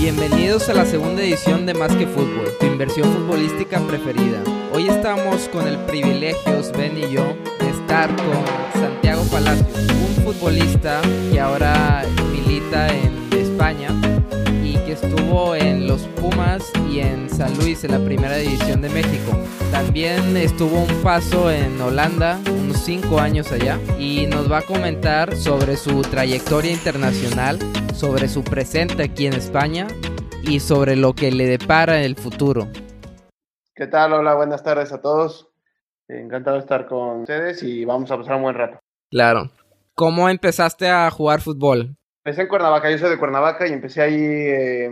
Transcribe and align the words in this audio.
Bienvenidos 0.00 0.66
a 0.70 0.72
la 0.72 0.86
segunda 0.86 1.22
edición 1.22 1.66
de 1.66 1.74
Más 1.74 1.94
que 1.94 2.06
Fútbol, 2.06 2.48
tu 2.58 2.64
inversión 2.64 3.06
futbolística 3.12 3.78
preferida. 3.80 4.42
Hoy 4.72 4.88
estamos 4.88 5.46
con 5.50 5.68
el 5.68 5.76
privilegio, 5.80 6.62
Sven 6.62 6.96
y 6.96 7.12
yo, 7.12 7.36
de 7.60 7.68
estar 7.68 8.08
con 8.16 8.80
Santiago 8.80 9.22
Palacios, 9.24 9.68
un 9.76 10.24
futbolista 10.24 11.02
que 11.30 11.38
ahora 11.38 12.04
milita 12.32 12.88
en 12.88 13.28
España 13.38 13.90
que 14.90 15.06
estuvo 15.06 15.54
en 15.54 15.86
los 15.86 16.02
Pumas 16.20 16.68
y 16.90 16.98
en 16.98 17.30
San 17.30 17.56
Luis 17.58 17.84
en 17.84 17.92
la 17.92 18.04
primera 18.04 18.36
división 18.38 18.82
de 18.82 18.88
México. 18.88 19.38
También 19.70 20.36
estuvo 20.36 20.82
un 20.82 21.02
paso 21.04 21.48
en 21.48 21.80
Holanda, 21.80 22.40
unos 22.50 22.78
5 22.78 23.20
años 23.20 23.52
allá, 23.52 23.78
y 24.00 24.26
nos 24.26 24.50
va 24.50 24.58
a 24.58 24.62
comentar 24.62 25.36
sobre 25.36 25.76
su 25.76 26.02
trayectoria 26.02 26.72
internacional, 26.72 27.60
sobre 27.94 28.26
su 28.26 28.42
presente 28.42 29.04
aquí 29.04 29.28
en 29.28 29.34
España 29.34 29.86
y 30.42 30.58
sobre 30.58 30.96
lo 30.96 31.12
que 31.12 31.30
le 31.30 31.46
depara 31.46 32.02
el 32.02 32.16
futuro. 32.16 32.66
¿Qué 33.72 33.86
tal? 33.86 34.12
Hola, 34.14 34.34
buenas 34.34 34.64
tardes 34.64 34.92
a 34.92 35.00
todos. 35.00 35.50
Encantado 36.08 36.56
de 36.56 36.62
estar 36.62 36.88
con 36.88 37.20
ustedes 37.20 37.62
y 37.62 37.84
vamos 37.84 38.10
a 38.10 38.16
pasar 38.16 38.34
un 38.34 38.42
buen 38.42 38.56
rato. 38.56 38.80
Claro. 39.08 39.52
¿Cómo 39.94 40.28
empezaste 40.28 40.88
a 40.88 41.08
jugar 41.12 41.40
fútbol? 41.42 41.96
Empecé 42.22 42.42
en 42.42 42.48
Cuernavaca, 42.48 42.90
yo 42.90 42.98
soy 42.98 43.08
de 43.08 43.18
Cuernavaca 43.18 43.66
y 43.66 43.72
empecé 43.72 44.02
ahí, 44.02 44.22
eh, 44.22 44.90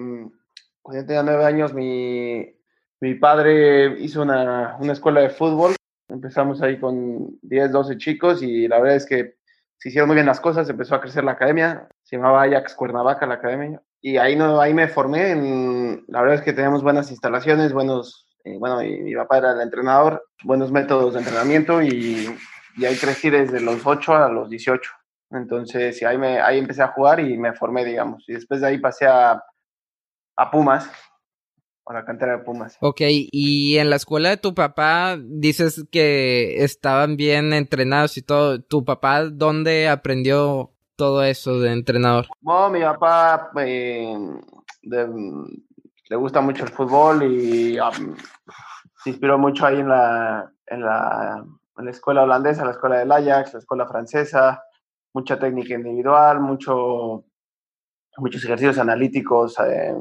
cuando 0.81 1.03
yo 1.03 1.07
tenía 1.07 1.23
nueve 1.23 1.45
años, 1.45 1.75
mi, 1.75 2.57
mi 3.01 3.15
padre 3.17 4.01
hizo 4.01 4.23
una, 4.23 4.79
una, 4.81 4.95
escuela 4.95 5.21
de 5.21 5.29
fútbol. 5.29 5.77
Empezamos 6.09 6.63
ahí 6.63 6.81
con 6.81 7.39
10, 7.43 7.71
12 7.71 7.99
chicos 7.99 8.43
y 8.43 8.67
la 8.67 8.81
verdad 8.81 8.97
es 8.97 9.05
que 9.05 9.37
se 9.77 9.91
hicieron 9.91 10.09
muy 10.09 10.15
bien 10.15 10.25
las 10.27 10.41
cosas, 10.41 10.71
empezó 10.71 10.95
a 10.95 11.03
crecer 11.03 11.23
la 11.23 11.33
academia, 11.33 11.87
se 12.03 12.17
llamaba 12.17 12.45
Ajax 12.45 12.75
Cuernavaca 12.75 13.27
la 13.27 13.35
academia 13.35 13.83
y 14.01 14.17
ahí, 14.17 14.35
no, 14.35 14.59
ahí 14.59 14.73
me 14.73 14.89
formé. 14.89 15.33
En, 15.33 16.05
la 16.09 16.23
verdad 16.23 16.37
es 16.37 16.43
que 16.43 16.55
teníamos 16.55 16.83
buenas 16.83 17.11
instalaciones, 17.11 17.75
buenos, 17.75 18.27
eh, 18.45 18.57
bueno, 18.59 18.83
y 18.83 19.03
mi 19.03 19.15
papá 19.15 19.37
era 19.37 19.53
el 19.53 19.61
entrenador, 19.61 20.27
buenos 20.45 20.73
métodos 20.73 21.13
de 21.13 21.21
entrenamiento 21.21 21.83
y, 21.83 22.35
y 22.79 22.87
ahí 22.87 22.97
crecí 22.97 23.29
desde 23.29 23.61
los 23.61 23.87
8 23.87 24.15
a 24.15 24.31
los 24.31 24.49
18. 24.49 24.98
Entonces, 25.31 26.03
ahí, 26.03 26.17
me, 26.17 26.41
ahí 26.41 26.59
empecé 26.59 26.83
a 26.83 26.89
jugar 26.89 27.21
y 27.21 27.37
me 27.37 27.53
formé, 27.53 27.85
digamos. 27.85 28.25
Y 28.29 28.33
después 28.33 28.61
de 28.61 28.69
ahí 28.69 28.79
pasé 28.79 29.07
a, 29.07 29.43
a 30.37 30.51
Pumas, 30.51 30.91
a 31.85 31.93
la 31.93 32.05
cantera 32.05 32.39
de 32.39 32.45
Pumas. 32.45 32.79
Ok, 32.81 33.03
y 33.07 33.77
en 33.79 33.91
la 33.91 33.97
escuela 33.97 34.31
de 34.31 34.39
tu 34.39 34.55
papá 34.55 35.19
dices 35.21 35.85
que 35.91 36.63
estaban 36.65 37.17
bien 37.17 37.53
entrenados 37.53 38.17
y 38.17 38.23
todo. 38.23 38.63
¿Tu 38.63 38.85
papá 38.85 39.25
dónde 39.25 39.89
aprendió 39.89 40.73
todo 40.97 41.23
eso 41.23 41.61
de 41.61 41.73
entrenador? 41.73 42.27
Bueno, 42.41 42.71
mi 42.71 42.81
papá 42.81 43.51
eh, 43.61 44.17
de, 44.83 45.09
le 46.09 46.17
gusta 46.17 46.41
mucho 46.41 46.65
el 46.65 46.71
fútbol 46.71 47.23
y 47.23 47.79
um, 47.79 48.17
se 49.03 49.11
inspiró 49.11 49.39
mucho 49.39 49.67
ahí 49.67 49.81
en 49.81 49.89
la, 49.89 50.51
en 50.67 50.81
la, 50.81 51.45
en 51.77 51.85
la 51.85 51.91
escuela 51.91 52.23
holandesa, 52.23 52.65
la 52.65 52.73
escuela 52.73 52.99
del 52.99 53.13
Ajax, 53.13 53.53
la 53.53 53.59
escuela 53.59 53.87
francesa 53.87 54.63
mucha 55.19 55.37
técnica 55.37 55.75
individual, 55.75 56.41
mucho, 56.41 57.25
muchos 58.19 58.45
ejercicios 58.45 58.79
analíticos 58.79 59.57
eh, 59.59 59.93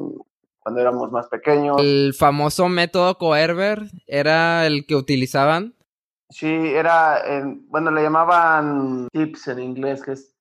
cuando 0.59 0.79
éramos 0.79 1.11
más 1.11 1.27
pequeños. 1.27 1.77
¿El 1.79 2.13
famoso 2.13 2.69
método 2.69 3.17
Coerber 3.17 3.81
era 4.05 4.67
el 4.67 4.85
que 4.85 4.95
utilizaban? 4.95 5.73
Sí, 6.29 6.47
era, 6.47 7.21
eh, 7.25 7.43
bueno, 7.67 7.89
le 7.89 8.03
llamaban 8.03 9.07
tips 9.11 9.47
en 9.47 9.59
inglés, 9.59 10.03
que 10.03 10.11
es, 10.11 10.35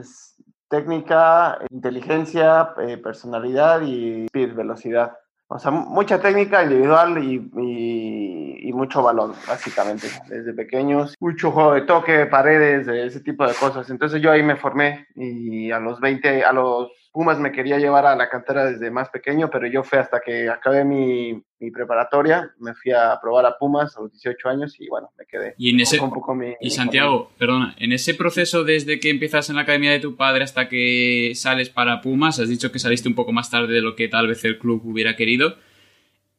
es 0.00 0.36
técnica, 0.68 1.58
inteligencia, 1.70 2.72
eh, 2.78 2.96
personalidad 2.96 3.82
y 3.82 4.24
speed, 4.24 4.54
velocidad. 4.54 5.18
O 5.48 5.58
sea, 5.58 5.70
mucha 5.70 6.20
técnica 6.20 6.62
individual 6.62 7.22
y, 7.22 7.50
y, 7.56 8.68
y, 8.68 8.72
mucho 8.72 9.02
balón, 9.02 9.34
básicamente, 9.46 10.08
desde 10.28 10.54
pequeños. 10.54 11.14
Mucho 11.20 11.50
juego 11.50 11.74
de 11.74 11.82
toque, 11.82 12.26
paredes, 12.26 12.86
de 12.86 13.06
ese 13.06 13.20
tipo 13.20 13.46
de 13.46 13.54
cosas. 13.54 13.90
Entonces 13.90 14.22
yo 14.22 14.30
ahí 14.30 14.42
me 14.42 14.56
formé 14.56 15.06
y 15.14 15.70
a 15.70 15.78
los 15.78 16.00
20, 16.00 16.44
a 16.44 16.52
los 16.52 16.90
Pumas 17.14 17.38
me 17.38 17.52
quería 17.52 17.78
llevar 17.78 18.06
a 18.06 18.16
la 18.16 18.28
cantera 18.28 18.64
desde 18.64 18.90
más 18.90 19.08
pequeño, 19.08 19.48
pero 19.48 19.68
yo 19.68 19.84
fui 19.84 20.00
hasta 20.00 20.20
que 20.20 20.48
acabé 20.48 20.84
mi, 20.84 21.40
mi 21.60 21.70
preparatoria, 21.70 22.50
me 22.58 22.74
fui 22.74 22.90
a 22.90 23.16
probar 23.22 23.46
a 23.46 23.56
Pumas 23.56 23.96
a 23.96 24.00
los 24.00 24.10
18 24.10 24.48
años 24.48 24.74
y 24.80 24.88
bueno, 24.88 25.10
me 25.16 25.24
quedé. 25.24 25.54
Y, 25.56 25.70
en 25.70 25.78
ese, 25.78 26.00
un 26.00 26.12
poco 26.12 26.34
mi, 26.34 26.54
y 26.60 26.70
Santiago, 26.70 27.30
mi... 27.30 27.38
perdona, 27.38 27.76
en 27.78 27.92
ese 27.92 28.14
proceso 28.14 28.64
desde 28.64 28.98
que 28.98 29.10
empiezas 29.10 29.48
en 29.48 29.54
la 29.54 29.62
academia 29.62 29.92
de 29.92 30.00
tu 30.00 30.16
padre 30.16 30.42
hasta 30.42 30.68
que 30.68 31.30
sales 31.36 31.70
para 31.70 32.00
Pumas, 32.00 32.40
has 32.40 32.48
dicho 32.48 32.72
que 32.72 32.80
saliste 32.80 33.08
un 33.08 33.14
poco 33.14 33.30
más 33.30 33.48
tarde 33.48 33.72
de 33.72 33.80
lo 33.80 33.94
que 33.94 34.08
tal 34.08 34.26
vez 34.26 34.44
el 34.44 34.58
club 34.58 34.82
hubiera 34.84 35.14
querido. 35.14 35.54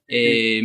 Eh, 0.09 0.61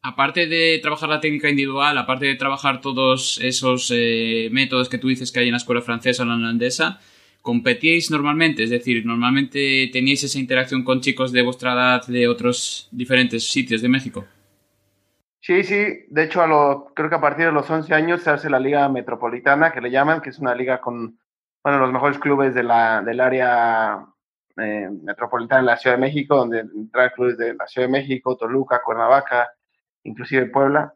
aparte 0.00 0.46
de 0.46 0.78
trabajar 0.80 1.10
la 1.10 1.20
técnica 1.20 1.50
individual, 1.50 1.98
aparte 1.98 2.24
de 2.24 2.36
trabajar 2.36 2.80
todos 2.80 3.38
esos 3.42 3.92
eh, 3.94 4.48
métodos 4.50 4.88
que 4.88 4.96
tú 4.96 5.08
dices 5.08 5.30
que 5.30 5.40
hay 5.40 5.48
en 5.48 5.52
la 5.52 5.58
escuela 5.58 5.82
francesa 5.82 6.22
o 6.22 6.26
la 6.26 6.36
holandesa, 6.36 7.00
¿competíais 7.46 8.10
normalmente? 8.10 8.64
Es 8.64 8.70
decir, 8.70 9.06
¿normalmente 9.06 9.88
teníais 9.92 10.24
esa 10.24 10.40
interacción 10.40 10.82
con 10.82 11.00
chicos 11.00 11.30
de 11.30 11.42
vuestra 11.42 11.74
edad 11.74 12.04
de 12.08 12.26
otros 12.26 12.88
diferentes 12.90 13.48
sitios 13.48 13.80
de 13.82 13.88
México? 13.88 14.24
Sí, 15.40 15.62
sí. 15.62 16.06
De 16.08 16.24
hecho, 16.24 16.42
a 16.42 16.48
lo, 16.48 16.92
creo 16.92 17.08
que 17.08 17.14
a 17.14 17.20
partir 17.20 17.46
de 17.46 17.52
los 17.52 17.70
11 17.70 17.94
años 17.94 18.22
se 18.22 18.30
hace 18.30 18.50
la 18.50 18.58
Liga 18.58 18.88
Metropolitana, 18.88 19.70
que 19.70 19.80
le 19.80 19.92
llaman, 19.92 20.20
que 20.20 20.30
es 20.30 20.40
una 20.40 20.56
liga 20.56 20.80
con 20.80 21.20
bueno, 21.62 21.78
los 21.78 21.92
mejores 21.92 22.18
clubes 22.18 22.52
del 22.52 22.68
área 22.68 24.04
eh, 24.56 24.88
metropolitana 25.04 25.60
de 25.60 25.66
la 25.66 25.76
Ciudad 25.76 25.94
de 25.96 26.02
México, 26.02 26.34
donde 26.34 26.60
entran 26.60 27.10
clubes 27.14 27.38
de 27.38 27.54
la 27.54 27.68
Ciudad 27.68 27.86
de 27.86 27.92
México, 27.92 28.36
Toluca, 28.36 28.82
Cuernavaca, 28.84 29.52
inclusive 30.02 30.46
Puebla. 30.46 30.94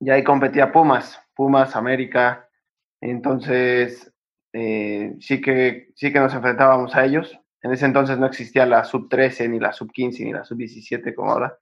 Y 0.00 0.08
ahí 0.08 0.24
competía 0.24 0.72
Pumas, 0.72 1.20
Pumas, 1.34 1.76
América. 1.76 2.48
Entonces, 3.02 4.11
eh, 4.52 5.14
sí, 5.20 5.40
que, 5.40 5.92
sí 5.94 6.12
que 6.12 6.20
nos 6.20 6.34
enfrentábamos 6.34 6.94
a 6.94 7.04
ellos. 7.04 7.38
En 7.62 7.72
ese 7.72 7.86
entonces 7.86 8.18
no 8.18 8.26
existía 8.26 8.66
la 8.66 8.84
sub-13, 8.84 9.48
ni 9.48 9.60
la 9.60 9.72
sub-15, 9.72 10.24
ni 10.24 10.32
la 10.32 10.44
sub-17 10.44 11.14
como 11.14 11.32
ahora. 11.32 11.56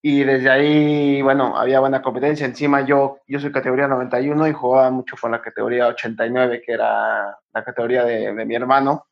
Y 0.00 0.22
desde 0.22 0.50
ahí, 0.50 1.22
bueno, 1.22 1.56
había 1.56 1.80
buena 1.80 2.02
competencia. 2.02 2.46
Encima 2.46 2.82
yo, 2.82 3.20
yo 3.26 3.40
soy 3.40 3.50
categoría 3.50 3.88
91 3.88 4.48
y 4.48 4.52
jugaba 4.52 4.90
mucho 4.90 5.16
con 5.20 5.30
la 5.30 5.40
categoría 5.40 5.88
89, 5.88 6.62
que 6.64 6.72
era 6.72 7.38
la 7.52 7.64
categoría 7.64 8.04
de, 8.04 8.32
de 8.32 8.44
mi 8.44 8.54
hermano. 8.54 9.06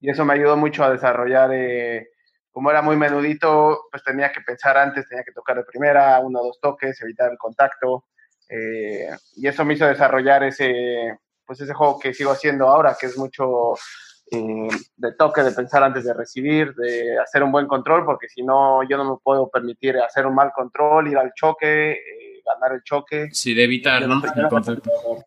Y 0.00 0.10
eso 0.10 0.24
me 0.24 0.34
ayudó 0.34 0.56
mucho 0.56 0.82
a 0.82 0.90
desarrollar, 0.90 1.50
eh, 1.52 2.08
como 2.50 2.70
era 2.70 2.82
muy 2.82 2.96
menudito, 2.96 3.88
pues 3.90 4.02
tenía 4.02 4.32
que 4.32 4.40
pensar 4.40 4.76
antes, 4.78 5.06
tenía 5.08 5.24
que 5.24 5.32
tocar 5.32 5.56
de 5.56 5.64
primera, 5.64 6.18
uno 6.20 6.40
o 6.40 6.46
dos 6.46 6.60
toques, 6.60 7.00
evitar 7.02 7.30
el 7.30 7.38
contacto. 7.38 8.06
Eh, 8.48 9.10
y 9.36 9.46
eso 9.46 9.64
me 9.64 9.74
hizo 9.74 9.86
desarrollar 9.86 10.42
ese, 10.44 11.18
pues 11.50 11.62
ese 11.62 11.74
juego 11.74 11.98
que 11.98 12.14
sigo 12.14 12.30
haciendo 12.30 12.68
ahora, 12.68 12.96
que 12.96 13.06
es 13.06 13.18
mucho 13.18 13.74
eh, 14.30 14.68
de 14.96 15.12
toque, 15.14 15.42
de 15.42 15.50
pensar 15.50 15.82
antes 15.82 16.04
de 16.04 16.14
recibir, 16.14 16.72
de 16.76 17.18
hacer 17.18 17.42
un 17.42 17.50
buen 17.50 17.66
control, 17.66 18.04
porque 18.04 18.28
si 18.28 18.44
no, 18.44 18.88
yo 18.88 18.96
no 18.96 19.14
me 19.14 19.18
puedo 19.20 19.50
permitir 19.50 19.96
hacer 19.98 20.26
un 20.26 20.36
mal 20.36 20.52
control, 20.54 21.08
ir 21.08 21.18
al 21.18 21.32
choque, 21.34 21.90
eh, 21.90 22.40
ganar 22.46 22.76
el 22.76 22.84
choque. 22.84 23.30
Sí, 23.32 23.52
de 23.52 23.64
evitar, 23.64 24.06
¿no? 24.06 24.22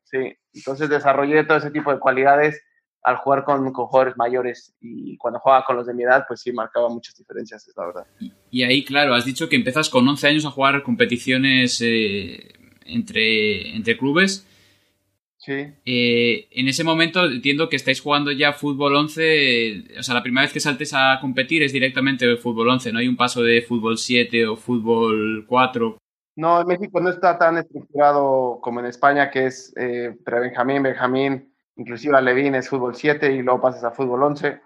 Sí, 0.06 0.34
entonces 0.54 0.88
desarrollé 0.88 1.44
todo 1.44 1.58
ese 1.58 1.72
tipo 1.72 1.92
de 1.92 2.00
cualidades 2.00 2.64
al 3.02 3.18
jugar 3.18 3.44
con, 3.44 3.74
con, 3.74 3.88
jugadores 3.88 4.16
mayores 4.16 4.74
y 4.80 5.18
cuando 5.18 5.42
jugaba 5.42 5.66
con 5.66 5.76
los 5.76 5.88
de 5.88 5.94
mi 5.94 6.04
edad, 6.04 6.24
pues 6.26 6.40
sí, 6.40 6.54
marcaba 6.54 6.88
muchas 6.88 7.18
diferencias, 7.18 7.68
es 7.68 7.76
la 7.76 7.88
verdad. 7.88 8.08
Y, 8.22 8.32
y 8.50 8.64
ahí, 8.64 8.86
claro, 8.86 9.14
has 9.14 9.26
dicho 9.26 9.50
que 9.50 9.58
empiezas 9.58 9.90
con 9.90 10.08
11 10.08 10.26
años 10.26 10.46
a 10.46 10.52
jugar 10.52 10.84
competiciones 10.84 11.82
eh, 11.82 12.54
entre, 12.86 13.76
entre 13.76 13.98
clubes. 13.98 14.48
Sí. 15.46 15.74
Eh, 15.86 16.48
en 16.52 16.70
ese 16.70 16.86
momento 16.86 17.26
entiendo 17.26 17.68
que 17.68 17.76
estáis 17.76 18.00
jugando 18.00 18.32
ya 18.32 18.54
fútbol 18.54 18.96
11, 18.96 19.72
eh, 19.72 20.00
o 20.00 20.04
sea, 20.04 20.16
la 20.16 20.24
primera 20.24 20.44
vez 20.46 20.54
que 20.54 20.62
saltes 20.62 20.94
a 20.94 21.18
competir 21.20 21.64
es 21.64 21.74
directamente 21.74 22.26
de 22.26 22.38
fútbol 22.38 22.70
11, 22.70 22.94
no 22.94 23.00
hay 23.00 23.10
un 23.10 23.18
paso 23.18 23.44
de 23.44 23.62
fútbol 23.62 23.98
7 23.98 24.48
o 24.48 24.56
fútbol 24.56 25.46
4. 25.46 25.98
No, 26.38 26.62
en 26.62 26.68
México 26.68 27.02
no 27.02 27.10
está 27.10 27.38
tan 27.38 27.58
estructurado 27.58 28.60
como 28.62 28.80
en 28.80 28.86
España, 28.86 29.30
que 29.30 29.48
es 29.48 29.74
eh, 29.76 30.16
pre-Benjamín, 30.24 30.82
Benjamín, 30.82 31.54
inclusive 31.76 32.16
a 32.16 32.22
Levín 32.22 32.56
es 32.56 32.70
fútbol 32.70 32.96
7 32.96 33.34
y 33.34 33.42
luego 33.42 33.60
pasas 33.60 33.84
a 33.84 33.92
fútbol 33.92 34.24
11. 34.24 34.62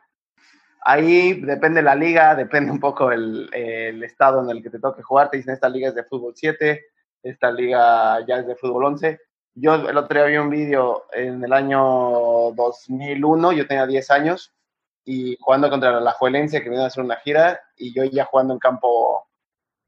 Ahí 0.85 1.41
depende 1.41 1.81
la 1.81 1.95
liga, 1.95 2.35
depende 2.35 2.71
un 2.71 2.79
poco 2.79 3.11
el, 3.11 3.49
el 3.51 4.03
estado 4.03 4.43
en 4.43 4.55
el 4.55 4.61
que 4.61 4.69
te 4.69 4.79
toque 4.79 5.01
jugar. 5.01 5.31
Te 5.31 5.37
dicen, 5.37 5.55
esta 5.55 5.69
liga 5.69 5.89
es 5.89 5.95
de 5.95 6.03
fútbol 6.03 6.33
7, 6.35 6.85
esta 7.23 7.51
liga 7.51 8.23
ya 8.27 8.37
es 8.37 8.47
de 8.47 8.55
fútbol 8.55 8.85
11 8.85 9.19
yo 9.59 9.75
el 9.75 9.97
otro 9.97 10.19
día 10.19 10.27
vi 10.27 10.37
un 10.37 10.49
vídeo 10.49 11.05
en 11.11 11.43
el 11.43 11.51
año 11.51 12.51
2001, 12.53 13.53
yo 13.53 13.67
tenía 13.67 13.87
10 13.87 14.11
años, 14.11 14.53
y 15.03 15.35
jugando 15.39 15.69
contra 15.69 15.99
la 15.99 16.11
Juelense, 16.11 16.61
que 16.61 16.69
vino 16.69 16.83
a 16.83 16.87
hacer 16.87 17.03
una 17.03 17.15
gira, 17.17 17.59
y 17.75 17.93
yo 17.93 18.03
ya 18.03 18.25
jugando 18.25 18.53
en 18.53 18.59
campo, 18.59 19.27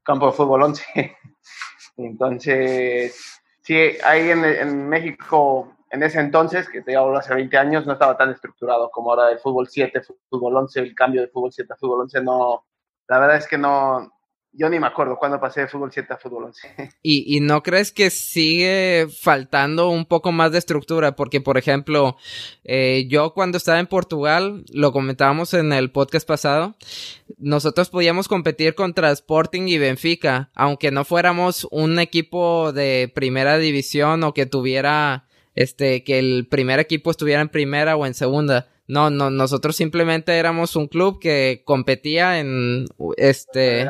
campo 0.02 0.26
de 0.26 0.32
fútbol 0.32 0.62
11. 0.62 0.84
Entonces, 1.98 3.40
sí, 3.62 3.74
ahí 4.02 4.30
en, 4.30 4.44
en, 4.44 4.88
México 4.88 5.76
en 5.90 6.02
ese 6.02 6.20
entonces, 6.20 6.68
que 6.68 6.82
te 6.82 6.96
hablo 6.96 7.18
hace 7.18 7.34
20 7.34 7.56
años, 7.58 7.86
no 7.86 7.92
estaba 7.92 8.16
tan 8.16 8.30
estructurado 8.30 8.90
como 8.90 9.10
ahora 9.10 9.30
el 9.30 9.38
fútbol 9.38 9.68
7, 9.68 10.00
fútbol 10.28 10.56
11, 10.56 10.80
el 10.80 10.94
cambio 10.94 11.20
de 11.20 11.28
fútbol 11.28 11.52
7 11.52 11.72
a 11.72 11.76
fútbol 11.76 12.02
11 12.02 12.22
no, 12.22 12.64
la 13.08 13.18
verdad 13.18 13.36
es 13.36 13.46
que 13.48 13.58
no, 13.58 14.10
yo 14.52 14.68
ni 14.68 14.80
me 14.80 14.86
acuerdo 14.86 15.16
cuándo 15.16 15.40
pasé 15.40 15.60
de 15.60 15.68
fútbol 15.68 15.92
7 15.92 16.12
a 16.12 16.16
fútbol 16.16 16.44
11. 16.44 16.68
¿Y, 17.02 17.36
¿Y, 17.36 17.40
no 17.40 17.62
crees 17.62 17.92
que 17.92 18.10
sigue 18.10 19.06
faltando 19.08 19.88
un 19.90 20.04
poco 20.04 20.32
más 20.32 20.52
de 20.52 20.58
estructura? 20.58 21.14
Porque, 21.14 21.40
por 21.40 21.56
ejemplo, 21.56 22.16
eh, 22.64 23.06
yo 23.08 23.32
cuando 23.32 23.58
estaba 23.58 23.78
en 23.78 23.86
Portugal, 23.86 24.64
lo 24.72 24.92
comentábamos 24.92 25.54
en 25.54 25.72
el 25.72 25.90
podcast 25.90 26.26
pasado, 26.26 26.76
nosotros 27.38 27.90
podíamos 27.90 28.28
competir 28.28 28.74
contra 28.74 29.12
Sporting 29.12 29.68
y 29.68 29.78
Benfica, 29.78 30.50
aunque 30.54 30.90
no 30.90 31.04
fuéramos 31.04 31.66
un 31.70 31.98
equipo 31.98 32.72
de 32.72 33.10
primera 33.14 33.58
división 33.58 34.24
o 34.24 34.34
que 34.34 34.46
tuviera, 34.46 35.26
este, 35.54 36.02
que 36.02 36.18
el 36.18 36.48
primer 36.48 36.80
equipo 36.80 37.10
estuviera 37.10 37.40
en 37.40 37.48
primera 37.48 37.96
o 37.96 38.04
en 38.04 38.14
segunda 38.14 38.68
no, 38.90 39.08
no, 39.08 39.30
nosotros 39.30 39.76
simplemente 39.76 40.36
éramos 40.36 40.74
un 40.74 40.88
club 40.88 41.20
que 41.20 41.62
competía 41.64 42.40
en 42.40 42.86
este 43.16 43.82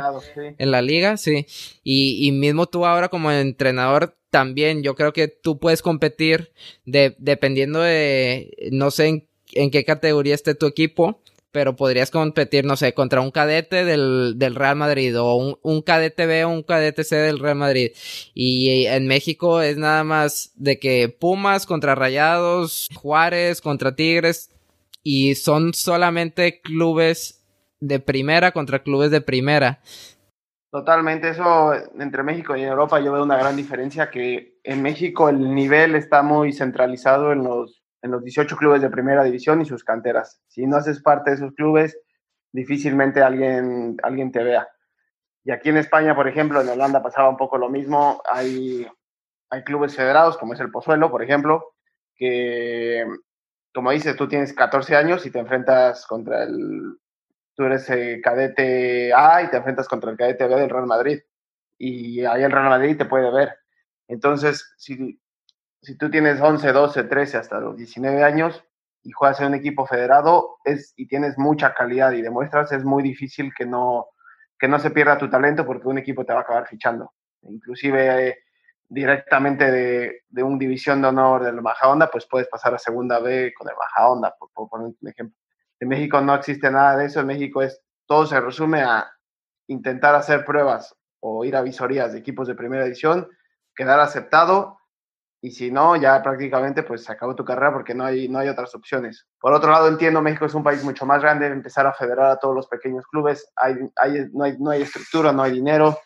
en 0.59 0.71
la 0.71 0.83
liga, 0.83 1.17
sí. 1.17 1.47
Y, 1.83 2.27
y, 2.27 2.33
mismo 2.33 2.67
tú 2.67 2.85
ahora 2.85 3.09
como 3.09 3.33
entrenador 3.33 4.19
también, 4.29 4.83
yo 4.83 4.95
creo 4.95 5.15
que 5.15 5.29
tú 5.29 5.59
puedes 5.59 5.81
competir 5.81 6.53
de, 6.85 7.17
dependiendo 7.19 7.81
de, 7.81 8.71
no 8.73 8.91
sé 8.91 9.27
en, 9.55 9.71
qué 9.71 9.85
categoría 9.87 10.35
esté 10.35 10.55
tu 10.55 10.67
equipo, 10.67 11.23
pero 11.51 11.77
podrías 11.77 12.11
competir, 12.11 12.67
no 12.67 12.77
sé, 12.77 12.93
contra 12.93 13.23
un 13.23 13.31
cadete 13.31 13.87
del, 13.87 14.35
del 14.37 14.55
Real 14.55 14.77
Madrid 14.77 15.19
o 15.19 15.35
un, 15.35 15.59
un, 15.63 15.81
cadete 15.81 16.27
B 16.27 16.45
o 16.45 16.51
un 16.51 16.63
cadete 16.63 17.05
C 17.05 17.17
del 17.17 17.39
Real 17.39 17.57
Madrid. 17.57 17.93
Y 18.35 18.85
en 18.85 19.07
México 19.07 19.63
es 19.63 19.79
nada 19.79 20.05
más 20.05 20.53
de 20.57 20.79
que 20.79 21.09
Pumas 21.09 21.65
contra 21.65 21.95
Rayados, 21.95 22.89
Juárez 22.95 23.63
contra 23.63 23.97
Tigres, 23.97 24.51
y 25.03 25.35
son 25.35 25.75
solamente 25.75 26.61
clubes 26.61 27.45
de 27.81 28.01
primera 28.01 28.53
contra 28.53 28.83
clubes 28.83 29.11
de 29.11 29.21
primera. 29.21 29.81
Totalmente, 30.71 31.31
eso 31.31 31.73
entre 31.99 32.23
México 32.23 32.55
y 32.57 32.63
Europa 32.63 33.01
yo 33.01 33.13
veo 33.13 33.25
una 33.25 33.39
gran 33.39 33.57
diferencia 33.57 34.11
que 34.11 34.61
en 34.63 34.83
México 34.83 35.29
el 35.29 35.53
nivel 35.55 35.97
está 35.97 36.23
muy 36.23 36.53
centralizado 36.53 37.33
en 37.33 37.43
los, 37.43 37.83
en 38.03 38.13
los 38.13 38.23
18 38.23 38.57
clubes 38.57 38.81
de 38.81 38.91
primera 38.91 39.25
división 39.25 39.61
y 39.61 39.65
sus 39.65 39.83
canteras. 39.83 40.41
Si 40.47 40.67
no 40.67 40.77
haces 40.77 41.03
parte 41.03 41.31
de 41.31 41.37
esos 41.37 41.55
clubes, 41.55 41.99
difícilmente 42.53 43.21
alguien, 43.21 43.97
alguien 44.03 44.31
te 44.31 44.45
vea. 44.45 44.69
Y 45.43 45.51
aquí 45.51 45.71
en 45.71 45.79
España, 45.79 46.15
por 46.15 46.29
ejemplo, 46.29 46.61
en 46.61 46.69
Holanda 46.69 47.03
pasaba 47.03 47.31
un 47.31 47.37
poco 47.37 47.59
lo 47.59 47.69
mismo. 47.69 48.23
Hay, 48.31 48.87
hay 49.49 49.65
clubes 49.65 49.97
federados, 49.97 50.37
como 50.37 50.53
es 50.53 50.61
el 50.61 50.71
Pozuelo, 50.71 51.11
por 51.11 51.23
ejemplo, 51.23 51.75
que 52.15 53.05
como 53.75 53.91
dices, 53.91 54.17
tú 54.17 54.29
tienes 54.29 54.53
14 54.53 54.97
años 54.97 55.25
y 55.27 55.31
te 55.31 55.39
enfrentas 55.39 56.07
contra 56.07 56.43
el, 56.43 56.99
tú 57.55 57.65
eres 57.65 57.89
el 57.91 58.21
cadete 58.21 59.13
A 59.15 59.43
y 59.43 59.51
te 59.51 59.59
enfrentas 59.59 59.89
contra 59.89 60.11
el 60.11 60.17
cadete 60.17 60.47
B 60.47 60.57
del 60.57 60.71
Real 60.71 60.87
Madrid. 60.87 61.21
Y 61.79 62.25
ahí 62.25 62.43
el 62.43 62.51
Real 62.51 62.69
Madrid 62.69 62.97
te 62.97 63.05
puede 63.05 63.31
ver. 63.31 63.57
Entonces, 64.09 64.75
si, 64.77 65.21
si 65.81 65.97
tú 65.97 66.11
tienes 66.11 66.41
11, 66.41 66.73
12, 66.73 67.05
13, 67.05 67.37
hasta 67.39 67.61
los 67.61 67.77
19 67.77 68.23
años 68.25 68.63
y 69.03 69.13
juegas 69.13 69.41
en 69.41 69.47
un 69.47 69.55
equipo 69.55 69.87
federado 69.87 70.57
es, 70.65 70.93
y 70.97 71.07
tienes 71.07 71.39
mucha 71.39 71.73
calidad 71.75 72.13
y 72.13 72.23
demuestras, 72.23 72.73
es 72.73 72.85
muy 72.85 73.03
difícil 73.03 73.53
que 73.57 73.65
no, 73.65 74.09
que 74.59 74.69
no 74.69 74.79
se 74.79 74.91
pierda 74.91 75.17
tu 75.17 75.31
talento 75.31 75.65
porque 75.65 75.89
un 75.89 75.99
equipo 75.99 76.25
te 76.25 76.33
va 76.33 76.41
a 76.41 76.43
acabar 76.43 76.67
fichando. 76.67 77.13
Inclusive 77.43 78.43
directamente 78.91 79.71
de, 79.71 80.23
de 80.29 80.43
un 80.43 80.59
división 80.59 81.01
de 81.01 81.09
honor 81.09 81.45
del 81.45 81.61
Baja 81.61 81.89
Onda, 81.89 82.11
pues 82.11 82.27
puedes 82.27 82.49
pasar 82.49 82.75
a 82.75 82.79
segunda 82.79 83.21
B 83.21 83.55
con 83.57 83.69
el 83.69 83.77
Baja 83.77 84.09
Onda, 84.09 84.35
por, 84.37 84.69
poner 84.69 84.89
un 85.01 85.09
ejemplo. 85.09 85.39
En 85.79 85.89
México 85.89 86.21
no 86.21 86.35
existe 86.35 86.71
nada 86.71 86.97
de 86.97 87.07
eso, 87.07 87.21
en 87.21 87.29
México 87.29 87.63
es, 87.63 87.81
todo 88.05 88.27
se 88.27 88.41
resume 88.41 88.83
a 88.83 89.09
intentar 89.69 90.17
hacer 90.17 90.45
pruebas 90.45 90.95
o 91.21 91.45
ir 91.45 91.55
a 91.55 91.63
visorías 91.63 92.13
de 92.13 92.19
equipos 92.19 92.49
de 92.49 92.57
primera 92.57 92.85
edición, 92.85 93.29
quedar 93.77 94.01
aceptado 94.01 94.79
y 95.41 95.53
si 95.53 95.71
no, 95.71 95.95
ya 95.95 96.21
prácticamente 96.21 96.83
pues 96.83 97.05
se 97.05 97.13
acabó 97.13 97.37
tu 97.37 97.45
carrera 97.45 97.73
porque 97.73 97.95
no 97.95 98.05
hay, 98.05 98.29
no 98.29 98.41
hay 98.41 98.49
otras 98.49 98.75
opciones. 98.75 99.27
Por 99.39 99.53
otro 99.53 99.71
lado, 99.71 99.87
entiendo, 99.87 100.21
México 100.21 100.47
es 100.47 100.55
un 100.55 100.65
país 100.65 100.83
mucho 100.83 101.07
más 101.07 101.23
grande, 101.23 101.47
empezar 101.47 101.87
a 101.87 101.95
federar 101.95 102.33
a 102.33 102.37
todos 102.39 102.57
los 102.57 102.67
pequeños 102.67 103.07
clubes, 103.07 103.51
hay, 103.55 103.77
hay, 103.97 104.29
no, 104.33 104.45
hay, 104.45 104.59
no 104.59 104.71
hay 104.71 104.83
estructura, 104.83 105.33
no 105.33 105.43
hay 105.43 105.53
dinero, 105.53 105.97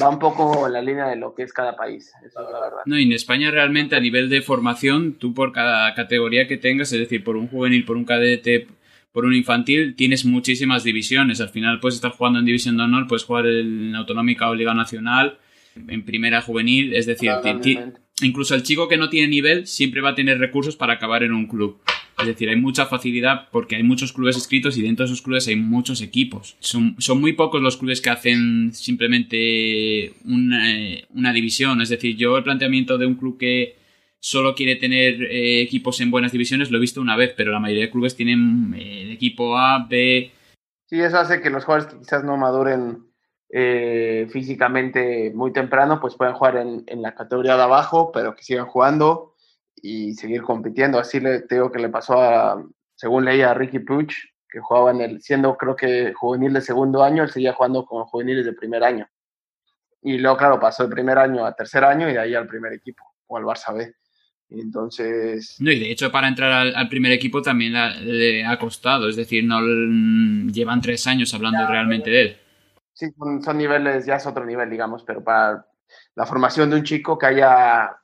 va 0.00 0.08
un 0.08 0.18
poco 0.18 0.66
en 0.66 0.72
la 0.72 0.82
línea 0.82 1.06
de 1.06 1.16
lo 1.16 1.34
que 1.34 1.42
es 1.42 1.52
cada 1.52 1.76
país, 1.76 2.12
eso 2.24 2.42
es 2.42 2.52
la 2.52 2.60
verdad. 2.60 2.80
No, 2.86 2.98
y 2.98 3.04
en 3.04 3.12
España 3.12 3.50
realmente 3.50 3.96
a 3.96 4.00
nivel 4.00 4.28
de 4.28 4.42
formación, 4.42 5.14
tú 5.14 5.34
por 5.34 5.52
cada 5.52 5.94
categoría 5.94 6.46
que 6.46 6.56
tengas, 6.56 6.92
es 6.92 7.00
decir, 7.00 7.24
por 7.24 7.36
un 7.36 7.48
juvenil, 7.48 7.84
por 7.84 7.96
un 7.96 8.04
cadete, 8.04 8.66
por 9.12 9.24
un 9.24 9.34
infantil, 9.34 9.96
tienes 9.96 10.24
muchísimas 10.24 10.84
divisiones. 10.84 11.40
Al 11.40 11.48
final 11.48 11.80
puedes 11.80 11.96
estar 11.96 12.12
jugando 12.12 12.38
en 12.38 12.44
división 12.44 12.76
de 12.76 12.84
honor, 12.84 13.06
puedes 13.06 13.24
jugar 13.24 13.46
en 13.46 13.94
autonómica 13.94 14.48
o 14.48 14.54
liga 14.54 14.74
nacional, 14.74 15.38
en 15.74 16.04
primera 16.04 16.42
juvenil, 16.42 16.94
es 16.94 17.06
decir, 17.06 17.30
incluso 18.20 18.54
el 18.54 18.62
chico 18.62 18.88
que 18.88 18.96
no 18.96 19.08
tiene 19.08 19.28
nivel 19.28 19.66
siempre 19.66 20.00
va 20.00 20.10
a 20.10 20.14
tener 20.14 20.38
recursos 20.38 20.76
para 20.76 20.94
acabar 20.94 21.22
en 21.22 21.32
un 21.32 21.46
club. 21.46 21.80
Es 22.18 22.26
decir, 22.26 22.48
hay 22.48 22.56
mucha 22.56 22.86
facilidad 22.86 23.48
porque 23.52 23.76
hay 23.76 23.84
muchos 23.84 24.12
clubes 24.12 24.36
escritos 24.36 24.76
y 24.76 24.82
dentro 24.82 25.04
de 25.04 25.12
esos 25.12 25.22
clubes 25.22 25.46
hay 25.46 25.54
muchos 25.54 26.02
equipos. 26.02 26.56
Son, 26.58 26.96
muy 27.20 27.34
pocos 27.34 27.62
los 27.62 27.76
clubes 27.76 28.00
que 28.00 28.10
hacen 28.10 28.72
simplemente 28.74 30.14
una, 30.24 30.74
eh, 30.74 31.06
una, 31.14 31.32
división. 31.32 31.80
Es 31.80 31.90
decir, 31.90 32.16
yo 32.16 32.36
el 32.36 32.42
planteamiento 32.42 32.98
de 32.98 33.06
un 33.06 33.14
club 33.14 33.38
que 33.38 33.76
solo 34.18 34.56
quiere 34.56 34.74
tener 34.74 35.22
eh, 35.22 35.62
equipos 35.62 36.00
en 36.00 36.10
buenas 36.10 36.32
divisiones 36.32 36.72
lo 36.72 36.78
he 36.78 36.80
visto 36.80 37.00
una 37.00 37.16
vez, 37.16 37.34
pero 37.36 37.52
la 37.52 37.60
mayoría 37.60 37.84
de 37.84 37.90
clubes 37.90 38.16
tienen 38.16 38.74
eh, 38.76 39.12
equipo 39.12 39.56
A, 39.56 39.86
B. 39.88 40.32
Sí, 40.86 41.00
eso 41.00 41.18
hace 41.18 41.40
que 41.40 41.50
los 41.50 41.64
jugadores 41.64 41.94
que 41.94 42.00
quizás 42.00 42.24
no 42.24 42.36
maduren 42.36 43.04
físicamente 44.30 45.32
muy 45.34 45.54
temprano, 45.54 46.00
pues 46.00 46.16
puedan 46.16 46.34
jugar 46.34 46.56
en, 46.58 46.84
en 46.86 47.00
la 47.00 47.14
categoría 47.14 47.56
de 47.56 47.62
abajo, 47.62 48.12
pero 48.12 48.36
que 48.36 48.42
sigan 48.42 48.66
jugando 48.66 49.36
y 49.82 50.14
seguir 50.14 50.42
compitiendo. 50.42 50.98
Así 50.98 51.20
le 51.20 51.42
digo 51.48 51.70
que 51.70 51.78
le 51.78 51.88
pasó 51.88 52.20
a, 52.20 52.64
según 52.94 53.24
leía 53.24 53.50
a 53.50 53.54
Ricky 53.54 53.80
Puch, 53.80 54.14
que 54.50 54.60
jugaba 54.60 54.90
en 54.90 55.00
el, 55.00 55.22
siendo 55.22 55.56
creo 55.56 55.76
que 55.76 56.12
juvenil 56.14 56.52
de 56.52 56.60
segundo 56.60 57.02
año, 57.02 57.22
él 57.22 57.30
seguía 57.30 57.52
jugando 57.52 57.84
con 57.84 58.04
juveniles 58.04 58.46
de 58.46 58.52
primer 58.52 58.82
año. 58.82 59.08
Y 60.02 60.18
luego, 60.18 60.36
claro, 60.36 60.60
pasó 60.60 60.84
de 60.84 60.94
primer 60.94 61.18
año 61.18 61.44
a 61.44 61.54
tercer 61.54 61.84
año 61.84 62.08
y 62.08 62.12
de 62.12 62.18
ahí 62.18 62.34
al 62.34 62.46
primer 62.46 62.72
equipo, 62.72 63.04
o 63.26 63.36
al 63.36 63.44
Barça 63.44 63.74
B. 63.74 63.92
Entonces. 64.50 65.56
No, 65.60 65.70
y 65.70 65.78
de 65.78 65.90
hecho, 65.90 66.10
para 66.10 66.28
entrar 66.28 66.72
al, 66.74 66.88
primer 66.88 67.12
equipo 67.12 67.42
también 67.42 67.74
le 67.74 68.44
ha 68.46 68.58
costado, 68.58 69.08
es 69.08 69.16
decir, 69.16 69.44
no 69.44 69.60
llevan 70.50 70.80
tres 70.80 71.06
años 71.06 71.34
hablando 71.34 71.66
realmente 71.66 72.10
de 72.10 72.20
él. 72.22 72.36
Sí, 72.94 73.06
son, 73.16 73.42
son, 73.42 73.58
niveles, 73.58 74.06
ya 74.06 74.16
es 74.16 74.26
otro 74.26 74.44
nivel, 74.44 74.70
digamos, 74.70 75.04
pero 75.04 75.22
para 75.22 75.66
la 76.14 76.26
formación 76.26 76.70
de 76.70 76.76
un 76.76 76.82
chico 76.82 77.18
que 77.18 77.26
haya 77.26 77.96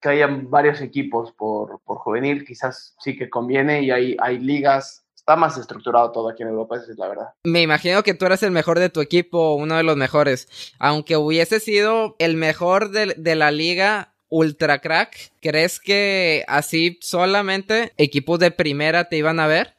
que 0.00 0.08
hayan 0.08 0.50
varios 0.50 0.80
equipos 0.80 1.32
por, 1.32 1.80
por 1.80 1.98
juvenil, 1.98 2.44
quizás 2.44 2.94
sí 2.98 3.16
que 3.16 3.30
conviene 3.30 3.82
y 3.82 3.90
hay, 3.90 4.16
hay 4.20 4.38
ligas 4.38 5.06
está 5.26 5.34
más 5.34 5.58
estructurado 5.58 6.12
todo 6.12 6.28
aquí 6.28 6.44
en 6.44 6.50
Europa, 6.50 6.76
esa 6.76 6.92
es 6.92 6.98
la 6.98 7.08
verdad. 7.08 7.34
Me 7.42 7.60
imagino 7.60 8.04
que 8.04 8.14
tú 8.14 8.26
eres 8.26 8.44
el 8.44 8.52
mejor 8.52 8.78
de 8.78 8.90
tu 8.90 9.00
equipo, 9.00 9.54
uno 9.54 9.76
de 9.76 9.82
los 9.82 9.96
mejores. 9.96 10.46
Aunque 10.78 11.16
hubiese 11.16 11.58
sido 11.58 12.14
el 12.20 12.36
mejor 12.36 12.92
de, 12.92 13.12
de, 13.16 13.34
la 13.34 13.50
liga 13.50 14.12
ultra 14.28 14.78
crack, 14.78 15.32
¿crees 15.42 15.80
que 15.80 16.44
así 16.46 17.00
solamente 17.02 17.92
equipos 17.96 18.38
de 18.38 18.52
primera 18.52 19.08
te 19.08 19.16
iban 19.16 19.40
a 19.40 19.48
ver? 19.48 19.74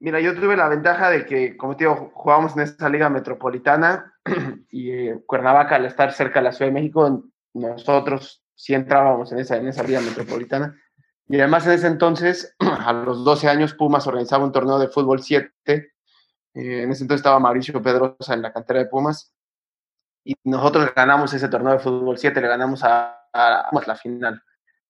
Mira, 0.00 0.20
yo 0.20 0.34
tuve 0.34 0.56
la 0.56 0.68
ventaja 0.68 1.10
de 1.10 1.26
que, 1.26 1.56
como 1.56 1.76
te 1.76 1.84
digo, 1.84 2.10
jugábamos 2.12 2.56
en 2.56 2.62
esta 2.62 2.88
liga 2.88 3.08
metropolitana 3.08 4.14
y 4.70 4.90
eh, 4.90 5.20
Cuernavaca, 5.26 5.76
al 5.76 5.86
estar 5.86 6.12
cerca 6.12 6.40
de 6.40 6.44
la 6.44 6.52
Ciudad 6.52 6.72
de 6.72 6.74
México, 6.74 7.22
nosotros 7.54 8.42
si 8.58 8.74
entrábamos 8.74 9.30
en 9.30 9.38
esa, 9.38 9.56
en 9.56 9.68
esa 9.68 9.84
liga 9.84 10.00
metropolitana. 10.00 10.76
Y 11.28 11.38
además 11.38 11.64
en 11.66 11.72
ese 11.72 11.86
entonces, 11.86 12.56
a 12.58 12.92
los 12.92 13.24
12 13.24 13.48
años, 13.48 13.72
Pumas 13.72 14.06
organizaba 14.06 14.44
un 14.44 14.52
torneo 14.52 14.80
de 14.80 14.88
fútbol 14.88 15.22
7. 15.22 15.52
Eh, 15.68 15.92
en 16.54 16.90
ese 16.90 17.04
entonces 17.04 17.20
estaba 17.20 17.38
Mauricio 17.38 17.80
Pedrosa 17.80 18.34
en 18.34 18.42
la 18.42 18.52
cantera 18.52 18.80
de 18.80 18.86
Pumas. 18.86 19.32
Y 20.24 20.34
nosotros 20.42 20.92
ganamos 20.94 21.32
ese 21.32 21.48
torneo 21.48 21.72
de 21.72 21.78
fútbol 21.78 22.18
7, 22.18 22.40
le 22.40 22.48
ganamos 22.48 22.82
a, 22.82 23.28
a, 23.32 23.70
la 23.86 23.94
final. 23.94 24.42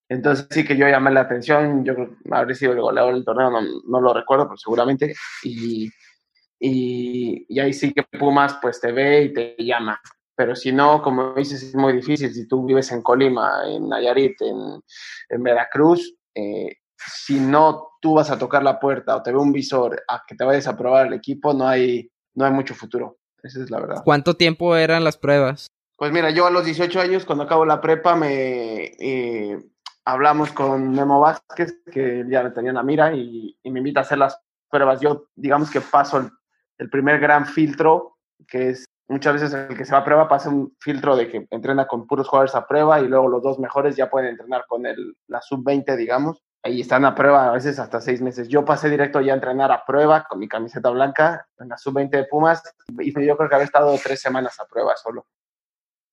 Entonces 0.09 0.47
sí 0.51 0.65
que 0.65 0.77
yo 0.77 0.89
llamé 0.89 1.11
la 1.11 1.21
atención, 1.21 1.85
yo 1.85 1.95
habría 2.31 2.57
sido 2.57 2.73
el 2.73 2.81
goleador 2.81 3.13
del 3.13 3.25
torneo, 3.25 3.51
no, 3.51 3.61
no 3.61 4.01
lo 4.01 4.15
recuerdo, 4.15 4.47
pero 4.47 4.57
seguramente. 4.57 5.15
Y, 5.43 5.91
y, 6.59 7.45
y, 7.47 7.61
ahí 7.61 7.75
sí 7.75 7.93
que 7.93 8.03
Pumas 8.03 8.59
pues 8.63 8.81
te 8.81 8.93
ve 8.93 9.25
y 9.25 9.33
te 9.35 9.57
llama 9.59 10.01
pero 10.38 10.54
si 10.54 10.71
no, 10.71 11.02
como 11.02 11.35
dices, 11.35 11.64
es 11.64 11.75
muy 11.75 11.95
difícil. 11.95 12.33
Si 12.33 12.47
tú 12.47 12.64
vives 12.64 12.92
en 12.92 13.02
Colima, 13.02 13.64
en 13.66 13.88
Nayarit, 13.88 14.40
en, 14.40 14.80
en 15.30 15.42
Veracruz, 15.42 16.14
eh, 16.33 16.76
si 16.97 17.40
no 17.40 17.88
tú 18.00 18.14
vas 18.14 18.30
a 18.30 18.38
tocar 18.38 18.62
la 18.62 18.78
puerta 18.78 19.16
o 19.16 19.23
te 19.25 19.33
ve 19.33 19.38
un 19.38 19.50
visor 19.50 20.00
a 20.07 20.23
que 20.25 20.37
te 20.37 20.45
vayas 20.45 20.68
a 20.68 20.76
probar 20.76 21.09
el 21.09 21.14
equipo, 21.14 21.52
no 21.52 21.66
hay, 21.66 22.09
no 22.35 22.45
hay 22.45 22.52
mucho 22.52 22.76
futuro. 22.76 23.18
Esa 23.42 23.64
es 23.64 23.68
la 23.68 23.80
verdad. 23.80 24.02
¿Cuánto 24.04 24.35
tiempo 24.35 24.76
eran 24.76 25.02
las 25.02 25.16
pruebas? 25.16 25.66
Pues 25.97 26.12
mira, 26.12 26.30
yo 26.30 26.47
a 26.47 26.52
los 26.52 26.64
18 26.64 27.00
años, 27.00 27.25
cuando 27.25 27.42
acabo 27.42 27.64
la 27.66 27.80
prepa, 27.80 28.14
me... 28.14 28.92
Eh, 29.00 29.59
hablamos 30.04 30.52
con 30.52 30.92
Memo 30.92 31.18
Vázquez, 31.18 31.80
que 31.92 32.25
ya 32.30 32.45
le 32.45 32.50
tenía 32.50 32.73
la 32.73 32.85
mira, 32.85 33.12
y, 33.12 33.59
me 33.64 33.80
invita 33.80 34.00
a 34.00 34.02
hacer 34.04 34.18
las 34.18 34.40
pruebas. 34.71 35.00
Yo, 35.00 35.26
digamos 35.35 35.68
que 35.68 35.80
paso 35.80 36.30
el, 36.78 36.90
primer 36.90 37.18
gran 37.18 37.45
filtro, 37.45 38.18
que 38.47 38.71
es 38.71 38.85
muchas 39.09 39.35
veces 39.35 39.53
el 39.53 39.77
que 39.77 39.85
se 39.85 39.93
va 39.93 39.99
a 39.99 40.05
prueba 40.05 40.29
pasa 40.29 40.49
un 40.50 40.77
filtro 40.81 41.17
de 41.17 41.29
que 41.29 41.47
entrena 41.50 41.87
con 41.87 42.07
puros 42.07 42.29
jugadores 42.29 42.55
a 42.55 42.67
prueba 42.67 43.00
y 43.00 43.09
luego 43.09 43.29
los 43.29 43.43
dos 43.43 43.59
mejores 43.59 43.97
ya 43.97 44.11
pueden 44.11 44.31
entrenar 44.31 44.65
con 44.69 44.87
el, 44.87 45.17
la 45.27 45.41
sub-20, 45.41 45.97
digamos. 45.97 46.43
Ahí 46.62 46.81
están 46.81 47.05
a 47.05 47.15
prueba 47.15 47.49
a 47.49 47.53
veces 47.53 47.79
hasta 47.79 48.00
seis 48.00 48.21
meses. 48.21 48.49
Yo 48.49 48.65
pasé 48.65 48.91
directo 48.91 49.21
ya 49.21 49.33
a 49.33 49.37
entrenar 49.37 49.73
a 49.73 49.85
prueba 49.85 50.25
con 50.29 50.38
mi 50.38 50.49
camiseta 50.49 50.91
blanca 50.91 51.47
en 51.59 51.69
la 51.69 51.79
sub-20 51.79 52.11
de 52.11 52.25
Pumas 52.25 52.62
y 52.99 53.12
yo 53.27 53.37
creo 53.37 53.49
que 53.49 53.55
había 53.55 53.65
estado 53.65 53.97
tres 54.03 54.21
semanas 54.21 54.59
a 54.61 54.67
prueba 54.67 54.97
solo 54.97 55.27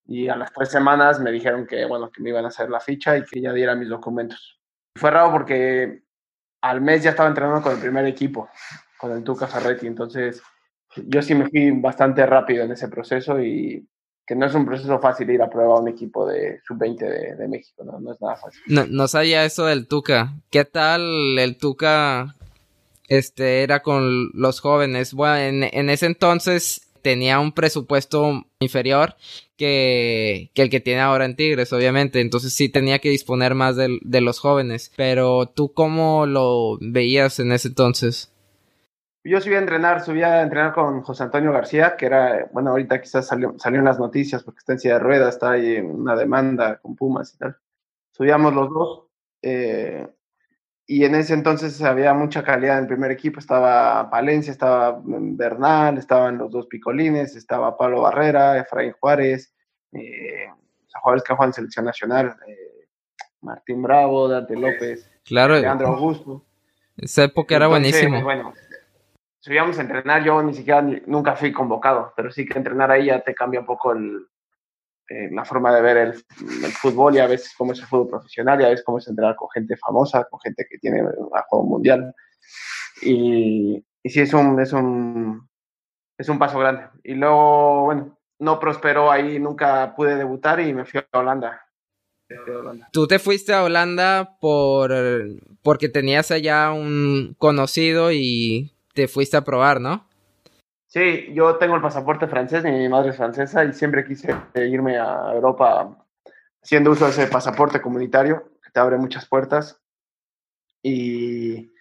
y 0.08 0.28
a 0.28 0.36
las 0.36 0.54
tres 0.54 0.70
semanas 0.70 1.20
me 1.20 1.32
dijeron 1.32 1.66
que, 1.66 1.86
bueno, 1.86 2.12
que 2.12 2.22
me 2.22 2.30
iban 2.30 2.46
a 2.46 2.50
hacer 2.50 2.70
la 2.70 2.80
ficha 2.80 3.18
y 3.18 3.26
que 3.26 3.42
ya 3.42 3.52
diera 3.54 3.76
mis 3.76 3.90
documentos. 3.90 4.60
Fue 4.96 5.12
raro 5.12 5.32
porque 5.32 6.04
al 6.62 6.82
mes 6.82 7.04
ya 7.04 7.12
estaba 7.12 7.30
entrenando 7.30 7.62
con 7.62 7.74
el 7.74 7.80
primer 7.80 8.06
equipo, 8.06 8.50
con 8.98 9.12
el 9.12 9.24
Tuca 9.24 9.48
Ferretti, 9.48 9.88
entonces 9.88 10.42
yo 11.08 11.22
sí 11.22 11.36
me 11.36 11.50
fui 11.50 11.72
bastante 11.72 12.26
rápido 12.26 12.64
en 12.64 12.72
ese 12.72 12.88
proceso 12.88 13.42
y 13.42 13.88
que 14.26 14.36
no 14.36 14.46
es 14.46 14.56
un 14.56 14.66
proceso 14.66 15.00
fácil 15.00 15.30
ir 15.30 15.42
a 15.42 15.50
prueba 15.50 15.76
a 15.76 15.80
un 15.80 15.88
equipo 15.88 16.28
de 16.28 16.60
sub-20 16.66 17.38
de, 17.38 17.48
México, 17.48 17.84
¿no? 17.84 18.00
no 18.00 18.14
es 18.14 18.22
nada 18.22 18.36
fácil. 18.36 18.62
No, 18.68 19.08
sabía 19.08 19.46
eso 19.46 19.66
del 19.66 19.88
Tuca. 19.88 20.34
¿Qué 20.50 20.66
tal 20.66 21.38
el 21.38 21.58
Tuca 21.58 22.36
este, 23.08 23.62
era 23.62 23.84
con 23.84 24.32
los 24.34 24.62
jóvenes? 24.62 25.14
Bueno, 25.14 25.36
en, 25.38 25.64
en 25.72 25.90
ese 25.92 26.08
entonces 26.08 26.86
tenía 27.06 27.40
un 27.40 27.52
presupuesto 27.52 28.48
inferior 28.60 29.16
que, 29.58 30.50
el 30.56 30.70
que 30.72 30.80
tiene 30.80 31.02
ahora 31.02 31.26
en 31.26 31.36
Tigres, 31.36 31.72
obviamente. 31.72 32.20
Entonces 32.20 32.52
sí 32.54 32.68
tenía 32.68 32.98
que 32.98 33.10
disponer 33.10 33.54
más 33.54 33.76
de, 33.76 34.22
los 34.22 34.40
jóvenes. 34.40 34.92
Pero 34.96 35.46
tú 35.46 35.72
cómo 35.72 36.26
lo 36.26 36.80
veías 36.82 37.40
en 37.40 37.52
ese 37.52 37.68
entonces? 37.68 38.32
Yo 39.28 39.42
subía 39.42 39.58
a 39.58 39.62
entrenar, 39.62 40.04
subía 40.06 40.34
a 40.34 40.42
entrenar 40.44 40.72
con 40.72 41.02
José 41.02 41.24
Antonio 41.24 41.52
García, 41.52 41.96
que 41.98 42.06
era, 42.06 42.48
bueno, 42.52 42.70
ahorita 42.70 43.02
quizás 43.02 43.26
salió, 43.26 43.56
salió 43.58 43.80
en 43.80 43.86
las 43.86 43.98
noticias 43.98 44.44
porque 44.44 44.60
está 44.60 44.74
en 44.74 44.80
silla 44.80 44.94
de 44.94 45.00
ruedas, 45.00 45.34
está 45.34 45.52
ahí 45.52 45.78
en 45.78 45.90
una 45.90 46.16
demanda 46.16 46.78
con 46.78 46.96
Pumas 46.96 47.34
y 47.34 47.38
tal. 47.40 47.58
Subíamos 48.12 48.54
los 48.54 48.70
dos. 48.70 49.08
Eh, 49.42 50.08
y 50.86 51.04
en 51.06 51.16
ese 51.16 51.34
entonces 51.34 51.82
había 51.82 52.14
mucha 52.14 52.44
calidad 52.44 52.78
en 52.78 52.84
el 52.84 52.88
primer 52.88 53.10
equipo. 53.10 53.40
Estaba 53.40 54.08
Palencia, 54.12 54.52
estaba 54.52 55.02
Bernal, 55.04 55.98
estaban 55.98 56.38
los 56.38 56.52
dos 56.52 56.68
Picolines, 56.68 57.36
estaba 57.36 57.76
Pablo 57.76 58.04
Barrera, 58.04 58.60
Efraín 58.60 58.94
Juárez, 59.00 59.56
eh, 59.92 60.46
jugadores 61.02 61.24
que 61.24 61.34
juegan 61.34 61.52
selección 61.52 61.86
nacional, 61.86 62.36
eh, 62.48 62.88
Martín 63.42 63.82
Bravo, 63.82 64.28
Dante 64.28 64.56
López, 64.56 65.10
claro, 65.24 65.56
Leandro 65.56 65.88
Augusto. 65.88 66.46
Esa 66.98 67.24
época 67.26 67.56
era 67.56 67.68
buenísima. 67.68 68.24
Bueno, 68.24 68.54
subíamos 69.46 69.78
a 69.78 69.84
entrenar, 69.84 70.24
yo 70.24 70.42
ni 70.42 70.56
siquiera 70.56 70.82
nunca 71.06 71.36
fui 71.36 71.54
convocado, 71.54 72.12
pero 72.16 72.32
sí 72.32 72.48
que 72.48 72.58
entrenar 72.58 72.90
ahí 72.90 73.06
ya 73.06 73.24
te 73.24 73.36
cambia 73.36 73.60
un 73.60 73.68
poco 73.68 73.92
el, 73.92 74.26
eh, 75.08 75.30
la 75.32 75.46
forma 75.46 75.72
de 75.72 75.84
ver 75.84 75.98
el, 75.98 76.14
fútbol 76.72 77.14
y 77.14 77.20
a 77.20 77.28
veces 77.28 77.54
cómo 77.56 77.74
es 77.74 77.80
el 77.80 77.86
fútbol 77.86 78.10
profesional 78.10 78.60
y 78.60 78.64
a 78.64 78.70
veces 78.70 78.84
cómo 78.84 78.98
es 78.98 79.08
entrenar 79.08 79.36
con 79.36 79.48
gente 79.52 79.78
famosa, 79.78 80.24
con 80.32 80.40
gente 80.40 80.66
que 80.68 80.80
tiene 80.80 81.04
un 81.04 81.30
juego 81.48 81.64
mundial. 81.64 82.16
Y, 83.04 83.86
y 84.02 84.10
sí, 84.10 84.22
es 84.22 84.34
un, 84.34 84.60
es, 84.60 84.74
un, 84.74 85.48
es 86.18 86.28
un 86.28 86.40
paso 86.40 86.58
grande. 86.58 86.88
Y 87.04 87.14
luego, 87.14 87.84
bueno, 87.84 88.18
no 88.40 88.60
prosperó 88.60 89.12
ahí, 89.12 89.38
nunca 89.38 89.94
pude 89.96 90.16
debutar 90.16 90.60
y 90.60 90.74
me 90.74 90.86
fui 90.86 91.02
a 91.02 91.20
Holanda. 91.20 91.62
Tú 92.92 93.06
te 93.06 93.20
fuiste 93.20 93.54
a 93.54 93.64
Holanda 93.64 94.40
por 94.42 94.92
porque 95.62 95.88
tenías 95.88 96.32
allá 96.32 96.72
un 96.72 97.36
conocido 97.38 98.12
y 98.12 98.75
te 98.96 99.08
fuiste 99.08 99.38
a 99.38 99.44
probar, 99.44 99.80
¿no? 99.80 100.08
Sí, 100.88 101.34
yo 101.34 101.58
tengo 101.58 101.76
el 101.76 101.82
pasaporte 101.82 102.28
francés, 102.28 102.64
mi 102.64 102.88
madre 102.88 103.10
es 103.10 103.18
francesa 103.18 103.66
y 103.66 103.74
siempre 103.74 104.06
quise 104.06 104.34
irme 104.56 104.98
a 104.98 105.34
Europa 105.34 105.98
haciendo 106.64 106.92
uso 106.92 107.06
de 107.06 107.12
ese 107.12 107.28
pasaporte 107.28 107.82
comunitario 107.82 108.52
que 108.64 108.72
te 108.72 108.80
abre 108.80 108.98
muchas 108.98 109.28
puertas. 109.28 109.82
Y 110.82 111.74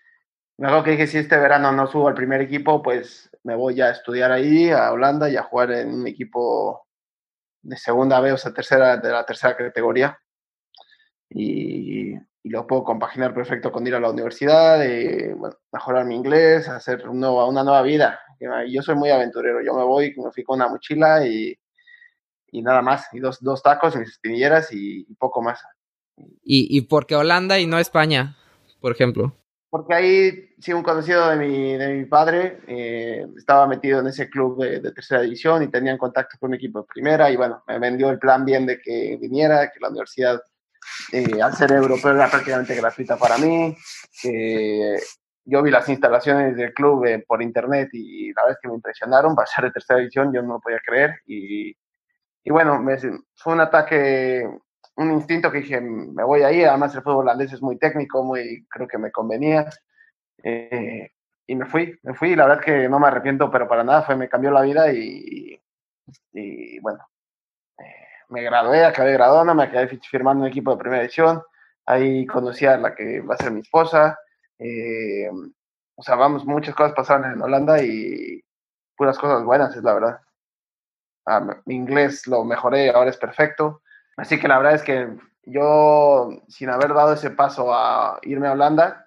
me 0.59 0.67
acuerdo 0.67 0.85
que 0.85 0.91
dije, 0.93 1.07
si 1.07 1.19
este 1.19 1.37
verano 1.37 1.71
no 1.71 1.87
subo 1.87 2.09
al 2.09 2.15
primer 2.15 2.41
equipo, 2.41 2.83
pues 2.83 3.31
me 3.45 3.55
voy 3.55 3.81
a 3.81 3.91
estudiar 3.91 4.33
ahí, 4.33 4.71
a 4.71 4.91
Holanda, 4.91 5.31
y 5.31 5.37
a 5.37 5.45
jugar 5.45 5.71
en 5.71 5.95
un 5.95 6.07
equipo 6.09 6.87
de 7.63 7.77
segunda 7.77 8.21
B, 8.21 8.33
o 8.33 8.37
sea, 8.37 8.53
tercera, 8.53 8.97
de 8.97 9.13
la 9.13 9.25
tercera 9.25 9.57
categoría. 9.57 10.19
Y, 11.31 12.15
y 12.45 12.51
lo 12.51 12.67
puedo 12.67 12.85
compaginar 12.85 13.35
perfecto 13.35 13.73
con 13.73 13.85
ir 13.87 13.97
a 13.97 14.01
la 14.01 14.11
universidad, 14.11 14.85
y, 14.85 15.35
mejorar 15.73 16.05
mi 16.05 16.15
inglés, 16.15 16.69
hacer 16.69 17.09
un 17.09 17.25
una 17.25 17.65
nueva 17.65 17.83
vida 17.83 18.21
yo 18.69 18.83
soy 18.83 18.95
muy 18.95 19.11
aventurero, 19.11 19.63
yo 19.63 19.75
me 19.75 19.85
voy, 19.85 20.15
me 20.17 20.31
fui 20.33 20.45
con 20.45 20.57
una 20.57 20.69
mochila 20.69 21.27
y, 21.27 21.57
y 22.51 22.63
nada 22.63 22.83
más, 22.83 23.09
y 23.13 23.21
dos, 23.21 23.41
dos 23.41 23.63
tacos, 23.63 23.97
mis 23.97 24.11
espinilleras 24.11 24.69
y, 24.73 25.05
poco 25.19 25.43
más. 25.43 25.63
¿Y, 26.43 26.77
¿Y 26.77 26.83
por 26.83 27.07
qué 27.07 27.17
Holanda 27.17 27.59
y 27.59 27.67
no 27.67 27.79
España, 27.79 28.37
por 28.81 28.93
ejemplo? 28.93 29.35
Porque 29.71 29.95
ahí, 29.95 30.55
sí, 30.61 30.73
un 30.73 30.85
conocido 30.85 31.29
de 31.31 31.37
mi, 31.37 31.77
de 31.77 31.95
mi 31.95 32.05
padre 32.05 32.61
eh, 32.69 33.27
estaba 33.37 33.67
metido 33.67 33.99
en 33.99 34.07
ese 34.07 34.31
club 34.31 34.63
de, 34.63 34.93
tercera 34.93 35.23
división 35.23 35.65
y 35.65 35.69
tenían 35.69 35.99
contacto 35.99 36.37
con 36.39 36.51
un 36.51 36.55
equipo 36.55 36.81
de 36.81 36.87
primera 36.87 37.31
y 37.31 37.37
bueno, 37.37 37.65
me 37.67 37.81
vendió 37.81 38.11
el 38.11 38.21
plan 38.21 38.45
bien 38.45 38.67
de 38.67 38.81
que 38.81 39.19
viniera, 39.21 39.73
que 39.73 39.81
la 39.81 39.89
universidad 39.89 40.41
eh, 41.13 41.43
al 41.43 41.55
ser 41.55 41.73
europeo 41.73 42.13
era 42.13 42.31
prácticamente 42.31 42.75
gratuita 42.75 43.17
para 43.17 43.39
mí, 43.39 43.77
que 44.21 44.99
yo 45.45 45.63
vi 45.63 45.71
las 45.71 45.89
instalaciones 45.89 46.57
del 46.57 46.73
club 46.73 47.05
eh, 47.07 47.25
por 47.27 47.43
internet 47.43 47.91
y 47.93 48.33
la 48.33 48.43
verdad 48.43 48.57
es 48.57 48.63
que 48.63 48.69
me 48.69 48.75
impresionaron, 48.75 49.35
pasar 49.37 49.65
de 49.65 49.73
tercera 49.73 49.99
división, 49.99 50.33
yo 50.33 50.43
no 50.43 50.55
lo 50.55 50.61
podía 50.61 50.81
creer 50.85 51.21
y, 51.27 51.71
y 52.45 52.51
bueno, 52.51 52.81
me, 52.81 52.97
fue 52.99 53.53
un 53.53 53.61
ataque, 53.61 54.49
un 54.97 55.13
instinto 55.13 55.51
que 55.51 55.59
dije, 55.59 55.81
me 55.81 56.25
voy 56.25 56.43
a 56.43 56.53
ir, 56.53 56.67
además 56.67 56.95
el 56.95 57.03
fútbol 57.03 57.25
holandés 57.25 57.53
es 57.53 57.63
muy 57.63 57.79
técnico, 57.79 58.23
muy, 58.25 58.67
creo 58.71 58.89
que 58.89 58.99
me 58.99 59.11
convenía 59.11 59.69
eh, 60.43 61.11
y 61.47 61.55
me 61.57 61.67
fui, 61.67 61.99
me 62.03 62.15
fui 62.15 62.31
y 62.31 62.37
la 62.37 62.47
verdad 62.47 62.61
es 62.61 62.67
que 62.67 62.89
no 62.89 62.99
me 62.99 63.09
arrepiento, 63.09 63.51
pero 63.51 63.69
para 63.69 63.85
nada, 63.85 64.03
fue, 64.03 64.17
me 64.17 64.29
cambió 64.29 64.51
la 64.51 64.63
vida 64.63 64.93
y, 64.93 65.61
y 66.33 66.79
bueno, 66.81 67.01
eh, 67.01 67.14
me 68.35 68.43
gradué, 68.43 68.85
acabé 68.85 69.13
graduando, 69.13 69.55
me 69.55 69.71
quedé 69.71 69.87
firmando 70.11 70.43
un 70.43 70.49
equipo 70.49 70.73
de 70.73 70.79
primera 70.79 71.03
división, 71.03 71.41
ahí 71.87 72.27
conocí 72.27 72.67
a 72.67 72.77
la 72.77 72.95
que 72.95 73.21
va 73.21 73.35
a 73.37 73.39
ser 73.39 73.53
mi 73.53 73.61
esposa, 73.61 74.19
eh, 74.59 75.31
o 75.95 76.03
sea, 76.03 76.17
muchas 76.17 76.75
cosas 76.75 76.95
pasaron 76.95 77.33
en 77.33 77.41
Holanda 77.41 77.81
y 77.81 78.43
puras 78.97 79.17
cosas 79.19 79.45
buenas, 79.45 79.77
es 79.77 79.83
la 79.85 79.95
verdad. 79.95 80.21
Ah, 81.27 81.41
mi 81.65 81.77
inglés 81.77 82.27
lo 82.27 82.45
mejoré, 82.45 82.91
ahora 82.91 83.11
es 83.11 83.17
perfecto. 83.17 83.83
Así 84.17 84.39
que 84.39 84.49
la 84.49 84.59
verdad 84.59 84.75
es 84.75 84.83
que 84.83 85.09
yo, 85.45 86.43
sin 86.49 86.71
haber 86.71 86.93
dado 86.93 87.13
ese 87.15 87.31
paso 87.31 87.73
a 87.73 88.19
irme 88.23 88.49
a 88.49 88.53
Holanda, 88.53 89.04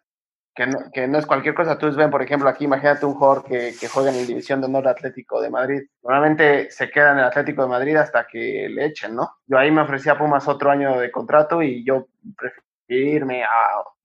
que 0.92 1.08
no, 1.08 1.18
es 1.20 1.26
cualquier 1.26 1.54
cosa, 1.54 1.78
tú 1.78 1.94
ven, 1.96 2.10
por 2.10 2.22
ejemplo, 2.22 2.50
aquí 2.50 2.66
imagínate 2.66 3.06
un 3.06 3.14
jugador 3.14 3.46
que, 3.46 3.74
juega 3.88 4.10
en 4.10 4.18
la 4.18 4.24
División 4.24 4.60
de 4.60 4.66
Honor 4.66 4.88
Atlético 4.88 5.40
de 5.40 5.52
Madrid. 5.52 5.84
Normalmente 6.02 6.72
se 6.72 6.90
queda 6.90 7.12
en 7.12 7.20
el 7.20 7.26
Atlético 7.26 7.62
de 7.62 7.70
Madrid 7.70 7.96
hasta 7.96 8.26
que 8.26 8.68
le 8.70 8.86
echen, 8.86 9.16
¿no? 9.16 9.38
Yo 9.46 9.58
ahí 9.58 9.70
me 9.72 9.82
ofrecía 9.82 10.14
a 10.14 10.18
Pumas 10.18 10.48
otro 10.48 10.72
año 10.72 11.00
de 11.00 11.12
contrato 11.12 11.62
y 11.62 11.86
yo 11.86 12.08
preferí 12.36 13.16
irme 13.16 13.44
a, 13.44 13.50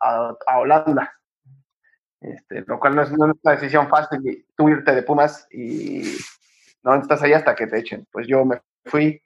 a, 0.00 0.36
a 0.46 0.58
Holanda 0.58 1.12
este, 2.22 2.62
lo 2.66 2.78
cual 2.78 2.94
no 2.94 3.02
es, 3.02 3.10
una 3.10 3.34
decisión 3.44 3.88
fácil 3.88 4.46
tú 4.56 4.68
irte 4.68 4.94
de 4.94 5.02
Pumas 5.02 5.46
y 5.50 6.04
no 6.84 6.94
estás 6.94 7.22
ahí 7.22 7.32
hasta 7.32 7.54
que 7.54 7.66
te 7.66 7.78
echen. 7.78 8.06
Pues 8.12 8.26
yo 8.28 8.44
me 8.44 8.60
fui 8.84 9.20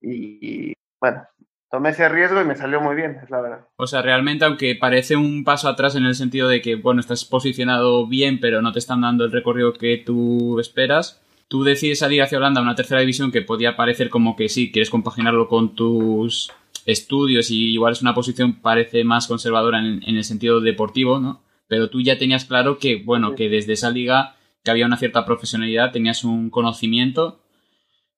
y, 0.00 0.74
bueno, 1.00 1.26
tomé 1.74 1.90
ese 1.90 2.08
riesgo 2.08 2.40
y 2.40 2.44
me 2.44 2.54
salió 2.54 2.80
muy 2.80 2.94
bien, 2.94 3.18
es 3.22 3.30
la 3.30 3.40
verdad. 3.40 3.66
O 3.76 3.86
sea, 3.86 4.00
realmente, 4.00 4.44
aunque 4.44 4.76
parece 4.76 5.16
un 5.16 5.42
paso 5.42 5.68
atrás 5.68 5.96
en 5.96 6.04
el 6.04 6.14
sentido 6.14 6.48
de 6.48 6.62
que, 6.62 6.76
bueno, 6.76 7.00
estás 7.00 7.24
posicionado 7.24 8.06
bien, 8.06 8.38
pero 8.38 8.62
no 8.62 8.72
te 8.72 8.78
están 8.78 9.00
dando 9.00 9.24
el 9.24 9.32
recorrido 9.32 9.72
que 9.72 9.96
tú 9.98 10.60
esperas, 10.60 11.20
tú 11.48 11.64
decides 11.64 11.98
salir 11.98 12.22
hacia 12.22 12.38
Holanda 12.38 12.60
a 12.60 12.62
una 12.62 12.76
tercera 12.76 13.00
división 13.00 13.32
que 13.32 13.42
podía 13.42 13.74
parecer 13.74 14.08
como 14.08 14.36
que 14.36 14.48
sí, 14.48 14.70
quieres 14.70 14.90
compaginarlo 14.90 15.48
con 15.48 15.74
tus 15.74 16.52
estudios 16.86 17.50
y 17.50 17.72
igual 17.72 17.94
es 17.94 18.02
una 18.02 18.14
posición 18.14 18.60
parece 18.60 19.02
más 19.04 19.26
conservadora 19.26 19.80
en 19.80 20.02
el 20.04 20.24
sentido 20.24 20.60
deportivo, 20.60 21.18
¿no? 21.18 21.40
pero 21.68 21.90
tú 21.90 22.00
ya 22.00 22.18
tenías 22.18 22.44
claro 22.44 22.78
que, 22.78 23.02
bueno, 23.02 23.34
que 23.34 23.48
desde 23.48 23.72
esa 23.72 23.90
liga 23.90 24.36
que 24.62 24.70
había 24.70 24.86
una 24.86 24.96
cierta 24.96 25.24
profesionalidad, 25.24 25.92
tenías 25.92 26.24
un 26.24 26.50
conocimiento 26.50 27.40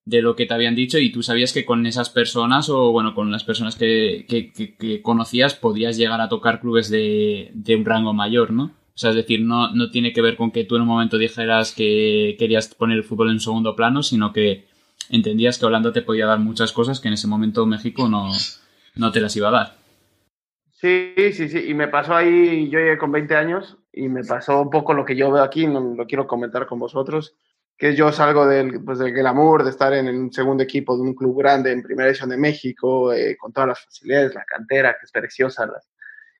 de 0.06 0.22
lo 0.22 0.36
que 0.36 0.46
te 0.46 0.54
habían 0.54 0.76
dicho 0.76 0.98
y 0.98 1.10
tú 1.10 1.22
sabías 1.22 1.52
que 1.52 1.66
con 1.66 1.84
esas 1.84 2.10
personas 2.10 2.70
o, 2.70 2.92
bueno, 2.92 3.12
con 3.14 3.32
las 3.32 3.42
personas 3.42 3.74
que, 3.74 4.24
que, 4.28 5.02
conocías 5.02 5.54
podías 5.54 5.96
llegar 5.96 6.20
a 6.20 6.28
tocar 6.28 6.60
clubes 6.60 6.88
de, 6.88 7.50
de, 7.52 7.76
un 7.76 7.84
rango 7.84 8.14
mayor, 8.14 8.52
¿no? 8.52 8.64
O 8.66 8.98
sea, 8.98 9.10
es 9.10 9.16
decir, 9.16 9.42
no, 9.42 9.74
no 9.74 9.90
tiene 9.90 10.12
que 10.12 10.22
ver 10.22 10.36
con 10.36 10.52
que 10.52 10.64
tú 10.64 10.76
en 10.76 10.82
un 10.82 10.88
momento 10.88 11.18
dijeras 11.18 11.74
que 11.74 12.36
querías 12.38 12.72
poner 12.72 12.96
el 12.96 13.04
fútbol 13.04 13.30
en 13.30 13.40
segundo 13.40 13.74
plano, 13.74 14.04
sino 14.04 14.32
que 14.32 14.64
entendías 15.10 15.58
que 15.58 15.66
Holanda 15.66 15.92
te 15.92 16.02
podía 16.02 16.26
dar 16.26 16.38
muchas 16.38 16.72
cosas 16.72 17.00
que 17.00 17.08
en 17.08 17.14
ese 17.14 17.26
momento 17.26 17.66
México 17.66 18.08
no, 18.08 18.30
no 18.94 19.12
te 19.12 19.20
las 19.20 19.36
iba 19.36 19.48
a 19.48 19.52
dar. 19.52 19.74
Sí, 20.70 21.14
sí, 21.32 21.48
sí, 21.48 21.64
y 21.66 21.74
me 21.74 21.88
pasó 21.88 22.14
ahí, 22.14 22.70
yo 22.70 22.78
llegué 22.78 22.96
con 22.96 23.10
20 23.10 23.34
años 23.34 23.76
y 23.92 24.08
me 24.08 24.22
pasó 24.22 24.60
un 24.60 24.70
poco 24.70 24.94
lo 24.94 25.04
que 25.04 25.16
yo 25.16 25.32
veo 25.32 25.42
aquí, 25.42 25.66
no 25.66 25.80
lo 25.80 26.06
quiero 26.06 26.28
comentar 26.28 26.66
con 26.66 26.78
vosotros, 26.78 27.34
que 27.78 27.94
yo 27.94 28.10
salgo 28.10 28.46
del, 28.46 28.82
pues, 28.82 28.98
del 28.98 29.12
glamour 29.12 29.64
de 29.64 29.70
estar 29.70 29.92
en 29.92 30.08
un 30.08 30.32
segundo 30.32 30.62
equipo 30.62 30.96
de 30.96 31.02
un 31.02 31.14
club 31.14 31.38
grande 31.38 31.72
en 31.72 31.82
Primera 31.82 32.08
División 32.08 32.30
de 32.30 32.38
México, 32.38 33.12
eh, 33.12 33.36
con 33.36 33.52
todas 33.52 33.68
las 33.68 33.84
facilidades, 33.84 34.34
la 34.34 34.44
cantera, 34.44 34.92
que 34.98 35.04
es 35.04 35.12
preciosa, 35.12 35.70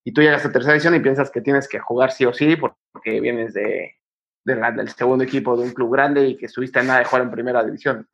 y 0.03 0.13
tú 0.13 0.23
llegas 0.23 0.45
a 0.47 0.53
tercera 0.53 0.73
división 0.75 0.95
y 0.95 1.01
piensas 1.01 1.31
que 1.31 1.41
tienes 1.41 1.69
que 1.69 1.81
jugar 1.81 2.13
sí 2.13 2.25
o 2.25 2.33
sí 2.33 2.57
porque 2.57 3.21
vienes 3.21 3.53
de, 3.55 3.97
del 4.45 4.89
segundo 4.91 5.25
equipo 5.25 5.57
de 5.57 5.65
un 5.65 5.73
club 5.73 5.93
grande 5.93 6.29
y 6.29 6.37
que 6.37 6.47
estuviste 6.47 6.79
en 6.79 6.87
nada 6.87 7.01
de 7.01 7.07
jugar 7.07 7.23
en 7.23 7.33
primera 7.33 7.65
división. 7.65 8.09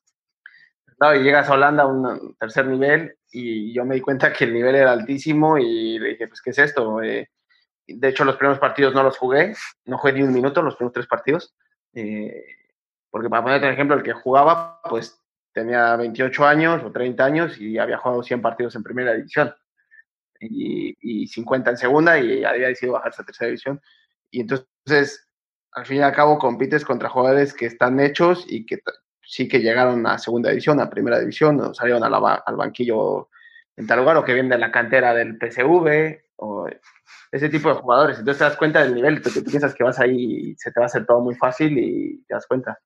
y 1.15 1.19
llegas 1.19 1.51
a 1.51 1.53
Holanda 1.53 1.83
a 1.83 1.87
un 1.87 2.35
tercer 2.37 2.67
nivel 2.67 3.17
y 3.31 3.75
yo 3.75 3.85
me 3.85 3.97
di 3.97 4.01
cuenta 4.01 4.33
que 4.33 4.45
el 4.45 4.55
nivel 4.55 4.75
era 4.75 4.93
altísimo 4.93 5.59
y 5.59 5.99
le 5.99 6.11
dije, 6.11 6.29
pues, 6.29 6.41
¿qué 6.41 6.51
es 6.51 6.59
esto? 6.59 7.03
Eh, 7.03 7.29
de 7.87 8.09
hecho, 8.09 8.25
los 8.25 8.37
primeros 8.37 8.59
partidos 8.59 8.95
no 8.95 9.03
los 9.03 9.19
jugué, 9.19 9.55
no 9.85 9.99
jugué 9.99 10.15
ni 10.15 10.23
un 10.23 10.33
minuto 10.33 10.63
los 10.63 10.77
primeros 10.77 10.95
tres 10.95 11.07
partidos, 11.07 11.55
eh, 11.93 12.43
porque 13.13 13.29
para 13.29 13.45
ponerte 13.45 13.67
un 13.69 13.73
ejemplo, 13.75 13.97
el 13.97 14.03
que 14.03 14.13
jugaba, 14.13 14.81
pues 14.89 15.23
tenía 15.53 15.95
28 15.95 16.45
años 16.45 16.83
o 16.83 16.91
30 16.91 17.25
años 17.25 17.61
y 17.61 17.79
había 17.79 17.99
jugado 17.99 18.25
100 18.25 18.43
partidos 18.43 18.75
en 18.75 18.83
primera 18.83 19.13
división 19.13 19.55
y, 20.41 20.97
y 21.01 21.29
50 21.29 21.71
en 21.71 21.77
segunda 21.77 22.19
y 22.19 22.43
había 22.43 22.69
decidido 22.69 22.95
bajarse 22.95 23.23
a 23.23 23.25
tercera 23.27 23.47
división. 23.47 23.81
Y 24.31 24.41
entonces 24.41 25.29
al 25.73 25.87
fin 25.87 25.99
y 25.99 26.03
al 26.03 26.15
cabo 26.15 26.39
compites 26.39 26.85
contra 26.85 27.09
jugadores 27.09 27.55
que 27.55 27.67
están 27.67 27.99
hechos 28.01 28.45
y 28.49 28.67
que 28.67 28.81
sí 29.23 29.49
que 29.49 29.61
llegaron 29.61 30.07
a 30.07 30.19
segunda 30.19 30.51
división, 30.51 30.81
a 30.81 30.91
primera 30.91 31.19
división, 31.19 31.61
o 31.61 31.75
salieron 31.75 32.03
al 32.05 32.57
banquillo 32.57 33.29
en 33.77 33.87
tal 33.87 34.01
lugar, 34.01 34.17
o 34.17 34.25
que 34.25 34.35
vienen 34.35 34.51
de 34.51 34.59
la 34.59 34.71
cantera 34.71 35.15
del 35.15 35.39
PSV, 35.39 36.21
o 36.37 36.67
ese 37.31 37.49
tipo 37.49 37.71
de 37.71 37.77
jugadores. 37.77 38.19
Entonces 38.19 38.39
te 38.39 38.45
das 38.45 38.57
cuenta 38.57 38.83
del 38.83 38.95
nivel, 38.95 39.23
porque 39.23 39.41
tú 39.41 39.51
piensas 39.51 39.75
que 39.75 39.85
vas 39.85 39.99
ahí 39.99 40.51
y 40.51 40.57
se 40.57 40.71
te 40.71 40.81
va 40.81 40.85
a 40.85 40.87
hacer 40.87 41.07
todo 41.07 41.21
muy 41.21 41.35
fácil 41.35 41.79
y 41.79 42.23
te 42.25 42.35
das 42.35 42.47
cuenta. 42.47 42.79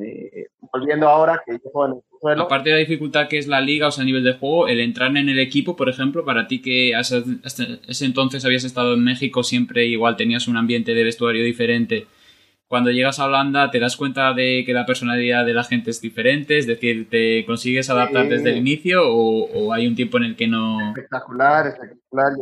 Eh, 0.00 0.48
volviendo 0.72 1.08
ahora, 1.08 1.42
que 1.44 1.52
yo 1.52 1.70
juego 1.70 1.86
en 1.86 1.92
el 1.98 2.18
suelo. 2.20 2.42
Aparte 2.42 2.70
de 2.70 2.76
la 2.76 2.80
dificultad 2.80 3.28
que 3.28 3.38
es 3.38 3.46
la 3.46 3.60
liga, 3.60 3.88
o 3.88 3.90
sea, 3.90 4.02
a 4.02 4.06
nivel 4.06 4.24
de 4.24 4.34
juego, 4.34 4.66
el 4.66 4.80
entrar 4.80 5.16
en 5.16 5.28
el 5.28 5.38
equipo, 5.38 5.76
por 5.76 5.88
ejemplo, 5.88 6.24
para 6.24 6.48
ti 6.48 6.60
que 6.60 6.94
hasta 6.94 7.22
ese 7.86 8.04
entonces 8.04 8.44
habías 8.44 8.64
estado 8.64 8.94
en 8.94 9.04
México, 9.04 9.42
siempre 9.42 9.86
igual 9.86 10.16
tenías 10.16 10.48
un 10.48 10.56
ambiente 10.56 10.94
de 10.94 11.04
vestuario 11.04 11.44
diferente. 11.44 12.06
Cuando 12.66 12.90
llegas 12.90 13.20
a 13.20 13.26
Holanda, 13.26 13.70
te 13.70 13.78
das 13.78 13.96
cuenta 13.96 14.32
de 14.32 14.64
que 14.66 14.72
la 14.72 14.86
personalidad 14.86 15.46
de 15.46 15.54
la 15.54 15.64
gente 15.64 15.90
es 15.90 16.00
diferente, 16.00 16.58
es 16.58 16.66
decir, 16.66 17.08
¿te 17.08 17.44
consigues 17.46 17.90
adaptar 17.90 18.28
desde 18.28 18.50
el 18.50 18.56
inicio 18.56 19.02
o, 19.04 19.72
hay 19.72 19.86
un 19.86 19.94
tiempo 19.94 20.16
en 20.16 20.24
el 20.24 20.36
que 20.36 20.48
no...? 20.48 20.80
Espectacular, 20.88 21.66
espectacular. 21.68 22.32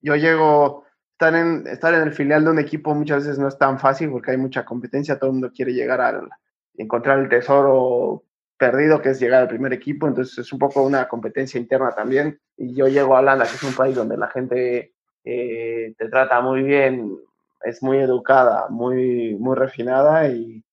Yo 0.00 0.16
llego, 0.16 0.84
estar 1.12 1.34
en, 1.34 1.66
estar 1.66 1.92
en 1.94 2.02
el 2.02 2.12
filial 2.12 2.44
de 2.44 2.50
un 2.50 2.58
equipo 2.58 2.94
muchas 2.94 3.24
veces 3.24 3.38
no 3.38 3.48
es 3.48 3.58
tan 3.58 3.78
fácil 3.78 4.10
porque 4.10 4.30
hay 4.30 4.36
mucha 4.36 4.64
competencia, 4.64 5.18
todo 5.18 5.30
el 5.30 5.34
mundo 5.34 5.52
quiere 5.54 5.74
llegar 5.74 6.00
al, 6.00 6.28
encontrar 6.76 7.18
el 7.18 7.28
tesoro 7.28 8.24
perdido, 8.56 9.02
que 9.02 9.10
es 9.10 9.20
llegar 9.20 9.42
al 9.42 9.48
primer 9.48 9.72
equipo, 9.72 10.06
entonces 10.06 10.38
es 10.38 10.52
un 10.52 10.58
poco 10.58 10.82
una 10.82 11.08
competencia 11.08 11.58
interna 11.58 11.90
también. 11.90 12.40
Y 12.56 12.74
yo 12.74 12.86
llego 12.86 13.16
a 13.16 13.20
Holanda, 13.20 13.44
que 13.44 13.56
es 13.56 13.62
un 13.62 13.74
país 13.74 13.94
donde 13.94 14.16
la 14.16 14.28
gente 14.28 14.94
eh, 15.24 15.94
te 15.98 16.08
trata 16.08 16.40
muy 16.40 16.62
bien, 16.62 17.16
es 17.64 17.82
muy 17.82 17.98
educada, 17.98 18.68
muy, 18.68 19.34
muy 19.34 19.56
refinada 19.56 20.28
y, 20.28 20.64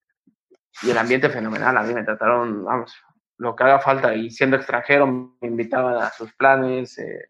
y, 0.83 0.89
el 0.89 0.97
ambiente 0.97 1.29
fenomenal. 1.29 1.77
A 1.77 1.83
mí 1.83 1.93
me 1.93 2.03
trataron, 2.03 2.63
vamos, 2.63 2.93
lo 3.37 3.55
que 3.55 3.63
haga 3.63 3.79
falta 3.79 4.13
y 4.13 4.29
siendo 4.29 4.57
extranjero 4.57 5.07
me 5.07 5.47
invitaban 5.47 5.95
a 5.95 6.11
sus 6.11 6.31
planes. 6.33 6.97
Eh, 6.99 7.29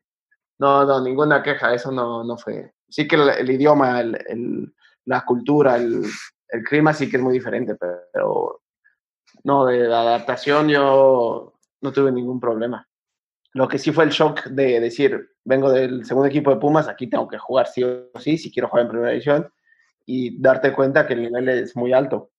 no, 0.58 0.86
no, 0.86 1.02
ninguna 1.02 1.42
queja, 1.42 1.74
eso 1.74 1.92
no, 1.92 2.24
no 2.24 2.38
fue. 2.38 2.74
Sí 2.90 3.08
que 3.08 3.16
el, 3.16 3.50
idioma, 3.50 4.02
el, 4.02 4.74
la 5.06 5.22
cultura, 5.24 5.78
el, 5.78 6.04
el 6.50 6.64
clima 6.64 6.94
sí 6.94 7.10
que 7.10 7.18
es 7.18 7.24
muy 7.24 7.34
diferente, 7.34 7.76
pero 7.76 8.62
no, 9.44 9.66
de 9.66 9.86
adaptación 9.86 10.70
yo 10.70 11.54
no 11.82 11.92
tuve 11.92 12.12
ningún 12.12 12.40
problema. 12.40 12.88
Lo 13.54 13.68
que 13.68 13.80
sí 13.80 13.92
fue 13.92 14.04
el 14.04 14.12
shock 14.12 14.46
de 14.46 14.80
decir, 14.80 15.32
vengo 15.44 15.72
del 15.72 16.06
segundo 16.06 16.28
equipo 16.28 16.52
de 16.52 16.60
Pumas, 16.60 16.88
aquí 16.88 17.08
tengo 17.08 17.28
que 17.28 17.38
jugar 17.38 17.68
sí 17.68 17.84
o 17.84 18.20
sí, 18.20 18.38
si 18.38 18.52
quiero 18.52 18.70
jugar 18.70 18.86
en 18.86 18.92
primera 18.92 19.12
división, 19.12 19.52
y 20.06 20.40
darte 20.40 20.74
cuenta 20.74 21.08
que 21.08 21.14
el 21.14 21.24
nivel 21.24 21.50
es 21.50 21.76
muy 21.76 21.94
alto. 21.94 22.32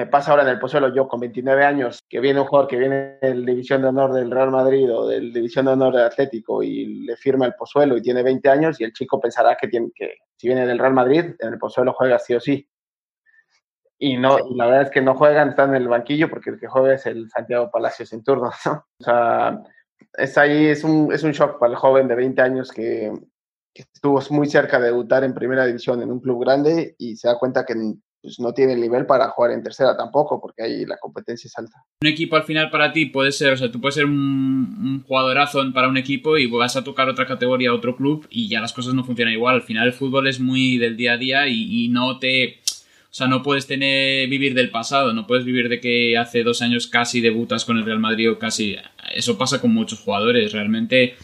Me 0.00 0.06
pasa 0.06 0.30
ahora 0.30 0.44
en 0.44 0.48
el 0.48 0.58
Pozuelo, 0.58 0.94
yo 0.94 1.06
con 1.06 1.20
29 1.20 1.62
años, 1.62 2.06
que 2.08 2.20
viene 2.20 2.40
un 2.40 2.46
jugador 2.46 2.70
que 2.70 2.78
viene 2.78 3.18
del 3.20 3.44
División 3.44 3.82
de 3.82 3.88
Honor 3.88 4.14
del 4.14 4.30
Real 4.30 4.50
Madrid 4.50 4.90
o 4.90 5.06
del 5.06 5.30
División 5.30 5.66
de 5.66 5.72
Honor 5.72 5.94
del 5.94 6.06
Atlético 6.06 6.62
y 6.62 7.04
le 7.04 7.16
firma 7.16 7.44
el 7.44 7.54
Pozuelo 7.54 7.98
y 7.98 8.02
tiene 8.02 8.22
20 8.22 8.48
años 8.48 8.80
y 8.80 8.84
el 8.84 8.94
chico 8.94 9.20
pensará 9.20 9.56
que, 9.60 9.68
tiene, 9.68 9.90
que 9.94 10.14
si 10.38 10.46
viene 10.46 10.66
del 10.66 10.78
Real 10.78 10.94
Madrid, 10.94 11.34
en 11.38 11.52
el 11.52 11.58
Pozuelo 11.58 11.92
juega 11.92 12.18
sí 12.18 12.34
o 12.34 12.40
sí. 12.40 12.66
Y, 13.98 14.16
no, 14.16 14.38
la 14.56 14.64
verdad 14.64 14.82
es 14.84 14.90
que 14.90 15.02
no 15.02 15.14
juegan, 15.14 15.50
están 15.50 15.70
en 15.76 15.82
el 15.82 15.88
banquillo 15.88 16.30
porque 16.30 16.48
el 16.48 16.58
que 16.58 16.66
juega 16.66 16.94
es 16.94 17.04
el 17.04 17.28
Santiago 17.28 17.70
Palacios 17.70 18.10
en 18.14 18.24
turno, 18.24 18.50
¿no? 18.64 18.86
O 19.00 19.04
sea, 19.04 19.60
es 20.14 20.38
ahí, 20.38 20.66
es 20.66 20.82
un, 20.82 21.12
es 21.12 21.22
un 21.22 21.32
shock 21.32 21.58
para 21.58 21.72
el 21.72 21.76
joven 21.76 22.08
de 22.08 22.14
20 22.14 22.40
años 22.40 22.72
que, 22.72 23.12
que 23.74 23.82
estuvo 23.82 24.18
muy 24.30 24.48
cerca 24.48 24.78
de 24.78 24.86
debutar 24.86 25.24
en 25.24 25.34
primera 25.34 25.66
división 25.66 26.00
en 26.00 26.10
un 26.10 26.20
club 26.20 26.42
grande 26.42 26.94
y 26.96 27.16
se 27.16 27.28
da 27.28 27.38
cuenta 27.38 27.66
que 27.66 27.74
pues 28.22 28.38
no 28.38 28.52
tiene 28.52 28.74
el 28.74 28.80
nivel 28.80 29.06
para 29.06 29.28
jugar 29.30 29.52
en 29.52 29.62
tercera 29.62 29.96
tampoco, 29.96 30.40
porque 30.40 30.62
ahí 30.62 30.84
la 30.84 30.98
competencia 30.98 31.48
es 31.48 31.56
alta. 31.56 31.84
Un 32.02 32.08
equipo 32.08 32.36
al 32.36 32.42
final 32.42 32.70
para 32.70 32.92
ti 32.92 33.06
puede 33.06 33.32
ser, 33.32 33.52
o 33.52 33.56
sea, 33.56 33.70
tú 33.70 33.80
puedes 33.80 33.94
ser 33.94 34.04
un, 34.04 35.02
jugadorazo 35.06 35.60
para 35.72 35.88
un 35.88 35.96
equipo 35.96 36.36
y 36.36 36.46
vas 36.46 36.76
a 36.76 36.84
tocar 36.84 37.08
otra 37.08 37.26
categoría, 37.26 37.72
otro 37.72 37.96
club 37.96 38.26
y 38.30 38.48
ya 38.48 38.60
las 38.60 38.72
cosas 38.72 38.94
no 38.94 39.04
funcionan 39.04 39.34
igual. 39.34 39.56
Al 39.56 39.62
final 39.62 39.86
el 39.86 39.92
fútbol 39.92 40.28
es 40.28 40.38
muy 40.38 40.76
del 40.78 40.96
día 40.96 41.14
a 41.14 41.16
día 41.16 41.48
y, 41.48 41.88
no 41.88 42.18
te... 42.18 42.60
O 43.10 43.12
sea, 43.12 43.26
no 43.26 43.42
puedes 43.42 43.66
tener, 43.66 44.28
vivir 44.28 44.54
del 44.54 44.70
pasado, 44.70 45.12
no 45.12 45.26
puedes 45.26 45.44
vivir 45.44 45.68
de 45.68 45.80
que 45.80 46.16
hace 46.16 46.44
dos 46.44 46.62
años 46.62 46.86
casi 46.86 47.20
debutas 47.20 47.64
con 47.64 47.76
el 47.76 47.84
Real 47.84 47.98
Madrid 47.98 48.30
o 48.30 48.38
casi... 48.38 48.76
Eso 49.12 49.36
pasa 49.36 49.60
con 49.60 49.74
muchos 49.74 50.00
jugadores. 50.00 50.52
Realmente, 50.52 51.16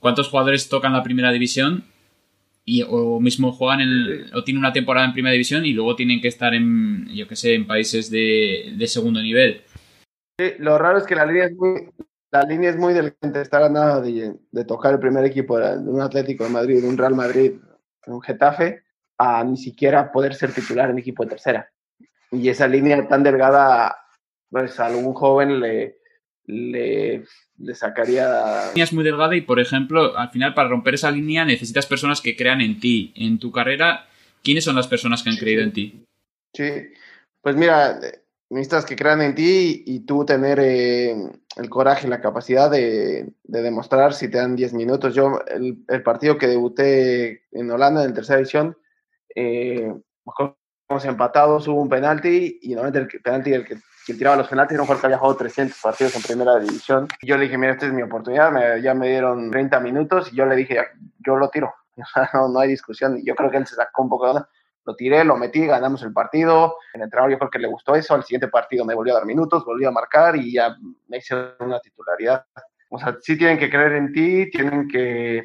¿cuántos 0.00 0.28
jugadores 0.28 0.68
tocan 0.68 0.92
la 0.92 1.04
primera 1.04 1.30
división 1.30 1.84
y, 2.70 2.84
o 2.88 3.18
mismo 3.18 3.50
juegan 3.50 3.80
en 3.80 4.32
o 4.32 4.44
tienen 4.44 4.60
una 4.60 4.72
temporada 4.72 5.06
en 5.06 5.12
primera 5.12 5.32
división 5.32 5.66
y 5.66 5.72
luego 5.72 5.96
tienen 5.96 6.20
que 6.20 6.28
estar 6.28 6.54
en, 6.54 7.08
yo 7.08 7.26
que 7.26 7.34
sé, 7.34 7.54
en 7.54 7.66
países 7.66 8.10
de, 8.10 8.74
de 8.76 8.86
segundo 8.86 9.20
nivel. 9.20 9.62
Sí, 10.38 10.52
lo 10.58 10.78
raro 10.78 10.98
es 10.98 11.04
que 11.04 11.16
la 11.16 11.26
línea 11.26 11.46
es 11.46 11.56
muy, 11.56 11.90
la 12.30 12.42
línea 12.44 12.70
es 12.70 12.76
muy 12.76 12.94
delgante, 12.94 13.40
estar 13.40 13.64
a 13.64 13.68
nada 13.68 14.00
de, 14.00 14.36
de, 14.52 14.64
tocar 14.64 14.94
el 14.94 15.00
primer 15.00 15.24
equipo 15.24 15.58
de, 15.58 15.78
un 15.78 16.00
Atlético 16.00 16.44
de 16.44 16.50
Madrid, 16.50 16.80
de 16.80 16.88
un 16.88 16.96
Real 16.96 17.14
Madrid, 17.14 17.54
de 18.06 18.12
un 18.12 18.22
Getafe, 18.22 18.84
a 19.18 19.42
ni 19.42 19.56
siquiera 19.56 20.12
poder 20.12 20.34
ser 20.34 20.52
titular 20.52 20.90
en 20.90 20.98
equipo 20.98 21.24
de 21.24 21.30
tercera. 21.30 21.68
Y 22.30 22.48
esa 22.48 22.68
línea 22.68 23.08
tan 23.08 23.24
delgada, 23.24 23.96
pues 24.48 24.78
a 24.78 24.86
algún 24.86 25.12
joven 25.12 25.58
le, 25.58 25.99
le 26.50 27.24
le 27.60 27.74
sacaría... 27.74 28.70
Línea 28.70 28.84
es 28.84 28.92
muy 28.92 29.04
delgada 29.04 29.36
y, 29.36 29.42
por 29.42 29.60
ejemplo, 29.60 30.16
al 30.16 30.30
final 30.30 30.54
para 30.54 30.68
romper 30.68 30.94
esa 30.94 31.10
línea 31.10 31.44
necesitas 31.44 31.86
personas 31.86 32.20
que 32.20 32.36
crean 32.36 32.60
en 32.60 32.80
ti. 32.80 33.12
En 33.16 33.38
tu 33.38 33.52
carrera, 33.52 34.06
¿quiénes 34.42 34.64
son 34.64 34.76
las 34.76 34.88
personas 34.88 35.22
que 35.22 35.30
han 35.30 35.36
creído 35.36 35.62
en 35.62 35.72
ti? 35.72 36.04
Sí, 36.54 36.70
pues 37.42 37.56
mira, 37.56 38.00
necesitas 38.48 38.84
que 38.84 38.96
crean 38.96 39.20
en 39.20 39.34
ti 39.34 39.84
y, 39.86 40.00
tú 40.00 40.24
tener 40.24 40.58
eh, 40.60 41.14
el 41.56 41.68
coraje 41.68 42.06
y 42.06 42.10
la 42.10 42.20
capacidad 42.20 42.70
de, 42.70 43.30
demostrar 43.44 44.14
si 44.14 44.28
te 44.28 44.38
dan 44.38 44.56
10 44.56 44.72
minutos. 44.72 45.14
Yo, 45.14 45.40
el, 45.46 46.02
partido 46.02 46.38
que 46.38 46.48
debuté 46.48 47.42
en 47.52 47.70
Holanda, 47.70 48.04
en 48.04 48.14
tercera 48.14 48.38
división, 48.38 48.76
eh, 49.34 49.92
empatados, 51.04 51.68
hubo 51.68 51.80
un 51.82 51.88
penalti 51.88 52.58
y 52.62 52.74
normalmente 52.74 53.16
el 53.16 53.22
penalti 53.22 53.52
el 53.52 53.64
que 53.64 53.76
quien 54.10 54.18
tiraba 54.18 54.36
los 54.36 54.48
penaltis 54.48 54.74
era 54.74 54.82
un 54.82 54.86
jugador 54.86 55.00
que 55.00 55.06
había 55.06 55.18
jugado 55.18 55.36
300 55.36 55.80
partidos 55.80 56.16
en 56.16 56.22
primera 56.22 56.58
división. 56.58 57.06
Yo 57.22 57.36
le 57.36 57.44
dije, 57.44 57.56
mira, 57.56 57.72
esta 57.72 57.86
es 57.86 57.92
mi 57.92 58.02
oportunidad, 58.02 58.76
ya 58.78 58.92
me 58.92 59.08
dieron 59.08 59.50
30 59.50 59.78
minutos 59.78 60.32
y 60.32 60.36
yo 60.36 60.46
le 60.46 60.56
dije, 60.56 60.80
yo 61.24 61.36
lo 61.36 61.48
tiro, 61.48 61.72
no, 62.34 62.48
no 62.48 62.58
hay 62.58 62.70
discusión. 62.70 63.20
Yo 63.24 63.36
creo 63.36 63.50
que 63.50 63.58
él 63.58 63.66
se 63.66 63.76
sacó 63.76 64.02
un 64.02 64.08
poco 64.08 64.24
de 64.24 64.30
onda. 64.32 64.48
Lo 64.84 64.96
tiré, 64.96 65.24
lo 65.24 65.36
metí, 65.36 65.64
ganamos 65.64 66.02
el 66.02 66.12
partido. 66.12 66.74
El 66.92 67.02
entrenador 67.02 67.30
yo 67.30 67.38
creo 67.38 67.50
que 67.50 67.58
le 67.60 67.68
gustó 67.68 67.94
eso. 67.94 68.14
Al 68.14 68.24
siguiente 68.24 68.48
partido 68.48 68.84
me 68.84 68.94
volvió 68.94 69.12
a 69.12 69.18
dar 69.18 69.26
minutos, 69.26 69.64
volvió 69.64 69.88
a 69.88 69.92
marcar 69.92 70.34
y 70.36 70.54
ya 70.54 70.74
me 71.06 71.18
hice 71.18 71.36
una 71.60 71.78
titularidad. 71.78 72.44
O 72.88 72.98
sea, 72.98 73.16
sí 73.20 73.38
tienen 73.38 73.58
que 73.58 73.70
creer 73.70 73.92
en 73.92 74.12
ti, 74.12 74.50
tienen 74.50 74.88
que... 74.88 75.44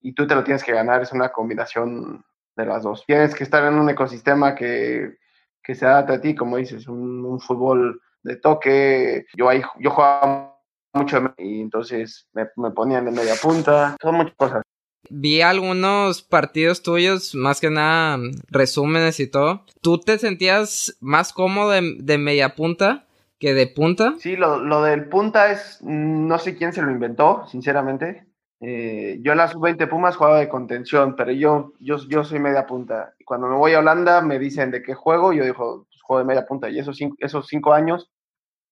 Y 0.00 0.14
tú 0.14 0.26
te 0.26 0.34
lo 0.34 0.42
tienes 0.42 0.64
que 0.64 0.72
ganar, 0.72 1.02
es 1.02 1.12
una 1.12 1.28
combinación 1.28 2.24
de 2.56 2.66
las 2.66 2.82
dos. 2.82 3.04
Tienes 3.06 3.34
que 3.36 3.44
estar 3.44 3.62
en 3.64 3.74
un 3.74 3.88
ecosistema 3.88 4.56
que 4.56 5.16
que 5.62 5.74
se 5.74 5.86
adapta 5.86 6.14
a 6.14 6.20
ti, 6.20 6.34
como 6.34 6.56
dices, 6.56 6.88
un, 6.88 7.40
fútbol 7.40 8.00
de 8.22 8.36
toque. 8.36 9.26
Yo 9.36 9.48
ahí 9.48 9.62
yo 9.78 9.90
jugaba 9.90 10.58
mucho 10.94 11.34
y 11.38 11.60
entonces 11.60 12.28
me, 12.32 12.46
me 12.56 12.70
ponían 12.70 13.04
de 13.04 13.10
media 13.10 13.34
punta, 13.40 13.96
son 14.00 14.16
muchas 14.16 14.34
cosas. 14.36 14.62
Vi 15.10 15.40
algunos 15.40 16.22
partidos 16.22 16.82
tuyos, 16.82 17.34
más 17.34 17.60
que 17.60 17.70
nada 17.70 18.18
resúmenes 18.48 19.18
y 19.20 19.26
todo. 19.26 19.64
¿Tú 19.80 19.98
te 19.98 20.18
sentías 20.18 20.96
más 21.00 21.32
cómodo 21.32 21.70
de, 21.70 21.96
de 21.98 22.18
media 22.18 22.54
punta 22.54 23.06
que 23.38 23.54
de 23.54 23.66
punta? 23.66 24.14
Sí, 24.18 24.36
lo, 24.36 24.58
lo, 24.58 24.82
del 24.82 25.08
punta 25.08 25.50
es, 25.50 25.78
no 25.82 26.38
sé 26.38 26.56
quién 26.56 26.72
se 26.72 26.82
lo 26.82 26.92
inventó, 26.92 27.44
sinceramente. 27.48 28.24
Eh, 28.64 29.18
yo 29.22 29.32
en 29.32 29.38
la 29.38 29.48
sub-20 29.48 29.88
Pumas 29.88 30.14
jugaba 30.14 30.38
de 30.38 30.48
contención, 30.48 31.16
pero 31.16 31.32
yo, 31.32 31.72
yo, 31.80 31.96
yo 32.08 32.22
soy 32.22 32.38
media 32.38 32.64
punta. 32.64 33.12
Y 33.18 33.24
cuando 33.24 33.48
me 33.48 33.56
voy 33.56 33.72
a 33.72 33.80
Holanda 33.80 34.20
me 34.20 34.38
dicen 34.38 34.70
de 34.70 34.84
qué 34.84 34.94
juego, 34.94 35.32
yo 35.32 35.42
digo, 35.42 35.86
pues, 35.90 36.00
juego 36.00 36.20
de 36.20 36.26
media 36.26 36.46
punta. 36.46 36.70
Y 36.70 36.78
esos 36.78 36.96
cinco, 36.96 37.16
esos 37.18 37.48
cinco 37.48 37.72
años 37.72 38.12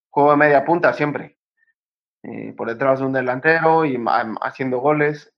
juego 0.08 0.30
de 0.30 0.36
media 0.36 0.64
punta 0.64 0.92
siempre. 0.92 1.38
Eh, 2.22 2.54
por 2.56 2.68
detrás 2.68 3.00
de 3.00 3.06
un 3.06 3.12
delantero 3.12 3.84
y 3.84 3.98
haciendo 4.42 4.78
goles. 4.78 5.32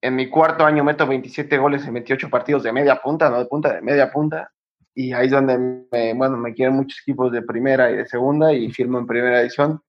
En 0.00 0.14
mi 0.14 0.30
cuarto 0.30 0.64
año 0.64 0.84
meto 0.84 1.06
27 1.06 1.58
goles 1.58 1.84
en 1.86 1.94
28 1.94 2.30
partidos 2.30 2.62
de 2.62 2.72
media 2.72 3.00
punta, 3.02 3.28
no 3.28 3.38
de 3.38 3.46
punta, 3.46 3.72
de 3.72 3.82
media 3.82 4.12
punta. 4.12 4.52
Y 4.94 5.12
ahí 5.12 5.26
es 5.26 5.32
donde 5.32 5.58
me, 5.58 6.14
bueno, 6.14 6.36
me 6.36 6.54
quieren 6.54 6.76
muchos 6.76 7.00
equipos 7.00 7.32
de 7.32 7.42
primera 7.42 7.90
y 7.90 7.96
de 7.96 8.06
segunda 8.06 8.52
y 8.52 8.70
firmo 8.70 9.00
en 9.00 9.06
primera 9.06 9.40
edición 9.40 9.80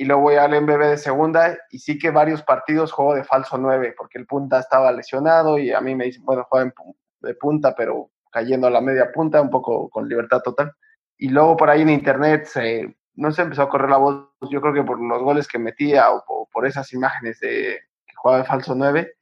y 0.00 0.06
luego 0.06 0.22
voy 0.22 0.36
al 0.36 0.58
MBB 0.62 0.78
de 0.78 0.96
segunda 0.96 1.58
y 1.70 1.78
sí 1.78 1.98
que 1.98 2.08
varios 2.08 2.42
partidos 2.42 2.90
juego 2.90 3.14
de 3.14 3.22
falso 3.22 3.58
9 3.58 3.94
porque 3.98 4.16
el 4.16 4.24
punta 4.24 4.58
estaba 4.58 4.90
lesionado 4.92 5.58
y 5.58 5.72
a 5.72 5.82
mí 5.82 5.94
me 5.94 6.06
dicen, 6.06 6.24
bueno, 6.24 6.46
juega 6.48 6.72
de 7.20 7.34
punta 7.34 7.74
pero 7.74 8.10
cayendo 8.32 8.66
a 8.66 8.70
la 8.70 8.80
media 8.80 9.12
punta, 9.12 9.42
un 9.42 9.50
poco 9.50 9.90
con 9.90 10.08
libertad 10.08 10.40
total. 10.40 10.72
Y 11.18 11.28
luego 11.28 11.54
por 11.54 11.68
ahí 11.68 11.82
en 11.82 11.90
internet 11.90 12.46
se, 12.46 12.96
no 13.14 13.30
se 13.30 13.42
empezó 13.42 13.60
a 13.60 13.68
correr 13.68 13.90
la 13.90 13.98
voz, 13.98 14.30
yo 14.50 14.62
creo 14.62 14.72
que 14.72 14.84
por 14.84 14.98
los 14.98 15.22
goles 15.22 15.46
que 15.46 15.58
metía 15.58 16.10
o, 16.10 16.48
por 16.50 16.66
esas 16.66 16.90
imágenes 16.94 17.38
de 17.40 17.80
que 18.06 18.16
jugaba 18.16 18.38
de 18.38 18.48
falso 18.48 18.74
9, 18.74 19.12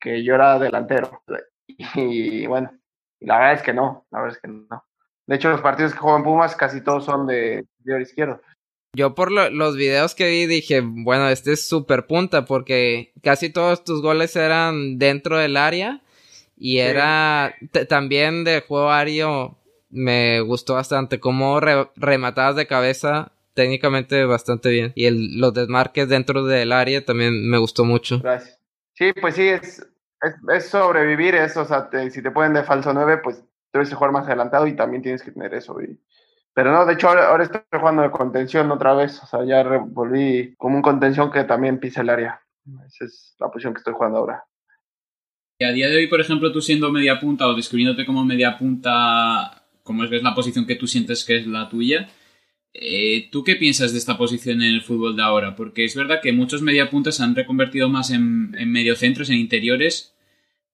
que 0.00 0.24
yo 0.24 0.34
era 0.34 0.58
delantero. 0.58 1.22
Y, 1.94 2.46
bueno, 2.46 2.72
la 3.20 3.38
verdad 3.38 3.54
es 3.54 3.62
que 3.62 3.74
no, 3.74 4.06
la 4.10 4.22
verdad 4.22 4.36
es 4.36 4.42
que 4.42 4.48
no. 4.48 4.84
De 5.26 5.36
hecho, 5.36 5.50
los 5.50 5.60
partidos 5.60 5.92
que 5.92 5.98
juegan 5.98 6.24
Pumas 6.24 6.56
casi 6.56 6.80
todos 6.80 7.04
son 7.04 7.26
de, 7.26 7.64
de 7.78 8.02
izquierdo. 8.02 8.40
Yo 8.96 9.14
por 9.14 9.30
los 9.30 9.76
videos 9.76 10.14
que 10.14 10.30
vi 10.30 10.46
dije, 10.46 10.80
bueno, 10.82 11.28
este 11.28 11.52
es 11.52 11.68
súper 11.68 12.06
punta 12.06 12.46
porque 12.46 13.12
casi 13.22 13.50
todos 13.50 13.84
tus 13.84 14.00
goles 14.00 14.34
eran 14.36 14.98
dentro 14.98 15.36
del 15.36 15.58
área 15.58 16.00
y 16.56 16.78
era 16.78 17.54
también 17.90 18.44
de 18.44 18.62
juego 18.66 18.90
aéreo 18.90 19.58
me 19.90 20.40
gustó 20.40 20.74
bastante 20.74 21.20
como 21.20 21.60
rematabas 21.60 22.56
de 22.56 22.66
cabeza 22.66 23.32
técnicamente 23.52 24.24
bastante 24.24 24.70
bien 24.70 24.92
y 24.94 25.04
el, 25.04 25.38
los 25.38 25.52
desmarques 25.52 26.08
dentro 26.08 26.44
del 26.44 26.72
área 26.72 27.04
también 27.04 27.50
me 27.50 27.58
gustó 27.58 27.84
mucho. 27.84 28.20
Gracias. 28.20 28.58
Sí, 28.94 29.12
pues 29.20 29.34
sí, 29.34 29.46
es, 29.46 29.86
es, 30.54 30.66
sobrevivir 30.70 31.34
eso, 31.34 31.60
o 31.60 31.64
sea, 31.66 31.90
si 32.10 32.22
te 32.22 32.30
pueden 32.30 32.54
de 32.54 32.64
falso 32.64 32.94
9, 32.94 33.18
pues 33.22 33.44
debes 33.74 33.92
jugar 33.92 34.10
más 34.10 34.26
adelantado 34.26 34.66
y 34.66 34.74
también 34.74 35.02
tienes 35.02 35.22
que 35.22 35.32
tener 35.32 35.52
eso. 35.52 35.82
Y, 35.82 36.00
pero 36.56 36.72
no, 36.72 36.86
de 36.86 36.94
hecho 36.94 37.10
ahora, 37.10 37.44
estoy 37.44 37.60
jugando 37.70 38.00
de 38.00 38.10
contención 38.10 38.70
otra 38.70 38.94
vez. 38.94 39.22
O 39.22 39.26
sea, 39.26 39.44
ya 39.44 39.62
volví 39.62 40.54
como 40.56 40.76
un 40.76 40.82
contención 40.82 41.30
que 41.30 41.44
también 41.44 41.78
pisa 41.78 42.00
el 42.00 42.08
área. 42.08 42.40
Esa 42.86 43.04
es 43.04 43.34
la 43.38 43.48
posición 43.48 43.74
que 43.74 43.80
estoy 43.80 43.92
jugando 43.92 44.16
ahora. 44.16 44.42
Y 45.58 45.66
a 45.66 45.72
día 45.72 45.90
de 45.90 45.98
hoy, 45.98 46.06
por 46.06 46.18
ejemplo, 46.18 46.50
tú 46.52 46.62
siendo 46.62 46.90
media 46.90 47.20
punta 47.20 47.46
o 47.46 47.54
descubriéndote 47.54 48.06
como 48.06 48.24
media 48.24 48.56
punta, 48.56 49.64
como 49.82 50.04
es 50.04 50.22
la 50.22 50.34
posición 50.34 50.66
que 50.66 50.76
tú 50.76 50.86
sientes 50.86 51.26
que 51.26 51.36
es 51.36 51.46
la 51.46 51.68
tuya, 51.68 52.08
eh, 52.72 53.28
¿tú 53.30 53.44
qué 53.44 53.56
piensas 53.56 53.92
de 53.92 53.98
esta 53.98 54.16
posición 54.16 54.62
en 54.62 54.74
el 54.74 54.80
fútbol 54.80 55.14
de 55.14 55.24
ahora? 55.24 55.56
Porque 55.56 55.84
es 55.84 55.94
verdad 55.94 56.20
que 56.22 56.32
muchos 56.32 56.62
media 56.62 56.88
puntas 56.88 57.16
se 57.16 57.22
han 57.22 57.34
reconvertido 57.34 57.90
más 57.90 58.10
en, 58.10 58.56
en 58.56 58.72
mediocentros, 58.72 59.28
en 59.28 59.36
interiores, 59.36 60.15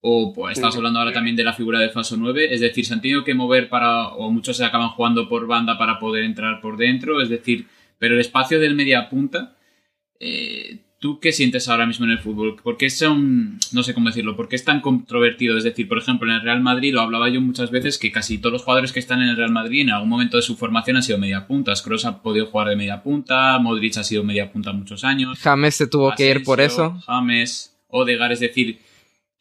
o 0.04 0.32
pues 0.32 0.58
estamos 0.58 0.76
hablando 0.76 0.98
ahora 0.98 1.12
también 1.12 1.36
de 1.36 1.44
la 1.44 1.52
figura 1.52 1.78
del 1.78 1.90
falso 1.90 2.16
9, 2.16 2.52
es 2.52 2.60
decir, 2.60 2.84
se 2.84 2.92
han 2.92 3.00
tenido 3.00 3.22
que 3.22 3.34
mover 3.34 3.68
para, 3.68 4.08
o 4.08 4.32
muchos 4.32 4.56
se 4.56 4.64
acaban 4.64 4.88
jugando 4.88 5.28
por 5.28 5.46
banda 5.46 5.78
para 5.78 6.00
poder 6.00 6.24
entrar 6.24 6.60
por 6.60 6.76
dentro, 6.76 7.22
es 7.22 7.28
decir, 7.28 7.66
pero 7.98 8.14
el 8.14 8.20
espacio 8.20 8.58
del 8.58 8.74
media 8.74 9.08
punta, 9.08 9.56
eh, 10.18 10.80
¿tú 10.98 11.20
qué 11.20 11.30
sientes 11.30 11.68
ahora 11.68 11.86
mismo 11.86 12.04
en 12.04 12.10
el 12.10 12.18
fútbol? 12.18 12.56
¿Por 12.60 12.76
qué 12.76 12.90
son, 12.90 13.60
no 13.70 13.84
sé 13.84 13.94
cómo 13.94 14.08
decirlo, 14.08 14.34
por 14.34 14.48
qué 14.48 14.56
es 14.56 14.64
tan 14.64 14.80
controvertido? 14.80 15.56
Es 15.56 15.62
decir, 15.62 15.86
por 15.86 15.98
ejemplo, 15.98 16.28
en 16.28 16.34
el 16.34 16.42
Real 16.42 16.60
Madrid, 16.60 16.92
lo 16.92 17.00
hablaba 17.00 17.28
yo 17.28 17.40
muchas 17.40 17.70
veces, 17.70 17.96
que 17.96 18.10
casi 18.10 18.38
todos 18.38 18.54
los 18.54 18.62
jugadores 18.62 18.92
que 18.92 18.98
están 18.98 19.22
en 19.22 19.28
el 19.28 19.36
Real 19.36 19.52
Madrid 19.52 19.82
en 19.82 19.90
algún 19.90 20.08
momento 20.08 20.36
de 20.36 20.42
su 20.42 20.56
formación 20.56 20.96
han 20.96 21.04
sido 21.04 21.18
media 21.18 21.46
punta. 21.46 21.74
Kroos 21.84 22.06
ha 22.06 22.20
podido 22.22 22.46
jugar 22.46 22.70
de 22.70 22.76
media 22.76 23.04
punta, 23.04 23.56
Modric 23.60 23.96
ha 23.98 24.02
sido 24.02 24.24
media 24.24 24.50
punta 24.50 24.72
muchos 24.72 25.04
años. 25.04 25.38
James 25.38 25.76
se 25.76 25.86
tuvo 25.86 26.12
que 26.16 26.28
ir 26.28 26.42
por 26.42 26.60
eso. 26.60 27.00
James, 27.06 27.72
Odegar, 27.86 28.32
es 28.32 28.40
decir 28.40 28.80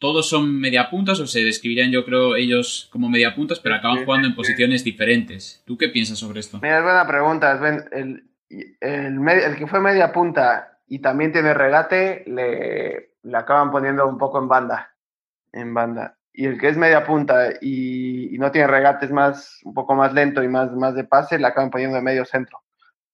todos 0.02 0.28
son 0.28 0.58
mediapuntas 0.58 1.20
o 1.20 1.28
se 1.28 1.44
describirían 1.44 1.92
yo 1.92 2.04
creo 2.04 2.34
ellos 2.34 2.88
como 2.90 3.08
mediapuntas, 3.08 3.60
pero 3.60 3.76
acaban 3.76 4.04
jugando 4.04 4.26
en 4.26 4.34
posiciones 4.34 4.82
diferentes. 4.82 5.62
¿Tú 5.64 5.78
qué 5.78 5.90
piensas 5.90 6.18
sobre 6.18 6.40
esto? 6.40 6.58
Mira, 6.60 6.78
es 6.78 6.82
buena 6.82 7.06
pregunta. 7.06 7.52
El, 7.92 8.24
el, 8.50 9.28
el, 9.30 9.56
que 9.56 9.68
fue 9.68 9.78
media 9.78 10.12
punta 10.12 10.80
y 10.88 10.98
también 10.98 11.30
tiene 11.30 11.54
regate, 11.54 12.24
le, 12.26 13.12
le, 13.22 13.38
acaban 13.38 13.70
poniendo 13.70 14.08
un 14.08 14.18
poco 14.18 14.40
en 14.40 14.48
banda. 14.48 14.92
En 15.52 15.72
banda. 15.72 16.18
Y 16.32 16.46
el 16.46 16.58
que 16.58 16.70
es 16.70 16.76
media 16.76 17.04
punta 17.04 17.52
y, 17.60 18.34
y, 18.34 18.38
no 18.38 18.50
tiene 18.50 18.66
regate, 18.66 19.06
es 19.06 19.12
más, 19.12 19.60
un 19.62 19.72
poco 19.72 19.94
más 19.94 20.12
lento 20.12 20.42
y 20.42 20.48
más, 20.48 20.72
más 20.72 20.96
de 20.96 21.04
pase, 21.04 21.38
le 21.38 21.46
acaban 21.46 21.70
poniendo 21.70 21.96
en 21.96 22.02
medio 22.02 22.24
centro. 22.24 22.58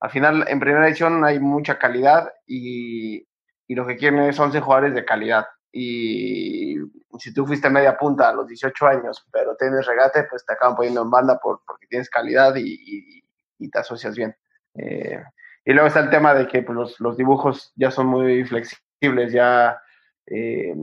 Al 0.01 0.09
final, 0.09 0.47
en 0.49 0.59
primera 0.59 0.89
edición 0.89 1.23
hay 1.23 1.39
mucha 1.39 1.79
calidad 1.79 2.33
y, 2.47 3.29
y 3.67 3.75
lo 3.75 3.87
que 3.87 3.99
quieren 3.99 4.21
es 4.21 4.41
11 4.41 4.59
jugadores 4.61 4.95
de 4.95 5.05
calidad 5.05 5.45
y 5.81 6.75
si 7.21 7.33
tú 7.33 7.47
fuiste 7.47 7.71
media 7.71 7.97
punta 7.97 8.29
a 8.29 8.33
los 8.33 8.49
18 8.49 8.87
años, 8.89 9.25
pero 9.31 9.55
tienes 9.55 9.87
regate, 9.87 10.25
pues 10.25 10.45
te 10.45 10.55
acaban 10.55 10.75
poniendo 10.75 11.03
en 11.03 11.11
banda 11.11 11.39
por, 11.39 11.63
porque 11.65 11.87
tienes 11.87 12.11
calidad 12.11 12.57
y, 12.57 13.23
y, 13.59 13.71
te 13.71 13.79
asocias 13.79 14.17
bien. 14.17 14.37
Eh, 14.75 15.23
y 15.65 15.73
luego 15.73 15.87
está 15.87 16.01
el 16.01 16.11
tema 16.11 16.35
de 16.35 16.49
que 16.49 16.63
pues, 16.63 16.75
los, 16.75 16.99
los, 16.99 17.17
dibujos 17.17 17.73
ya 17.77 17.93
son 17.93 18.07
muy 18.07 18.45
flexibles, 18.45 19.33
ya 19.33 19.81
eh, 20.27 20.75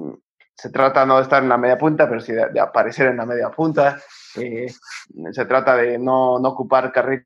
se 0.53 0.69
trata 0.69 1.05
no 1.05 1.17
de 1.17 1.23
estar 1.23 1.43
en 1.43 1.49
la 1.49 1.57
media 1.57 1.77
punta, 1.77 2.07
pero 2.07 2.21
sí 2.21 2.31
de, 2.31 2.57
aparecer 2.61 3.07
en 3.07 3.17
la 3.17 3.25
media 3.25 3.49
punta. 3.49 4.01
Eh, 4.37 4.71
se 5.31 5.45
trata 5.45 5.75
de 5.75 5.97
no, 5.97 6.39
no 6.39 6.49
ocupar 6.49 6.89
carriles, 6.93 7.25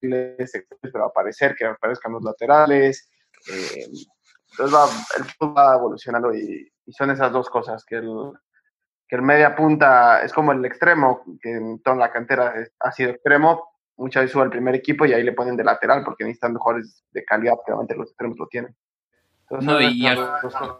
pero 0.00 1.04
aparecer, 1.04 1.54
que 1.54 1.64
aparezcan 1.64 2.10
los 2.10 2.24
laterales. 2.24 3.08
entonces 3.46 4.74
va, 4.74 4.88
el 5.16 5.56
va 5.56 5.76
evolucionando 5.76 6.34
y, 6.34 6.73
y 6.86 6.92
son 6.92 7.10
esas 7.10 7.32
dos 7.32 7.48
cosas, 7.48 7.84
que 7.84 7.96
el, 7.96 8.08
que 9.08 9.16
el 9.16 9.22
media 9.22 9.54
punta 9.54 10.22
es 10.22 10.32
como 10.32 10.52
el 10.52 10.64
extremo, 10.64 11.22
que 11.40 11.50
en 11.50 11.82
toda 11.82 11.96
la 11.96 12.10
cantera 12.10 12.54
ha 12.80 12.92
sido 12.92 13.10
extremo, 13.10 13.64
muchas 13.96 14.22
veces 14.22 14.32
sube 14.32 14.42
al 14.42 14.50
primer 14.50 14.74
equipo 14.74 15.06
y 15.06 15.12
ahí 15.12 15.22
le 15.22 15.32
ponen 15.32 15.56
de 15.56 15.64
lateral 15.64 16.02
porque 16.04 16.24
necesitan 16.24 16.52
mejores 16.52 17.04
de 17.12 17.24
calidad, 17.24 17.54
obviamente 17.66 17.96
los 17.96 18.08
extremos 18.08 18.38
lo 18.38 18.46
tienen. 18.46 18.74
no, 19.60 19.80
y, 19.80 20.06
al, 20.06 20.18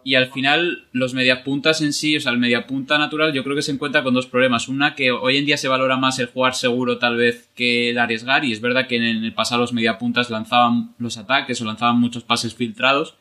y, 0.03 0.15
al, 0.15 0.27
final 0.33 0.89
los 0.93 1.15
mediapuntas 1.15 1.81
en 1.81 1.93
sí, 1.93 2.17
o 2.17 2.21
sea, 2.21 2.33
el 2.33 2.39
mediapunta 2.39 2.99
natural 2.99 3.33
yo 3.33 3.45
creo 3.45 3.55
que 3.55 3.63
se 3.63 3.73
encuentra 3.73 4.03
con 4.03 4.15
dos 4.15 4.27
problemas. 4.27 4.69
Una, 4.69 4.95
que 4.95 5.13
hoy 5.13 5.37
en 5.37 5.47
día 5.47 5.57
se 5.57 5.69
valora 5.69 5.97
más 5.97 6.19
el 6.19 6.27
jugar 6.27 6.55
seguro 6.55 6.99
tal 6.99 7.17
vez 7.17 7.51
que 7.55 7.91
el 7.91 7.99
arriesgar 7.99 8.45
y 8.45 8.53
es 8.53 8.61
verdad 8.61 8.89
que 8.89 8.97
en 8.97 9.05
el 9.05 9.35
pasado 9.35 9.61
los 9.61 9.73
mediapuntas 9.73 10.31
lanzaban 10.31 10.95
los 10.99 11.19
ataques 11.19 11.61
o 11.61 11.65
lanzaban 11.65 12.01
muchos 12.01 12.25
pases 12.25 12.55
filtrados 12.55 13.19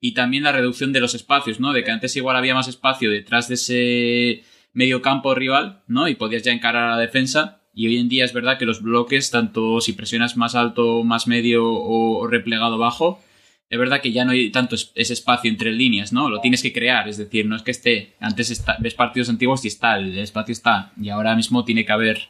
y 0.00 0.14
también 0.14 0.44
la 0.44 0.52
reducción 0.52 0.92
de 0.92 1.00
los 1.00 1.14
espacios, 1.14 1.60
¿no? 1.60 1.72
De 1.72 1.84
que 1.84 1.90
antes 1.90 2.16
igual 2.16 2.36
había 2.36 2.54
más 2.54 2.68
espacio 2.68 3.10
detrás 3.10 3.48
de 3.48 3.54
ese 3.54 4.44
medio 4.72 5.02
campo 5.02 5.34
rival, 5.34 5.82
¿no? 5.86 6.08
Y 6.08 6.14
podías 6.14 6.42
ya 6.42 6.52
encarar 6.52 6.84
a 6.84 6.96
la 6.96 7.00
defensa. 7.00 7.60
Y 7.74 7.86
hoy 7.86 7.98
en 7.98 8.08
día 8.08 8.24
es 8.24 8.32
verdad 8.32 8.58
que 8.58 8.66
los 8.66 8.82
bloques, 8.82 9.30
tanto 9.30 9.80
si 9.80 9.92
presionas 9.92 10.36
más 10.36 10.54
alto, 10.54 11.04
más 11.04 11.26
medio 11.26 11.66
o 11.66 12.26
replegado 12.26 12.78
bajo, 12.78 13.20
es 13.70 13.78
verdad 13.78 14.00
que 14.00 14.10
ya 14.10 14.24
no 14.24 14.32
hay 14.32 14.50
tanto 14.50 14.74
ese 14.74 15.12
espacio 15.12 15.48
entre 15.48 15.70
líneas, 15.72 16.12
¿no? 16.12 16.28
Lo 16.28 16.40
tienes 16.40 16.60
que 16.60 16.72
crear, 16.72 17.08
es 17.08 17.18
decir, 17.18 17.46
no 17.46 17.54
es 17.54 17.62
que 17.62 17.70
esté. 17.70 18.16
Antes 18.18 18.64
ves 18.80 18.94
partidos 18.94 19.28
antiguos 19.28 19.64
y 19.64 19.68
está, 19.68 19.96
el 19.96 20.18
espacio 20.18 20.52
está. 20.52 20.92
Y 21.00 21.08
ahora 21.10 21.36
mismo 21.36 21.64
tiene 21.64 21.84
que 21.84 21.92
haber 21.92 22.20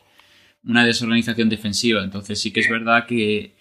una 0.64 0.84
desorganización 0.84 1.48
defensiva. 1.48 2.04
Entonces 2.04 2.38
sí 2.38 2.52
que 2.52 2.60
es 2.60 2.68
verdad 2.68 3.06
que 3.06 3.54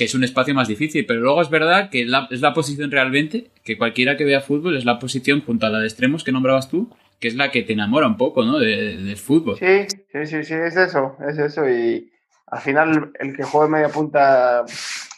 que 0.00 0.04
es 0.04 0.14
un 0.14 0.24
espacio 0.24 0.54
más 0.54 0.66
difícil, 0.66 1.04
pero 1.04 1.20
luego 1.20 1.42
es 1.42 1.50
verdad 1.50 1.90
que 1.90 2.08
es 2.30 2.40
la 2.40 2.54
posición 2.54 2.90
realmente, 2.90 3.50
que 3.62 3.76
cualquiera 3.76 4.16
que 4.16 4.24
vea 4.24 4.40
fútbol 4.40 4.78
es 4.78 4.86
la 4.86 4.98
posición 4.98 5.42
junto 5.42 5.66
a 5.66 5.68
la 5.68 5.78
de 5.78 5.88
extremos 5.88 6.24
que 6.24 6.32
nombrabas 6.32 6.70
tú, 6.70 6.88
que 7.18 7.28
es 7.28 7.34
la 7.34 7.50
que 7.50 7.64
te 7.64 7.74
enamora 7.74 8.06
un 8.06 8.16
poco, 8.16 8.42
¿no? 8.42 8.58
del 8.58 9.14
fútbol. 9.18 9.58
Sí, 9.58 9.86
sí, 10.10 10.24
sí, 10.24 10.42
sí, 10.42 10.54
es 10.54 10.74
eso, 10.74 11.18
es 11.28 11.36
eso. 11.36 11.68
Y 11.68 12.10
al 12.46 12.60
final 12.60 13.12
el 13.20 13.36
que 13.36 13.42
juega 13.42 13.68
media 13.68 13.90
punta 13.90 14.64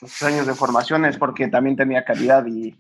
los 0.01 0.23
años 0.25 0.49
de 0.49 0.55
formación 0.55 1.05
es 1.05 1.17
porque 1.17 1.47
también 1.47 1.77
tenía 1.77 2.05
calidad 2.05 2.45
y, 2.49 2.75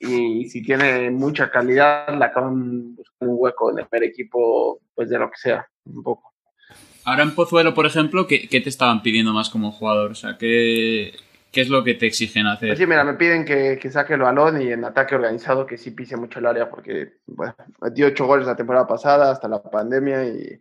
y 0.00 0.48
si 0.48 0.62
tiene 0.62 1.10
mucha 1.10 1.50
calidad 1.50 2.18
la 2.18 2.26
acaban 2.26 2.96
buscando 2.96 3.34
un 3.34 3.38
hueco 3.42 3.72
en 3.72 3.80
el 3.80 3.86
primer 3.88 4.08
equipo, 4.08 4.80
pues 4.94 5.10
de 5.10 5.18
lo 5.18 5.28
que 5.28 5.36
sea, 5.36 5.68
un 5.84 6.02
poco. 6.02 6.32
Ahora 7.04 7.22
en 7.22 7.36
Pozuelo, 7.36 7.72
por 7.72 7.86
ejemplo, 7.86 8.26
¿qué, 8.26 8.48
¿qué, 8.48 8.60
te 8.60 8.68
estaban 8.68 9.00
pidiendo 9.00 9.32
más 9.32 9.48
como 9.48 9.70
jugador? 9.70 10.10
O 10.10 10.14
sea, 10.16 10.38
¿qué, 10.38 11.12
¿Qué 11.56 11.62
es 11.62 11.70
lo 11.70 11.82
que 11.82 11.94
te 11.94 12.04
exigen 12.04 12.46
hacer? 12.46 12.68
Pues 12.68 12.78
sí, 12.78 12.86
mira, 12.86 13.02
me 13.02 13.14
piden 13.14 13.42
que, 13.46 13.78
que, 13.80 13.90
saque 13.90 14.12
el 14.12 14.20
balón 14.20 14.60
y 14.60 14.72
en 14.72 14.84
ataque 14.84 15.14
organizado 15.14 15.64
que 15.64 15.78
sí 15.78 15.90
pise 15.90 16.14
mucho 16.14 16.38
el 16.38 16.44
área 16.44 16.68
porque, 16.68 17.14
bueno, 17.24 17.54
metí 17.80 18.02
ocho 18.02 18.26
goles 18.26 18.46
la 18.46 18.56
temporada 18.56 18.86
pasada 18.86 19.30
hasta 19.30 19.48
la 19.48 19.62
pandemia 19.62 20.22
y 20.26 20.60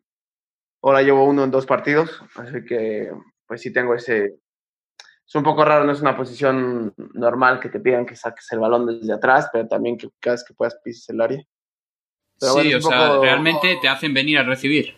ahora 0.82 1.02
llevo 1.02 1.26
uno 1.26 1.44
en 1.44 1.52
dos 1.52 1.66
partidos, 1.66 2.24
así 2.36 2.64
que 2.64 3.12
pues 3.46 3.60
sí 3.60 3.74
tengo 3.74 3.94
ese, 3.94 4.38
es 5.28 5.36
un 5.36 5.44
poco 5.44 5.66
raro, 5.66 5.84
no 5.84 5.92
es 5.92 6.00
una 6.00 6.16
posición 6.16 6.94
normal 7.14 7.60
que 7.60 7.68
te 7.68 7.82
pidan 7.82 8.06
que 8.06 8.16
saques 8.16 8.50
el 8.54 8.60
balón 8.60 8.86
desde 8.86 9.12
atrás, 9.12 9.50
pero 9.52 9.68
también 9.68 9.98
que 9.98 10.08
cada 10.22 10.36
vez 10.36 10.46
que 10.48 10.54
puedas 10.54 10.80
pises 10.82 11.10
el 11.10 11.20
área. 11.20 11.44
sí, 12.40 12.74
o 12.74 12.80
sea, 12.80 13.20
realmente 13.20 13.80
te 13.82 13.90
hacen 13.90 14.14
venir 14.14 14.38
a 14.38 14.44
recibir. 14.44 14.96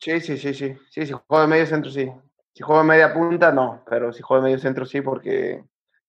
Sí, 0.00 0.20
sí, 0.20 0.36
sí, 0.36 0.52
sí. 0.52 0.76
Sí, 0.90 1.06
si 1.06 1.12
juego 1.12 1.40
de 1.40 1.48
medio 1.48 1.64
centro, 1.64 1.90
sí. 1.90 2.10
Si 2.54 2.62
juego 2.62 2.82
de 2.82 2.88
media 2.88 3.12
punta, 3.12 3.52
no. 3.52 3.82
Pero 3.88 4.12
si 4.12 4.22
juego 4.22 4.42
de 4.42 4.50
medio 4.50 4.62
centro, 4.62 4.86
sí, 4.86 5.00
porque 5.00 5.64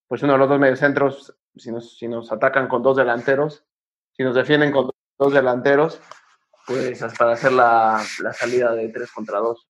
pues 0.08 0.22
uno 0.24 0.34
de 0.34 0.40
los 0.40 0.50
dos 0.50 0.60
mediocentros, 0.60 1.36
si 1.56 1.72
nos, 1.72 1.98
si 1.98 2.08
nos 2.08 2.32
atacan 2.32 2.68
con 2.68 2.84
dos 2.84 2.98
delanteros, 2.98 3.66
si 4.14 4.24
nos 4.24 4.36
defienden 4.36 4.72
con 4.72 4.92
dos 5.18 5.34
delanteros, 5.34 6.00
pues 6.68 7.04
para 7.18 7.34
hacer 7.34 7.52
la, 7.52 8.02
la 8.22 8.34
salida 8.34 8.74
de 8.74 8.90
tres 8.90 9.12
contra 9.12 9.40
dos. 9.40 9.68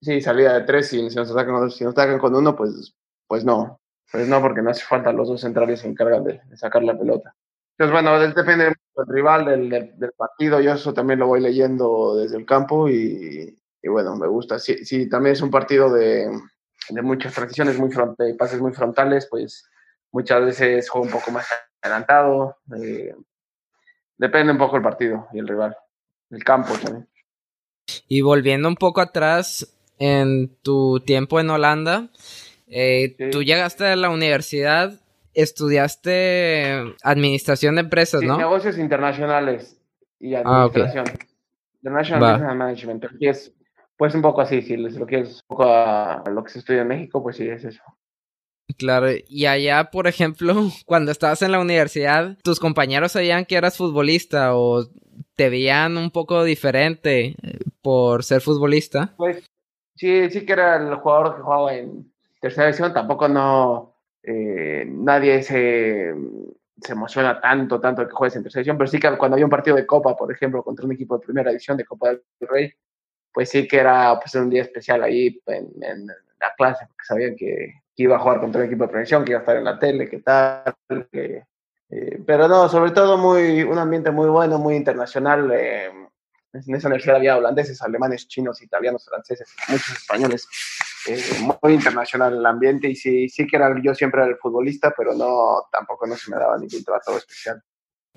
sí, 0.00 0.20
salida 0.20 0.54
de 0.54 0.60
tres, 0.62 0.92
y 0.92 1.10
si 1.10 1.16
nos 1.16 1.30
atacan, 1.30 1.70
si 1.70 1.84
nos 1.84 1.92
atacan 1.92 2.18
con 2.18 2.34
uno, 2.34 2.54
pues 2.54 2.94
pues 3.26 3.44
no, 3.44 3.80
pues 4.12 4.28
no, 4.28 4.40
porque 4.40 4.62
no 4.62 4.70
hace 4.70 4.84
falta, 4.84 5.12
los 5.12 5.28
dos 5.28 5.40
centrales 5.40 5.80
se 5.80 5.88
encargan 5.88 6.24
de, 6.24 6.40
sacar 6.56 6.82
la 6.84 6.96
pelota. 6.96 7.34
Entonces, 7.76 7.92
bueno, 7.92 8.18
depende 8.20 8.64
del 8.64 8.74
rival, 9.08 9.44
del, 9.44 9.68
del, 9.68 10.12
partido, 10.12 10.60
yo 10.60 10.72
eso 10.72 10.94
también 10.94 11.18
lo 11.18 11.26
voy 11.26 11.40
leyendo 11.40 12.16
desde 12.16 12.38
el 12.38 12.46
campo 12.46 12.88
y, 12.88 13.58
bueno, 13.88 14.16
me 14.16 14.26
gusta. 14.26 14.58
Si, 14.58 14.84
sí, 14.84 15.08
también 15.08 15.34
es 15.34 15.42
un 15.42 15.50
partido 15.50 15.92
de, 15.92 16.28
de 16.90 17.02
muchas 17.02 17.34
transiciones, 17.34 17.78
muy 17.78 17.90
front, 17.90 18.18
de 18.18 18.34
pases 18.34 18.60
muy 18.60 18.72
frontales, 18.72 19.26
pues 19.30 19.68
muchas 20.12 20.44
veces 20.44 20.88
juego 20.88 21.06
un 21.06 21.12
poco 21.12 21.30
más 21.30 21.46
adelantado. 21.80 22.58
Eh, 22.80 23.14
depende 24.16 24.52
un 24.52 24.58
poco 24.58 24.76
el 24.76 24.82
partido 24.82 25.28
y 25.32 25.38
el 25.38 25.48
rival, 25.48 25.76
el 26.30 26.44
campo 26.44 26.74
también. 26.74 27.08
Y 28.08 28.20
volviendo 28.20 28.68
un 28.68 28.76
poco 28.76 29.00
atrás, 29.00 29.76
en 29.98 30.56
tu 30.62 31.00
tiempo 31.00 31.40
en 31.40 31.50
Holanda, 31.50 32.10
eh, 32.68 33.14
Tú 33.30 33.42
llegaste 33.42 33.86
a 33.86 33.96
la 33.96 34.10
universidad, 34.10 35.00
estudiaste 35.34 36.94
administración 37.02 37.76
de 37.76 37.82
empresas, 37.82 38.22
¿no? 38.22 38.36
negocios 38.36 38.76
internacionales 38.78 39.80
y 40.18 40.34
ah, 40.34 40.40
administración. 40.40 41.04
International 41.80 42.32
Business 42.32 42.56
Management. 42.56 43.04
es, 43.20 43.52
pues 43.96 44.14
un 44.14 44.22
poco 44.22 44.40
así, 44.40 44.62
si 44.62 44.76
lo 44.76 45.06
quieres 45.06 45.34
un 45.34 45.48
poco 45.48 45.64
a 45.64 46.22
lo 46.30 46.44
que 46.44 46.50
se 46.50 46.58
estudia 46.58 46.82
en 46.82 46.88
México, 46.88 47.22
pues 47.22 47.36
sí, 47.36 47.48
es 47.48 47.64
eso. 47.64 47.82
Claro, 48.78 49.06
y 49.28 49.46
allá, 49.46 49.90
por 49.90 50.06
ejemplo, 50.06 50.54
cuando 50.86 51.12
estabas 51.12 51.42
en 51.42 51.52
la 51.52 51.60
universidad, 51.60 52.36
¿tus 52.42 52.60
compañeros 52.60 53.12
sabían 53.12 53.44
que 53.44 53.56
eras 53.56 53.76
futbolista 53.76 54.56
o 54.56 54.86
te 55.34 55.50
veían 55.50 55.96
un 55.96 56.10
poco 56.10 56.44
diferente 56.44 57.36
eh, 57.42 57.58
por 57.80 58.24
ser 58.24 58.40
futbolista? 58.40 59.14
Pues 59.16 59.44
sí, 59.94 60.30
sí 60.30 60.44
que 60.44 60.52
era 60.52 60.76
el 60.76 60.94
jugador 60.96 61.36
que 61.36 61.42
jugaba 61.42 61.74
en, 61.74 62.10
tercera 62.40 62.66
división 62.66 62.92
tampoco 62.92 63.28
no, 63.28 63.94
eh, 64.22 64.84
nadie 64.86 65.42
se, 65.42 66.14
se, 66.80 66.92
emociona 66.92 67.40
tanto, 67.40 67.80
tanto 67.80 68.06
que 68.06 68.12
juegues 68.12 68.36
en 68.36 68.42
tercera 68.42 68.60
división, 68.60 68.78
pero 68.78 68.88
sí 68.88 68.98
que 68.98 69.16
cuando 69.16 69.36
había 69.36 69.46
un 69.46 69.50
partido 69.50 69.76
de 69.76 69.86
Copa, 69.86 70.16
por 70.16 70.30
ejemplo, 70.32 70.62
contra 70.62 70.84
un 70.84 70.92
equipo 70.92 71.16
de 71.16 71.24
primera 71.24 71.50
división 71.50 71.76
de 71.76 71.84
Copa 71.84 72.10
del 72.10 72.22
Rey, 72.40 72.72
pues 73.36 73.50
sí 73.50 73.68
que 73.68 73.76
era 73.76 74.18
pues, 74.18 74.34
un 74.34 74.48
día 74.48 74.62
especial 74.62 75.02
ahí 75.02 75.42
en, 75.44 76.06
la 76.06 76.54
clase, 76.56 76.86
porque 76.86 77.04
sabían 77.06 77.36
que, 77.36 77.82
iba 77.96 78.16
a 78.16 78.18
jugar 78.18 78.40
contra 78.40 78.62
un 78.62 78.66
equipo 78.66 78.84
de 78.84 78.88
prevención, 78.88 79.26
que 79.26 79.32
iba 79.32 79.40
a 79.40 79.42
estar 79.42 79.56
en 79.58 79.64
la 79.64 79.78
tele, 79.78 80.08
que 80.08 80.20
tal, 80.20 80.74
que, 81.12 81.44
eh, 81.90 82.22
pero 82.26 82.48
no, 82.48 82.66
sobre 82.70 82.92
todo 82.92 83.18
muy, 83.18 83.62
un 83.62 83.76
ambiente 83.76 84.10
muy 84.10 84.30
bueno, 84.30 84.58
muy 84.58 84.74
internacional. 84.74 85.50
Eh, 85.52 85.84
en 85.84 86.74
esa 86.74 86.88
universidad 86.88 87.16
había 87.16 87.36
holandeses, 87.36 87.82
alemanes, 87.82 88.26
chinos, 88.26 88.62
italianos, 88.62 89.04
franceses, 89.04 89.54
muchos 89.68 89.90
españoles. 89.90 90.48
Eh, 91.06 91.22
muy 91.62 91.74
internacional 91.74 92.38
el 92.38 92.46
ambiente 92.46 92.88
y 92.88 92.96
sí, 92.96 93.28
sí 93.28 93.46
que 93.46 93.56
era, 93.56 93.70
yo 93.82 93.94
siempre 93.94 94.22
era 94.22 94.30
el 94.30 94.38
futbolista, 94.38 94.94
pero 94.96 95.12
no, 95.12 95.66
tampoco 95.70 96.06
no 96.06 96.16
se 96.16 96.30
me 96.30 96.38
daba 96.38 96.56
ningún 96.56 96.82
trato 96.82 97.18
especial. 97.18 97.62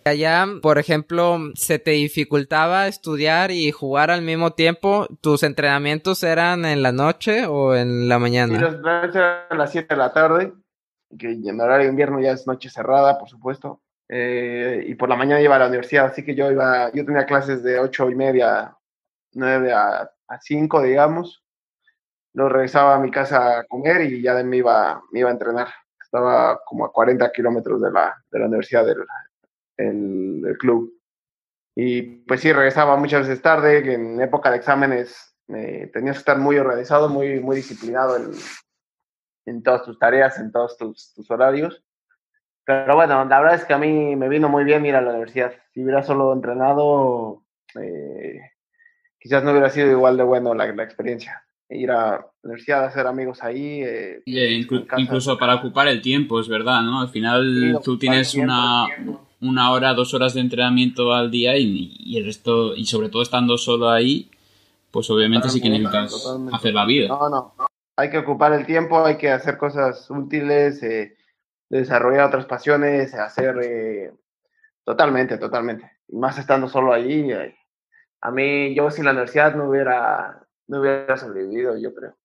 Allá, 0.05 0.45
por 0.61 0.77
ejemplo, 0.77 1.37
¿se 1.55 1.79
te 1.79 1.91
dificultaba 1.91 2.87
estudiar 2.87 3.51
y 3.51 3.71
jugar 3.71 4.11
al 4.11 4.21
mismo 4.21 4.51
tiempo? 4.51 5.07
¿Tus 5.21 5.43
entrenamientos 5.43 6.23
eran 6.23 6.65
en 6.65 6.81
la 6.83 6.91
noche 6.91 7.45
o 7.45 7.75
en 7.75 8.07
la 8.07 8.19
mañana? 8.19 8.55
Sí, 8.55 8.61
los 8.61 8.75
entrenamientos 8.75 9.15
eran 9.15 9.39
a 9.49 9.55
las 9.55 9.71
7 9.71 9.93
de 9.93 9.97
la 9.97 10.13
tarde, 10.13 10.53
que 11.17 11.31
en 11.31 11.61
horario 11.61 11.85
de 11.85 11.91
invierno 11.91 12.21
ya 12.21 12.31
es 12.31 12.47
noche 12.47 12.69
cerrada, 12.69 13.17
por 13.17 13.29
supuesto. 13.29 13.81
Eh, 14.07 14.85
y 14.87 14.95
por 14.95 15.09
la 15.09 15.15
mañana 15.15 15.41
iba 15.41 15.55
a 15.55 15.59
la 15.59 15.67
universidad, 15.67 16.05
así 16.05 16.23
que 16.23 16.33
yo 16.33 16.51
iba, 16.51 16.91
yo 16.93 17.05
tenía 17.05 17.25
clases 17.25 17.61
de 17.61 17.79
ocho 17.79 18.09
y 18.09 18.15
media, 18.15 18.75
9 19.33 19.71
a, 19.71 20.09
a 20.27 20.39
5, 20.41 20.81
digamos, 20.81 21.43
luego 22.33 22.49
regresaba 22.49 22.95
a 22.95 22.99
mi 22.99 23.11
casa 23.11 23.59
a 23.59 23.63
comer 23.65 24.01
y 24.01 24.21
ya 24.21 24.33
me 24.43 24.57
iba, 24.57 25.01
me 25.11 25.19
iba 25.19 25.29
a 25.29 25.33
entrenar. 25.33 25.67
Estaba 26.01 26.59
como 26.65 26.85
a 26.85 26.91
40 26.91 27.31
kilómetros 27.31 27.81
de 27.81 27.91
la, 27.91 28.15
de 28.31 28.39
la 28.39 28.45
universidad 28.47 28.85
del 28.85 29.05
el, 29.79 30.57
club. 30.57 30.93
Y 31.75 32.01
pues 32.01 32.41
sí, 32.41 32.51
regresaba 32.51 32.97
muchas 32.97 33.27
veces 33.27 33.41
tarde, 33.41 33.83
que 33.83 33.93
en 33.93 34.21
época 34.21 34.51
de 34.51 34.57
exámenes 34.57 35.35
eh, 35.47 35.89
tenías 35.93 36.17
que 36.17 36.19
estar 36.19 36.37
muy 36.37 36.57
organizado, 36.57 37.09
muy, 37.09 37.39
muy 37.39 37.57
disciplinado 37.57 38.17
en, 38.17 38.31
en 39.45 39.63
todas 39.63 39.83
tus 39.83 39.97
tareas, 39.97 40.37
en 40.39 40.51
todos 40.51 40.77
tus, 40.77 41.13
tus 41.13 41.29
horarios. 41.31 41.83
Pero 42.65 42.95
bueno, 42.95 43.25
la 43.25 43.39
verdad 43.39 43.55
es 43.55 43.65
que 43.65 43.73
a 43.73 43.79
mí 43.79 44.15
me 44.15 44.29
vino 44.29 44.49
muy 44.49 44.63
bien 44.63 44.85
ir 44.85 44.95
a 44.95 45.01
la 45.01 45.11
universidad. 45.11 45.53
Si 45.73 45.83
hubiera 45.83 46.03
solo 46.03 46.33
entrenado, 46.33 47.43
eh, 47.81 48.39
quizás 49.19 49.43
no 49.43 49.51
hubiera 49.51 49.69
sido 49.69 49.89
igual 49.89 50.17
de 50.17 50.23
bueno 50.23 50.53
la, 50.53 50.71
la 50.73 50.83
experiencia 50.83 51.43
ir 51.69 51.91
a 51.91 51.95
la 51.95 52.25
universidad, 52.43 52.85
hacer 52.85 53.05
amigos 53.05 53.43
ahí. 53.43 53.81
Eh, 53.83 54.21
incluso 54.97 55.37
para 55.37 55.55
ocupar 55.55 55.87
el 55.87 56.01
tiempo, 56.01 56.39
es 56.39 56.47
verdad, 56.47 56.81
¿no? 56.81 57.01
Al 57.01 57.09
final 57.09 57.79
tú 57.83 57.97
tienes 57.97 58.33
una, 58.35 58.85
una 59.41 59.71
hora, 59.71 59.93
dos 59.93 60.13
horas 60.13 60.33
de 60.33 60.41
entrenamiento 60.41 61.13
al 61.13 61.31
día 61.31 61.57
y, 61.57 62.17
el 62.17 62.25
resto, 62.25 62.75
y 62.75 62.85
sobre 62.85 63.09
todo 63.09 63.21
estando 63.21 63.57
solo 63.57 63.89
ahí, 63.89 64.29
pues 64.91 65.09
obviamente 65.09 65.49
sí 65.49 65.61
que 65.61 65.69
necesitas 65.69 66.25
hacer 66.51 66.73
la 66.73 66.85
vida. 66.85 67.07
No, 67.07 67.29
no, 67.29 67.53
hay 67.95 68.09
que 68.09 68.17
ocupar 68.17 68.53
el 68.53 68.65
tiempo, 68.65 69.03
hay 69.03 69.17
que 69.17 69.31
hacer 69.31 69.57
cosas 69.57 70.09
útiles, 70.09 70.81
eh, 70.83 71.15
desarrollar 71.69 72.27
otras 72.27 72.45
pasiones, 72.45 73.13
hacer... 73.13 73.55
Eh, 73.63 74.11
totalmente, 74.83 75.37
totalmente. 75.37 75.91
Y 76.07 76.17
más 76.17 76.37
estando 76.37 76.67
solo 76.67 76.91
allí. 76.93 77.29
a 78.21 78.31
mí, 78.31 78.73
yo 78.75 78.89
sin 78.91 79.05
la 79.05 79.11
universidad 79.11 79.55
no 79.55 79.69
hubiera 79.69 80.45
no 80.69 80.79
hubiera 80.79 81.17
sobrevivido, 81.17 81.77
yo 81.77 81.93
creo. 81.93 82.15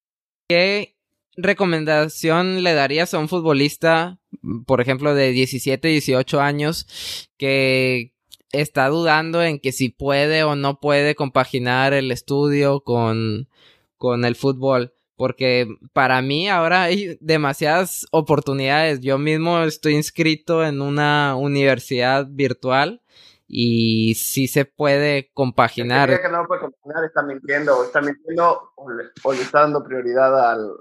¿Qué 0.48 0.93
recomendación 1.36 2.62
le 2.62 2.74
darías 2.74 3.14
a 3.14 3.18
un 3.18 3.28
futbolista, 3.28 4.18
por 4.66 4.80
ejemplo, 4.80 5.14
de 5.14 5.30
17, 5.30 5.88
18 5.88 6.40
años, 6.40 7.28
que 7.36 8.12
está 8.52 8.88
dudando 8.88 9.42
en 9.42 9.58
que 9.58 9.72
si 9.72 9.88
puede 9.88 10.44
o 10.44 10.54
no 10.54 10.80
puede 10.80 11.14
compaginar 11.14 11.92
el 11.92 12.10
estudio 12.10 12.80
con, 12.80 13.48
con 13.96 14.24
el 14.24 14.36
fútbol? 14.36 14.92
Porque 15.16 15.68
para 15.92 16.22
mí 16.22 16.48
ahora 16.48 16.84
hay 16.84 17.16
demasiadas 17.20 18.06
oportunidades. 18.10 19.00
Yo 19.00 19.18
mismo 19.18 19.60
estoy 19.62 19.94
inscrito 19.94 20.64
en 20.64 20.82
una 20.82 21.36
universidad 21.36 22.26
virtual 22.28 23.00
y 23.46 24.14
si 24.16 24.48
se 24.48 24.64
puede 24.64 25.30
compaginar. 25.32 26.20
Que 26.20 26.28
no 26.28 26.46
puede 26.46 26.62
compaginar 26.62 27.04
está 27.04 27.22
mintiendo, 27.22 27.84
está 27.84 28.00
mintiendo 28.00 28.72
o 28.74 28.90
le, 28.90 29.40
está 29.40 29.60
dando 29.60 29.84
prioridad 29.84 30.50
al, 30.50 30.72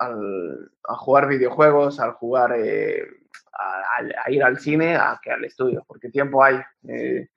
al, 0.00 0.72
a 0.88 0.96
jugar 0.96 1.28
videojuegos, 1.28 2.00
al 2.00 2.12
jugar, 2.12 2.54
eh, 2.56 3.06
a, 3.52 4.30
ir 4.30 4.42
al 4.42 4.58
cine, 4.58 4.96
a 4.96 5.20
que 5.22 5.30
al 5.30 5.44
estudio, 5.44 5.84
porque 5.86 6.08
tiempo 6.08 6.42
hay. 6.42 6.56
Eh, 6.88 7.28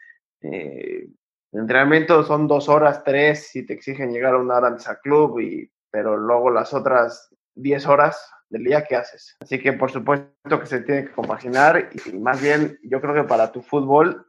eh, 0.41 1.07
el 1.51 1.59
entrenamiento 1.59 2.23
son 2.23 2.47
dos 2.47 2.67
horas, 2.69 3.03
tres, 3.03 3.47
si 3.47 3.65
te 3.65 3.73
exigen 3.73 4.11
llegar 4.11 4.33
a 4.33 4.39
una 4.39 4.55
hora 4.55 4.69
antes 4.69 4.87
al 4.87 4.99
club, 5.01 5.39
y, 5.39 5.69
pero 5.91 6.17
luego 6.17 6.49
las 6.49 6.73
otras 6.73 7.29
diez 7.53 7.85
horas 7.85 8.31
del 8.49 8.63
día 8.63 8.85
que 8.85 8.95
haces. 8.95 9.35
Así 9.41 9.59
que 9.59 9.73
por 9.73 9.91
supuesto 9.91 10.59
que 10.59 10.65
se 10.65 10.81
tiene 10.81 11.05
que 11.05 11.11
compaginar 11.11 11.89
y 11.91 12.17
más 12.17 12.41
bien 12.41 12.79
yo 12.83 13.01
creo 13.01 13.13
que 13.13 13.23
para 13.23 13.51
tu 13.51 13.61
fútbol 13.61 14.25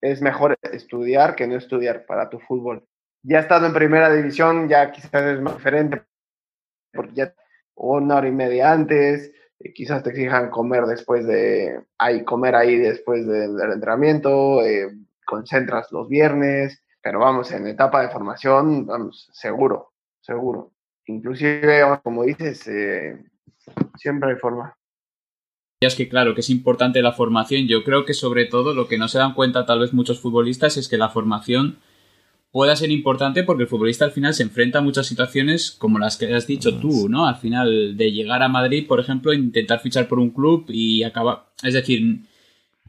es 0.00 0.22
mejor 0.22 0.58
estudiar 0.62 1.34
que 1.34 1.46
no 1.46 1.56
estudiar 1.56 2.06
para 2.06 2.30
tu 2.30 2.38
fútbol. 2.38 2.86
Ya 3.22 3.40
estando 3.40 3.66
en 3.66 3.74
primera 3.74 4.12
división, 4.12 4.68
ya 4.68 4.90
quizás 4.92 5.22
es 5.22 5.40
más 5.40 5.56
diferente, 5.56 6.02
porque 6.92 7.12
ya 7.14 7.34
una 7.74 8.16
hora 8.16 8.28
y 8.28 8.32
media 8.32 8.72
antes, 8.72 9.32
eh, 9.58 9.72
quizás 9.72 10.02
te 10.02 10.10
exijan 10.10 10.50
comer 10.50 10.84
después 10.84 11.26
de, 11.26 11.80
ahí, 11.98 12.24
comer 12.24 12.54
ahí 12.54 12.76
después 12.76 13.26
del, 13.26 13.60
entrenamiento, 13.60 14.62
eh, 14.64 14.90
concentras 15.26 15.90
los 15.92 16.08
viernes, 16.08 16.82
pero 17.02 17.20
vamos, 17.20 17.50
en 17.52 17.66
etapa 17.66 18.02
de 18.02 18.10
formación, 18.10 18.86
vamos, 18.86 19.28
seguro, 19.32 19.92
seguro. 20.20 20.72
Inclusive, 21.06 21.82
como 22.02 22.24
dices, 22.24 22.66
eh, 22.68 23.22
siempre 23.96 24.30
hay 24.30 24.36
forma 24.36 24.76
es 25.86 25.94
que 25.94 26.08
claro, 26.08 26.34
que 26.34 26.40
es 26.40 26.50
importante 26.50 27.02
la 27.02 27.12
formación. 27.12 27.66
Yo 27.66 27.84
creo 27.84 28.04
que 28.04 28.14
sobre 28.14 28.46
todo 28.46 28.74
lo 28.74 28.88
que 28.88 28.98
no 28.98 29.08
se 29.08 29.18
dan 29.18 29.34
cuenta 29.34 29.66
tal 29.66 29.80
vez 29.80 29.92
muchos 29.92 30.20
futbolistas 30.20 30.76
es 30.76 30.88
que 30.88 30.96
la 30.96 31.10
formación 31.10 31.78
pueda 32.54 32.76
ser 32.76 32.92
importante 32.92 33.42
porque 33.42 33.64
el 33.64 33.68
futbolista 33.68 34.04
al 34.04 34.12
final 34.12 34.32
se 34.32 34.44
enfrenta 34.44 34.78
a 34.78 34.80
muchas 34.80 35.08
situaciones 35.08 35.72
como 35.72 35.98
las 35.98 36.16
que 36.16 36.32
has 36.32 36.46
dicho 36.46 36.78
tú, 36.78 37.08
¿no? 37.08 37.26
Al 37.26 37.34
final 37.34 37.96
de 37.96 38.12
llegar 38.12 38.44
a 38.44 38.48
Madrid, 38.48 38.86
por 38.86 39.00
ejemplo, 39.00 39.32
intentar 39.32 39.80
fichar 39.80 40.06
por 40.06 40.20
un 40.20 40.30
club 40.30 40.66
y 40.68 41.02
acabar... 41.02 41.46
Es 41.64 41.74
decir, 41.74 42.20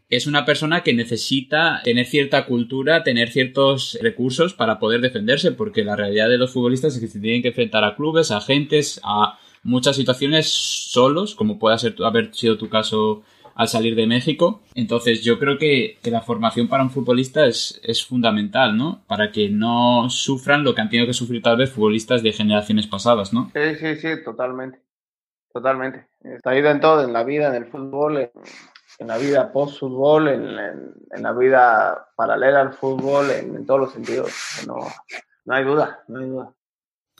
es 0.07 0.27
una 0.27 0.45
persona 0.45 0.83
que 0.83 0.93
necesita 0.93 1.81
tener 1.83 2.05
cierta 2.05 2.45
cultura, 2.45 3.01
tener 3.01 3.31
ciertos 3.31 3.97
recursos 4.03 4.53
para 4.53 4.77
poder 4.77 5.01
defenderse, 5.01 5.51
porque 5.51 5.83
la 5.83 5.95
realidad 5.95 6.29
de 6.29 6.37
los 6.37 6.51
futbolistas 6.51 6.93
es 6.93 7.01
que 7.01 7.07
se 7.07 7.19
tienen 7.19 7.41
que 7.41 7.47
enfrentar 7.47 7.83
a 7.83 7.95
clubes, 7.95 8.29
a 8.29 8.37
agentes, 8.37 9.01
a 9.03 9.39
muchas 9.63 9.95
situaciones 9.95 10.47
solos, 10.47 11.33
como 11.33 11.57
puede 11.57 11.79
ser, 11.79 11.95
haber 12.03 12.35
sido 12.35 12.59
tu 12.59 12.69
caso 12.69 13.23
al 13.55 13.69
salir 13.69 13.95
de 13.95 14.05
México. 14.05 14.61
Entonces 14.75 15.23
yo 15.23 15.39
creo 15.39 15.57
que, 15.57 15.97
la 16.03 16.21
formación 16.21 16.67
para 16.67 16.83
un 16.83 16.91
futbolista 16.91 17.45
es, 17.45 17.81
es, 17.83 18.05
fundamental, 18.05 18.77
¿no? 18.77 19.03
Para 19.07 19.31
que 19.31 19.49
no 19.49 20.09
sufran 20.09 20.63
lo 20.63 20.75
que 20.75 20.81
han 20.81 20.89
tenido 20.89 21.07
que 21.07 21.13
sufrir 21.13 21.41
tal 21.41 21.57
vez 21.57 21.71
futbolistas 21.71 22.21
de 22.21 22.33
generaciones 22.33 22.85
pasadas, 22.85 23.33
¿no? 23.33 23.51
Sí, 23.53 23.75
sí, 23.75 23.95
sí, 23.95 24.23
totalmente. 24.23 24.81
Totalmente. 25.51 26.07
Está 26.21 26.55
ido 26.55 26.69
en 26.69 26.81
todo, 26.81 27.03
en 27.03 27.13
la 27.13 27.23
vida, 27.23 27.47
en 27.47 27.55
el 27.55 27.65
fútbol, 27.65 28.17
en, 28.17 29.07
la 29.07 29.17
vida 29.17 29.51
post-fútbol, 29.51 30.27
en, 30.27 31.23
la 31.23 31.31
vida 31.31 32.09
paralela 32.15 32.61
al 32.61 32.73
fútbol, 32.73 33.31
en, 33.31 33.65
todos 33.65 33.79
los 33.79 33.93
sentidos. 33.93 34.31
No, 34.67 34.75
no 35.45 35.53
hay 35.53 35.63
duda, 35.63 36.03
no 36.07 36.19
hay 36.19 36.25
duda 36.27 36.53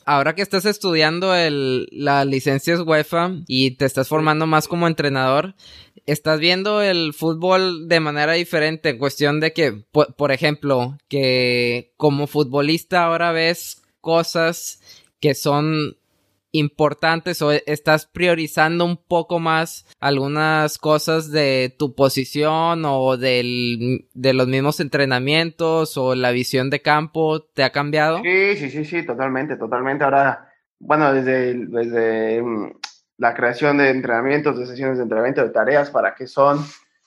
ahora 0.06 0.36
que 0.36 0.42
estás 0.42 0.66
estudiando 0.66 1.36
el, 1.36 1.88
la 1.92 2.24
licencia 2.26 2.82
UEFA 2.82 3.32
y 3.48 3.72
te 3.72 3.86
estás 3.86 4.08
formando 4.08 4.48
más 4.48 4.68
como 4.68 4.88
entrenador, 4.88 5.56
estás 6.06 6.40
viendo 6.40 6.82
el 6.82 7.14
fútbol 7.14 7.88
de 7.88 8.00
manera 8.00 8.34
diferente 8.34 8.90
en 8.90 9.00
cuestión 9.00 9.40
de 9.40 9.54
que, 9.54 9.84
por, 9.92 10.32
ejemplo, 10.32 10.98
que 11.10 11.94
como 11.98 12.28
futbolista 12.28 13.06
ahora 13.06 13.32
ves 13.32 13.82
cosas 14.02 14.80
que 15.20 15.34
son 15.34 15.98
importantes 16.58 17.42
o 17.42 17.52
estás 17.52 18.06
priorizando 18.06 18.86
un 18.86 18.98
poco 18.98 19.40
más 19.40 19.86
algunas 20.00 20.78
cosas 20.78 21.32
de 21.32 21.74
tu 21.78 21.96
posición 21.96 22.84
o 22.86 23.18
del, 23.18 24.08
de 24.14 24.34
los 24.34 24.48
mismos 24.48 24.80
entrenamientos 24.80 25.98
o 25.98 26.16
la 26.16 26.32
visión 26.32 26.70
de 26.70 26.82
campo 26.82 27.42
te 27.42 27.64
ha 27.64 27.72
cambiado? 27.72 28.22
Sí, 28.24 28.56
sí, 28.58 28.70
sí, 28.70 28.86
sí, 28.86 29.06
totalmente, 29.06 29.58
totalmente. 29.58 30.04
Ahora, 30.04 30.52
bueno, 30.80 31.14
desde, 31.14 31.54
desde 31.54 32.42
mm, 32.42 32.72
la 33.18 33.34
creación 33.34 33.78
de 33.78 33.90
entrenamientos, 33.90 34.58
de 34.58 34.68
sesiones 34.68 34.98
de 34.98 35.04
entrenamiento, 35.04 35.44
de 35.44 35.50
tareas, 35.50 35.90
para 35.90 36.16
qué 36.16 36.28
son, 36.28 36.60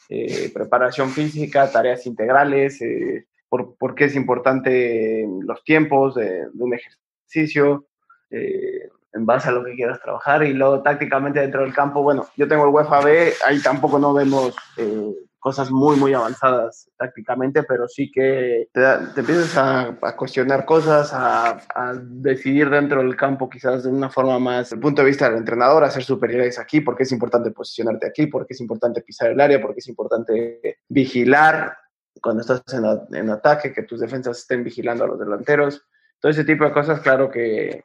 eh, 0.09 0.51
preparación 0.53 1.11
física, 1.11 1.71
tareas 1.71 2.07
integrales, 2.07 2.81
eh, 2.81 3.27
por, 3.49 3.77
por, 3.77 3.95
qué 3.95 4.05
es 4.05 4.15
importante 4.15 5.27
los 5.43 5.63
tiempos 5.65 6.15
de, 6.15 6.47
de 6.53 6.65
un 6.65 6.75
ejercicio, 6.75 7.87
eh, 8.31 8.89
en 9.19 9.27
base 9.27 9.49
a 9.49 9.53
lo 9.53 9.65
que 9.65 9.75
quieras 9.75 10.01
trabajar 10.01 10.45
y 10.45 10.53
luego 10.55 10.83
tácticamente 10.83 11.41
dentro 11.41 11.63
del 11.63 11.75
campo, 11.75 12.03
bueno, 12.03 12.27
yo 12.37 12.49
tengo 12.49 12.65
el 12.65 12.71
UEFA 12.71 13.01
B, 13.01 13.35
ahí 13.45 13.61
tampoco 13.61 13.99
no 13.99 14.15
vemos 14.15 14.55
eh, 14.77 15.13
cosas 15.39 15.71
muy, 15.71 15.97
muy 15.97 16.15
avanzadas 16.15 16.91
tácticamente, 16.97 17.63
pero 17.63 17.89
sí 17.89 18.11
que 18.11 18.69
te, 18.73 18.83
empiezas 19.17 19.57
a, 19.57 20.17
cuestionar 20.17 20.65
cosas, 20.65 21.11
a, 21.13 21.61
decidir 22.03 22.71
dentro 22.71 23.01
del 23.01 23.17
campo 23.17 23.49
quizás 23.49 23.85
de 23.85 23.91
una 23.91 24.11
forma 24.11 24.39
más, 24.39 24.67
desde 24.67 24.77
el 24.77 24.83
punto 24.83 25.03
de 25.03 25.09
vista 25.09 25.29
del 25.29 25.39
entrenador, 25.39 25.85
hacer 25.85 26.05
superioridades 26.05 26.59
aquí, 26.59 26.81
porque 26.81 27.05
es 27.05 27.13
importante 27.13 27.51
posicionarte 27.51 28.07
aquí, 28.07 28.27
porque 28.27 28.55
es 28.55 28.61
importante 28.61 29.03
pisar 29.03 29.31
el 29.31 29.41
área, 29.41 29.61
porque 29.61 29.79
es 29.79 29.89
importante 29.89 30.79
vigilar 30.89 31.77
cuando 32.21 32.41
estás 32.41 32.63
en, 32.73 33.17
en 33.17 33.31
ataque, 33.31 33.73
que 33.73 33.85
tus 33.85 34.01
defensas 34.01 34.39
estén 34.39 34.65
vigilando 34.65 35.05
a 35.05 35.09
los 35.09 35.19
delanteros. 35.19 35.87
Todo 36.21 36.31
ese 36.31 36.45
tipo 36.45 36.65
de 36.65 36.73
cosas, 36.73 37.01
claro 37.01 37.31
que, 37.31 37.85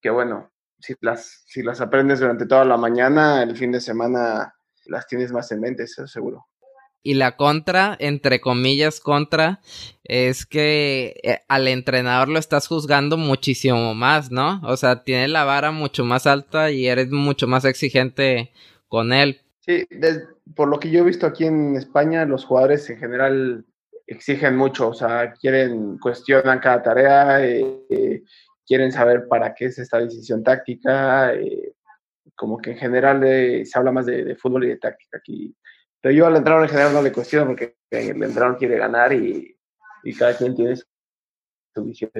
que 0.00 0.10
bueno, 0.10 0.53
si 0.84 0.94
las, 1.00 1.44
si 1.46 1.62
las 1.62 1.80
aprendes 1.80 2.20
durante 2.20 2.46
toda 2.46 2.64
la 2.64 2.76
mañana, 2.76 3.42
el 3.42 3.56
fin 3.56 3.72
de 3.72 3.80
semana 3.80 4.54
las 4.86 5.06
tienes 5.06 5.32
más 5.32 5.50
en 5.50 5.60
mente, 5.60 5.84
eso 5.84 6.06
seguro. 6.06 6.46
Y 7.02 7.14
la 7.14 7.36
contra, 7.36 7.96
entre 7.98 8.40
comillas, 8.40 9.00
contra, 9.00 9.60
es 10.04 10.46
que 10.46 11.20
eh, 11.22 11.40
al 11.48 11.68
entrenador 11.68 12.28
lo 12.28 12.38
estás 12.38 12.66
juzgando 12.66 13.16
muchísimo 13.16 13.94
más, 13.94 14.30
¿no? 14.30 14.60
O 14.64 14.76
sea, 14.76 15.04
tiene 15.04 15.28
la 15.28 15.44
vara 15.44 15.70
mucho 15.70 16.04
más 16.04 16.26
alta 16.26 16.70
y 16.70 16.86
eres 16.86 17.10
mucho 17.10 17.46
más 17.46 17.64
exigente 17.64 18.52
con 18.88 19.12
él. 19.12 19.40
Sí, 19.60 19.86
por 20.54 20.68
lo 20.68 20.78
que 20.78 20.90
yo 20.90 21.00
he 21.00 21.04
visto 21.04 21.26
aquí 21.26 21.46
en 21.46 21.76
España, 21.76 22.26
los 22.26 22.44
jugadores 22.44 22.88
en 22.90 22.98
general 22.98 23.64
exigen 24.06 24.56
mucho, 24.56 24.88
o 24.88 24.94
sea, 24.94 25.32
quieren, 25.32 25.98
cuestionan 25.98 26.58
cada 26.58 26.82
tarea, 26.82 27.44
eh, 27.44 28.22
quieren 28.66 28.92
saber 28.92 29.28
para 29.28 29.54
qué 29.54 29.66
es 29.66 29.78
esta 29.78 29.98
decisión 29.98 30.42
táctica, 30.42 31.34
eh, 31.34 31.72
como 32.34 32.58
que 32.58 32.72
en 32.72 32.78
general 32.78 33.22
eh, 33.24 33.64
se 33.64 33.78
habla 33.78 33.92
más 33.92 34.06
de, 34.06 34.34
fútbol 34.36 34.64
y 34.64 34.68
de 34.68 34.78
táctica 34.78 35.18
aquí. 35.18 35.54
Pero 36.00 36.14
yo 36.14 36.26
al 36.26 36.36
entrenador 36.36 36.64
en 36.64 36.70
general 36.70 36.92
no 36.92 37.02
le 37.02 37.12
cuestiono 37.12 37.46
porque 37.46 37.76
el 37.90 38.22
entrenador 38.22 38.58
quiere 38.58 38.78
ganar 38.78 39.12
y, 39.12 39.56
y 40.02 40.14
cada 40.14 40.36
quien 40.36 40.54
tiene 40.54 40.76
su 40.76 41.84
visión. 41.84 42.10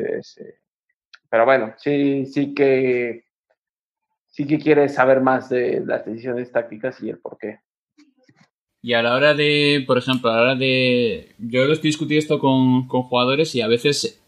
pero 1.29 1.45
bueno, 1.45 1.75
sí, 1.77 2.27
sí 2.27 2.55
que 2.55 3.25
sí 4.35 4.47
que 4.47 4.59
quiere 4.59 4.89
saber 4.89 5.21
más 5.21 5.49
de 5.49 5.83
las 5.87 6.05
decisiones 6.05 6.51
tácticas 6.51 7.01
y 7.03 7.11
el 7.11 7.19
por 7.19 7.39
qué. 7.39 7.61
Y 8.83 8.93
a 8.93 9.03
la 9.03 9.15
hora 9.15 9.33
de, 9.33 9.85
por 9.87 9.97
ejemplo, 9.97 10.29
a 10.29 10.37
la 10.37 10.43
hora 10.43 10.55
de... 10.57 11.35
Yo 11.39 11.65
lo 11.65 11.73
estoy 11.73 11.89
discutiendo 11.91 12.21
esto 12.21 12.39
con, 12.39 12.87
con 12.89 13.03
jugadores 13.03 13.55
y 13.55 13.63
a 13.63 13.69
veces 13.69 14.24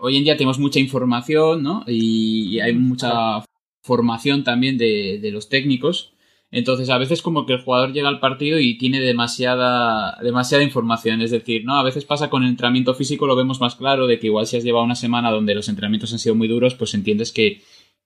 hoy 0.00 0.16
en 0.16 0.24
día 0.24 0.36
tenemos 0.36 0.58
mucha 0.58 0.80
información, 0.80 1.62
¿no? 1.62 1.84
Y, 1.86 2.58
hay 2.60 2.74
mucha 2.74 3.44
formación 3.82 4.44
también 4.44 4.78
de, 4.78 5.30
los 5.32 5.48
técnicos. 5.48 6.12
Entonces, 6.50 6.90
a 6.90 6.98
veces 6.98 7.22
como 7.22 7.46
que 7.46 7.52
el 7.52 7.62
jugador 7.62 7.92
llega 7.92 8.08
al 8.08 8.18
partido 8.18 8.58
y 8.58 8.76
tiene 8.76 9.00
demasiada, 9.00 10.18
demasiada 10.20 10.64
información. 10.64 11.20
Es 11.22 11.30
decir, 11.30 11.64
¿no? 11.64 11.76
A 11.76 11.84
veces 11.84 12.04
pasa 12.04 12.28
con 12.28 12.42
el 12.42 12.50
entrenamiento 12.50 12.94
físico, 12.94 13.26
lo 13.26 13.36
vemos 13.36 13.60
más 13.60 13.76
claro, 13.76 14.08
de 14.08 14.18
que 14.18 14.26
igual 14.26 14.46
si 14.46 14.56
has 14.56 14.64
llevado 14.64 14.84
una 14.84 14.96
semana 14.96 15.30
donde 15.30 15.54
los 15.54 15.68
entrenamientos 15.68 16.12
han 16.12 16.18
sido 16.18 16.34
muy 16.34 16.48
duros, 16.48 16.74
pues 16.74 16.94
entiendes 16.94 17.30
que, 17.30 17.62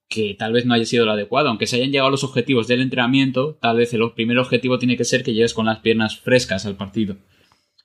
que 0.07 0.35
tal 0.37 0.53
vez 0.53 0.65
no 0.67 0.75
haya 0.75 0.85
sido 0.85 1.05
lo 1.05 1.13
adecuado. 1.13 1.49
Aunque 1.49 1.65
se 1.65 1.77
hayan 1.77 1.91
llegado 1.91 2.11
los 2.11 2.23
objetivos 2.23 2.67
del 2.67 2.81
entrenamiento, 2.81 3.57
tal 3.59 3.77
vez 3.77 3.93
el 3.93 4.11
primer 4.11 4.37
objetivo 4.37 4.77
tiene 4.77 4.95
que 4.95 5.05
ser 5.05 5.23
que 5.23 5.33
llegues 5.33 5.55
con 5.55 5.65
las 5.65 5.79
piernas 5.79 6.19
frescas 6.19 6.67
al 6.67 6.75
partido. 6.75 7.17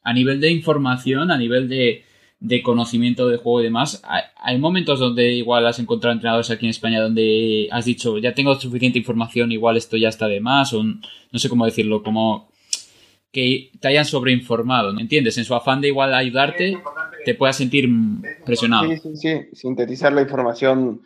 A 0.02 0.12
nivel 0.12 0.40
de 0.40 0.50
información, 0.50 1.30
a 1.30 1.38
nivel 1.38 1.68
de, 1.70 2.04
de 2.40 2.62
conocimiento 2.62 3.28
de 3.28 3.36
juego 3.36 3.60
y 3.60 3.64
demás. 3.64 4.02
Hay, 4.36 4.58
momentos 4.58 4.98
donde 4.98 5.32
igual 5.32 5.66
has 5.66 5.78
encontrado 5.78 6.14
entrenadores 6.14 6.50
aquí 6.50 6.66
en 6.66 6.70
España 6.70 7.00
donde 7.00 7.68
has 7.70 7.84
dicho, 7.84 8.18
ya 8.18 8.34
tengo 8.34 8.54
suficiente 8.54 8.98
información, 8.98 9.52
igual 9.52 9.76
esto 9.76 9.96
ya 9.96 10.08
está 10.08 10.26
de 10.26 10.40
más, 10.40 10.72
o 10.72 10.82
no 10.82 11.38
sé 11.38 11.48
cómo 11.48 11.66
decirlo, 11.66 12.02
como 12.02 12.48
que 13.30 13.70
te 13.78 13.88
hayan 13.88 14.06
sobreinformado, 14.06 14.92
¿no? 14.92 15.00
¿entiendes? 15.00 15.38
En 15.38 15.44
su 15.44 15.54
afán 15.54 15.80
de 15.80 15.88
igual 15.88 16.14
ayudarte, 16.14 16.78
te 17.24 17.34
puedas 17.34 17.56
sentir 17.56 17.88
presionado. 18.44 18.88
Sí, 18.88 18.96
sí, 18.96 19.16
sí, 19.16 19.40
sintetizar 19.52 20.12
la 20.12 20.22
información 20.22 21.02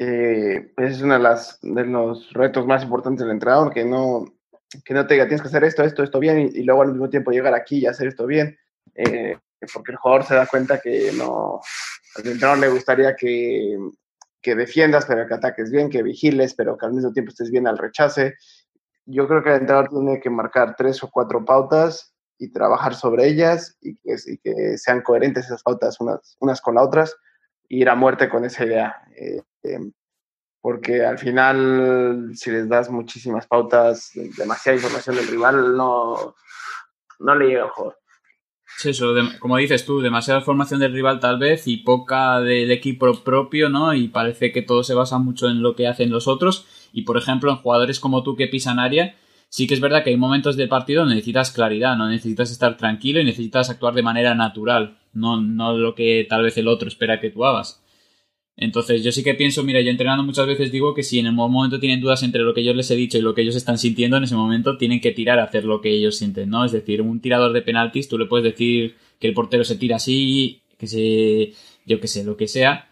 eh, 0.00 0.70
pues 0.76 0.92
es 0.92 1.02
uno 1.02 1.14
de, 1.14 1.20
las, 1.20 1.58
de 1.60 1.84
los 1.84 2.32
retos 2.32 2.64
más 2.66 2.84
importantes 2.84 3.26
del 3.26 3.32
entrenador, 3.32 3.72
que 3.72 3.84
no, 3.84 4.26
que 4.84 4.94
no 4.94 5.06
te 5.06 5.14
diga, 5.14 5.26
tienes 5.26 5.42
que 5.42 5.48
hacer 5.48 5.64
esto, 5.64 5.82
esto, 5.82 6.04
esto 6.04 6.20
bien, 6.20 6.52
y, 6.54 6.62
luego 6.62 6.82
al 6.82 6.92
mismo 6.92 7.10
tiempo 7.10 7.32
llegar 7.32 7.52
aquí 7.54 7.78
y 7.78 7.86
hacer 7.86 8.06
esto 8.06 8.24
bien. 8.24 8.56
Eh, 8.94 9.36
porque 9.72 9.92
el 9.92 9.98
jugador 9.98 10.24
se 10.24 10.34
da 10.34 10.46
cuenta 10.46 10.80
que 10.80 11.12
no, 11.12 11.60
al 12.16 12.26
entrenador 12.26 12.58
le 12.58 12.68
gustaría 12.68 13.14
que, 13.16 13.76
que 14.40 14.54
defiendas, 14.54 15.06
pero 15.06 15.26
que 15.26 15.34
ataques 15.34 15.70
bien, 15.70 15.90
que 15.90 16.02
vigiles, 16.02 16.54
pero 16.54 16.76
que 16.76 16.86
al 16.86 16.92
mismo 16.92 17.12
tiempo 17.12 17.30
estés 17.30 17.50
bien 17.50 17.66
al 17.66 17.78
rechace. 17.78 18.34
Yo 19.06 19.26
creo 19.26 19.42
que 19.42 19.50
el 19.50 19.60
entrenador 19.60 19.88
tiene 19.88 20.20
que 20.20 20.30
marcar 20.30 20.74
tres 20.76 21.02
o 21.02 21.10
cuatro 21.10 21.44
pautas 21.44 22.14
y 22.38 22.52
trabajar 22.52 22.94
sobre 22.94 23.26
ellas 23.26 23.76
y 23.80 23.96
que, 23.96 24.16
que 24.42 24.78
sean 24.78 25.02
coherentes 25.02 25.46
esas 25.46 25.62
pautas 25.62 26.00
unas, 26.00 26.36
unas 26.40 26.60
con 26.60 26.76
las 26.76 26.84
otras 26.84 27.16
y 27.68 27.82
ir 27.82 27.88
a 27.88 27.94
muerte 27.94 28.28
con 28.28 28.44
esa 28.44 28.64
idea. 28.64 28.96
Eh, 29.16 29.42
em, 29.64 29.92
porque 30.60 31.04
al 31.04 31.18
final, 31.18 32.32
si 32.34 32.50
les 32.50 32.68
das 32.68 32.90
muchísimas 32.90 33.46
pautas, 33.46 34.10
demasiada 34.36 34.76
información 34.76 35.16
del 35.16 35.28
rival, 35.28 35.76
no, 35.76 36.34
no 37.20 37.34
le 37.34 37.46
llega 37.46 37.64
al 37.64 37.70
jugador 38.78 38.86
eso, 38.86 39.12
como 39.40 39.56
dices 39.56 39.84
tú, 39.84 40.00
demasiada 40.00 40.40
formación 40.40 40.78
del 40.78 40.92
rival 40.92 41.18
tal 41.18 41.38
vez 41.38 41.66
y 41.66 41.78
poca 41.78 42.40
del 42.40 42.70
equipo 42.70 43.12
propio, 43.24 43.68
¿no? 43.68 43.92
Y 43.92 44.06
parece 44.06 44.52
que 44.52 44.62
todo 44.62 44.84
se 44.84 44.94
basa 44.94 45.18
mucho 45.18 45.48
en 45.48 45.62
lo 45.62 45.74
que 45.74 45.88
hacen 45.88 46.10
los 46.10 46.28
otros. 46.28 46.64
Y 46.92 47.02
por 47.02 47.16
ejemplo, 47.16 47.50
en 47.50 47.56
jugadores 47.56 47.98
como 47.98 48.22
tú 48.22 48.36
que 48.36 48.46
pisan 48.46 48.78
área, 48.78 49.16
sí 49.48 49.66
que 49.66 49.74
es 49.74 49.80
verdad 49.80 50.04
que 50.04 50.10
hay 50.10 50.16
momentos 50.16 50.56
del 50.56 50.68
partido 50.68 51.00
donde 51.00 51.16
necesitas 51.16 51.50
claridad, 51.50 51.96
no 51.96 52.08
necesitas 52.08 52.52
estar 52.52 52.76
tranquilo 52.76 53.20
y 53.20 53.24
necesitas 53.24 53.68
actuar 53.68 53.94
de 53.94 54.02
manera 54.02 54.36
natural, 54.36 54.96
no, 55.12 55.40
no 55.40 55.76
lo 55.76 55.96
que 55.96 56.24
tal 56.28 56.44
vez 56.44 56.56
el 56.56 56.68
otro 56.68 56.86
espera 56.86 57.20
que 57.20 57.30
tú 57.30 57.44
hagas. 57.44 57.82
Entonces 58.60 59.04
yo 59.04 59.12
sí 59.12 59.22
que 59.22 59.34
pienso, 59.34 59.62
mira, 59.62 59.80
yo 59.80 59.90
entrenando 59.90 60.24
muchas 60.24 60.46
veces 60.48 60.72
digo 60.72 60.92
que 60.92 61.04
si 61.04 61.20
en 61.20 61.26
el 61.26 61.32
momento 61.32 61.78
tienen 61.78 62.00
dudas 62.00 62.24
entre 62.24 62.42
lo 62.42 62.52
que 62.54 62.64
yo 62.64 62.74
les 62.74 62.90
he 62.90 62.96
dicho 62.96 63.16
y 63.16 63.20
lo 63.20 63.32
que 63.32 63.42
ellos 63.42 63.54
están 63.54 63.78
sintiendo, 63.78 64.16
en 64.16 64.24
ese 64.24 64.34
momento 64.34 64.76
tienen 64.76 65.00
que 65.00 65.12
tirar 65.12 65.38
a 65.38 65.44
hacer 65.44 65.64
lo 65.64 65.80
que 65.80 65.90
ellos 65.90 66.16
sienten, 66.16 66.50
¿no? 66.50 66.64
Es 66.64 66.72
decir, 66.72 67.00
un 67.00 67.20
tirador 67.20 67.52
de 67.52 67.62
penaltis, 67.62 68.08
tú 68.08 68.18
le 68.18 68.26
puedes 68.26 68.42
decir 68.42 68.96
que 69.20 69.28
el 69.28 69.34
portero 69.34 69.62
se 69.62 69.76
tira 69.76 69.96
así, 69.96 70.62
que 70.76 70.88
se, 70.88 71.52
yo 71.86 72.00
que 72.00 72.08
sé, 72.08 72.24
lo 72.24 72.36
que 72.36 72.48
sea, 72.48 72.88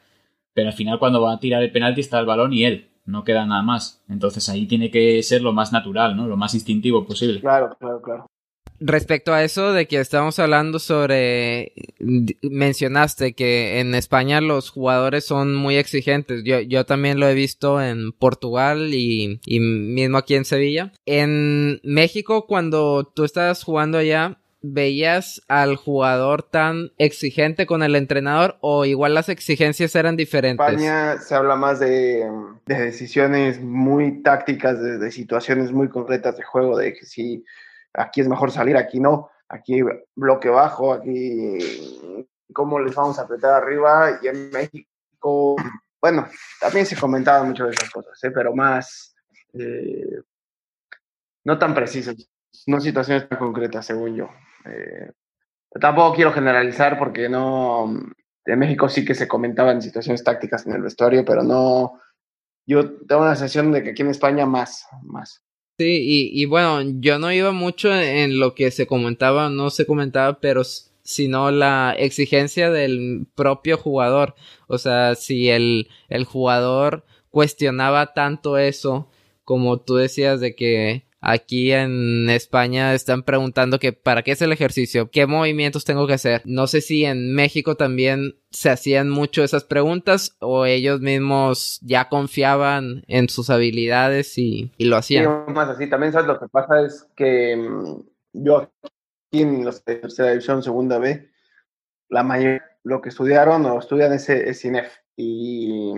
pero 0.55 0.69
al 0.69 0.75
final 0.75 1.01
cuando 1.01 1.21
va 1.21 1.33
a 1.33 1.41
tirar 1.41 1.65
el 1.65 1.73
penalti 1.73 2.01
está 2.01 2.21
el 2.21 2.27
balón 2.27 2.53
y 2.53 2.65
él, 2.65 2.87
no 3.05 3.25
queda 3.25 3.45
nada 3.45 3.63
más. 3.63 4.05
Entonces 4.09 4.49
ahí 4.49 4.67
tiene 4.67 4.93
que 4.93 5.21
ser 5.25 5.43
lo 5.43 5.53
más 5.53 5.73
natural, 5.73 6.17
¿no? 6.17 6.29
Lo 6.29 6.37
más 6.37 6.55
instintivo 6.55 7.05
posible. 7.05 7.41
Claro, 7.41 7.77
claro, 7.77 8.01
claro. 8.01 8.27
Respecto 8.81 9.33
a 9.33 9.45
eso 9.45 9.73
de 9.73 9.87
que 9.87 10.01
estamos 10.01 10.39
hablando 10.39 10.79
sobre, 10.79 11.73
mencionaste 12.43 13.35
que 13.35 13.81
en 13.81 13.95
España 13.95 14.41
los 14.41 14.71
jugadores 14.71 15.25
son 15.25 15.55
muy 15.55 15.77
exigentes. 15.77 16.43
Yo, 16.45 16.61
yo 16.61 16.85
también 16.85 17.21
lo 17.21 17.29
he 17.29 17.35
visto 17.35 17.81
en 17.83 18.13
Portugal 18.13 18.93
y, 18.93 19.41
y 19.45 19.61
mismo 19.61 20.19
aquí 20.19 20.35
en 20.35 20.45
Sevilla. 20.45 20.93
En 21.07 21.81
México, 21.83 22.47
cuando 22.47 23.05
tú 23.15 23.25
estabas 23.25 23.63
jugando 23.63 23.99
allá, 23.99 24.39
veías 24.63 25.43
al 25.49 25.77
jugador 25.77 26.43
tan 26.43 26.91
exigente 26.99 27.67
con 27.67 27.83
el 27.83 27.95
entrenador 27.95 28.57
o 28.61 28.85
igual 28.85 29.15
las 29.15 29.29
exigencias 29.29 29.95
eran 29.95 30.17
diferentes? 30.17 30.67
En 30.67 30.75
España 30.75 31.19
se 31.19 31.35
habla 31.35 31.57
más 31.57 31.81
de, 31.81 32.29
de 32.67 32.75
decisiones 32.75 33.61
muy 33.61 34.23
tácticas, 34.23 34.81
de, 34.81 34.99
de, 34.99 35.11
situaciones 35.11 35.73
muy 35.73 35.89
concretas 35.89 36.37
de 36.37 36.43
juego, 36.43 36.77
de 36.77 36.95
que 36.95 37.07
si 37.07 37.45
aquí 37.97 38.21
es 38.21 38.29
mejor 38.29 38.51
salir, 38.51 38.77
aquí 38.77 39.01
no, 39.01 39.31
aquí 39.49 39.81
bloque 40.15 40.49
bajo, 40.49 40.93
aquí 40.93 41.59
cómo 42.53 42.79
les 42.79 42.95
vamos 42.95 43.19
a 43.19 43.23
apretar 43.23 43.63
arriba 43.63 44.19
y 44.23 44.29
en 44.29 44.51
México, 44.51 45.57
bueno, 46.01 46.27
también 46.61 46.87
se 46.87 46.97
comentaban 46.97 47.49
mucho 47.49 47.65
de 47.65 47.73
esas 47.73 47.91
cosas, 47.91 48.23
¿eh? 48.25 48.31
pero 48.31 48.55
más, 48.55 49.15
eh, 49.53 50.21
no 51.45 51.59
tan 51.59 51.75
precisas, 51.75 52.17
no 52.67 52.81
situaciones 52.81 53.29
tan 53.29 53.39
concretas, 53.39 53.87
según 53.87 54.17
yo. 54.17 54.29
Eh, 54.65 55.13
tampoco 55.81 56.15
quiero 56.15 56.33
generalizar 56.33 56.99
porque 56.99 57.29
no, 57.29 57.93
en 58.45 58.59
México 58.59 58.89
sí 58.89 59.05
que 59.05 59.15
se 59.15 59.29
comentaban 59.29 59.83
situaciones 59.83 60.25
tácticas 60.25 60.67
en 60.67 60.73
el 60.73 60.83
vestuario, 60.83 61.25
pero 61.25 61.43
no, 61.43 62.01
yo 62.67 62.97
tengo 63.07 63.25
la 63.25 63.37
sensación 63.37 63.73
de 63.73 63.83
que 63.83 63.91
aquí 63.91 64.03
en 64.03 64.11
España 64.11 64.47
más, 64.47 64.87
más. 65.03 65.46
Sí, 65.79 66.31
y, 66.33 66.43
y 66.43 66.47
bueno, 66.47 66.81
yo 67.01 67.19
no 67.19 67.31
iba 67.33 67.53
mucho 67.53 67.95
en 67.95 68.39
lo 68.39 68.55
que 68.55 68.71
se 68.71 68.87
comentaba, 68.87 69.51
no 69.51 69.69
se 69.69 69.85
comentaba, 69.85 70.41
pero 70.41 70.63
sino 71.03 71.51
la 71.51 71.95
exigencia 71.99 72.71
del 72.71 73.27
propio 73.35 73.77
jugador. 73.77 74.35
O 74.69 74.79
sea, 74.79 75.15
si 75.17 75.51
el, 75.51 75.89
el 76.09 76.25
jugador 76.25 77.05
cuestionaba 77.31 78.15
tanto 78.15 78.57
eso, 78.57 79.09
como 79.45 79.79
tú 79.79 79.97
decías 79.97 80.41
de 80.41 80.55
que 80.57 81.05
Aquí 81.29 81.73
en 81.73 82.31
España 82.31 82.95
están 82.95 83.25
preguntando 83.25 83.81
que 83.81 83.93
para 83.93 84.23
qué 84.23 84.31
es 84.31 84.43
el 84.43 84.53
ejercicio, 84.53 85.11
qué 85.11 85.27
movimientos 85.27 85.85
tengo 85.85 86.07
que 86.07 86.13
hacer. 86.13 86.41
No 86.45 86.69
sé 86.69 86.81
si 86.81 87.05
en 87.05 87.35
México 87.35 87.75
también 87.75 88.39
se 88.53 88.71
hacían 88.71 89.11
mucho 89.11 89.43
esas 89.43 89.65
preguntas 89.65 90.37
o 90.39 90.67
ellos 90.67 91.01
mismos 91.01 91.81
ya 91.83 92.09
confiaban 92.09 93.03
en 93.09 93.29
sus 93.29 93.51
habilidades 93.51 94.39
y, 94.39 94.71
y 94.79 94.85
lo 94.85 94.97
hacían. 94.97 95.53
Más 95.53 95.69
así. 95.69 95.91
También 95.91 96.13
sabes 96.13 96.29
lo 96.29 96.39
que 96.39 96.47
pasa 96.47 96.83
es 96.83 97.09
que 97.17 97.57
mm, 97.57 98.03
yo 98.33 98.59
aquí 98.61 99.43
en 99.43 99.65
la 99.65 99.73
tercera 99.73 100.31
división, 100.31 100.63
segunda 100.63 100.99
B, 100.99 101.29
la 102.09 102.23
mayoría 102.23 102.65
lo 102.85 103.03
que 103.03 103.09
estudiaron 103.09 103.67
o 103.67 103.81
estudian 103.81 104.13
es, 104.13 104.29
es 104.29 104.61
CINEF 104.61 104.95
y 105.17 105.93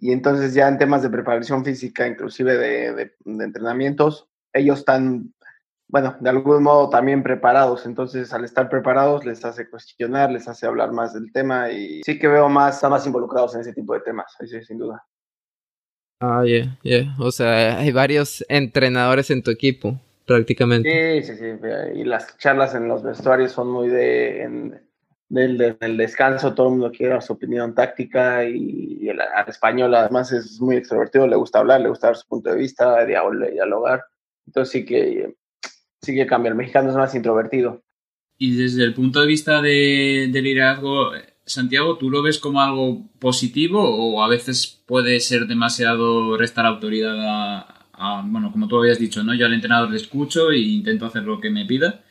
y 0.00 0.12
entonces 0.12 0.54
ya 0.54 0.66
en 0.66 0.78
temas 0.78 1.02
de 1.02 1.10
preparación 1.10 1.62
física, 1.62 2.06
inclusive 2.06 2.56
de, 2.56 2.94
de, 2.94 3.12
de, 3.24 3.44
entrenamientos, 3.44 4.28
ellos 4.54 4.78
están, 4.78 5.34
bueno, 5.88 6.16
de 6.20 6.30
algún 6.30 6.62
modo 6.62 6.88
también 6.88 7.22
preparados. 7.22 7.84
Entonces 7.84 8.32
al 8.32 8.44
estar 8.44 8.70
preparados 8.70 9.26
les 9.26 9.44
hace 9.44 9.68
cuestionar, 9.68 10.32
les 10.32 10.48
hace 10.48 10.66
hablar 10.66 10.92
más 10.92 11.12
del 11.12 11.30
tema 11.32 11.70
y 11.70 12.00
sí 12.02 12.18
que 12.18 12.28
veo 12.28 12.48
más, 12.48 12.76
están 12.76 12.92
más 12.92 13.06
involucrados 13.06 13.54
en 13.54 13.60
ese 13.60 13.74
tipo 13.74 13.92
de 13.92 14.00
temas, 14.00 14.34
sí, 14.40 14.64
sin 14.64 14.78
duda. 14.78 15.04
Ah, 16.22 16.44
yeah, 16.44 16.78
yeah. 16.82 17.14
O 17.18 17.30
sea, 17.30 17.78
hay 17.78 17.92
varios 17.92 18.44
entrenadores 18.48 19.30
en 19.30 19.42
tu 19.42 19.50
equipo, 19.50 20.00
prácticamente. 20.26 21.22
Sí, 21.22 21.32
sí, 21.32 21.38
sí. 21.38 21.44
Y 21.94 22.04
las 22.04 22.38
charlas 22.38 22.74
en 22.74 22.88
los 22.88 23.02
vestuarios 23.02 23.52
son 23.52 23.70
muy 23.70 23.88
de... 23.88 24.42
En, 24.42 24.89
del, 25.30 25.56
del, 25.56 25.96
descanso, 25.96 26.54
todo 26.54 26.66
el 26.66 26.72
mundo 26.72 26.90
quiere 26.90 27.20
su 27.22 27.32
opinión 27.32 27.72
táctica 27.72 28.44
y, 28.44 28.98
y 29.00 29.08
el, 29.08 29.20
al 29.20 29.48
español 29.48 29.94
además 29.94 30.32
es 30.32 30.60
muy 30.60 30.76
extrovertido, 30.76 31.26
le 31.28 31.36
gusta 31.36 31.60
hablar, 31.60 31.80
le 31.80 31.88
gusta 31.88 32.08
dar 32.08 32.16
su 32.16 32.26
punto 32.26 32.50
de 32.50 32.56
vista, 32.56 33.06
dialogar. 33.06 34.04
Entonces 34.46 34.72
sí 34.72 34.84
que, 34.84 35.36
sí 36.02 36.14
que 36.16 36.26
cambia, 36.26 36.50
el 36.50 36.56
mexicano 36.56 36.90
es 36.90 36.96
más 36.96 37.14
introvertido. 37.14 37.80
Y 38.38 38.56
desde 38.56 38.82
el 38.82 38.92
punto 38.92 39.20
de 39.20 39.28
vista 39.28 39.62
de, 39.62 40.28
de 40.32 40.42
liderazgo, 40.42 41.12
Santiago, 41.44 41.96
¿tú 41.96 42.10
lo 42.10 42.22
ves 42.22 42.38
como 42.38 42.60
algo 42.60 43.06
positivo 43.20 43.80
o 43.82 44.24
a 44.24 44.28
veces 44.28 44.82
puede 44.84 45.20
ser 45.20 45.46
demasiado 45.46 46.36
restar 46.36 46.66
autoridad 46.66 47.16
a, 47.20 47.86
a 47.92 48.24
bueno, 48.26 48.50
como 48.50 48.66
tú 48.66 48.78
habías 48.78 48.98
dicho, 48.98 49.22
¿no? 49.22 49.32
Yo 49.34 49.46
al 49.46 49.54
entrenador 49.54 49.90
le 49.90 49.96
escucho 49.96 50.50
e 50.50 50.58
intento 50.58 51.06
hacer 51.06 51.22
lo 51.22 51.40
que 51.40 51.50
me 51.50 51.66
pida 51.66 52.02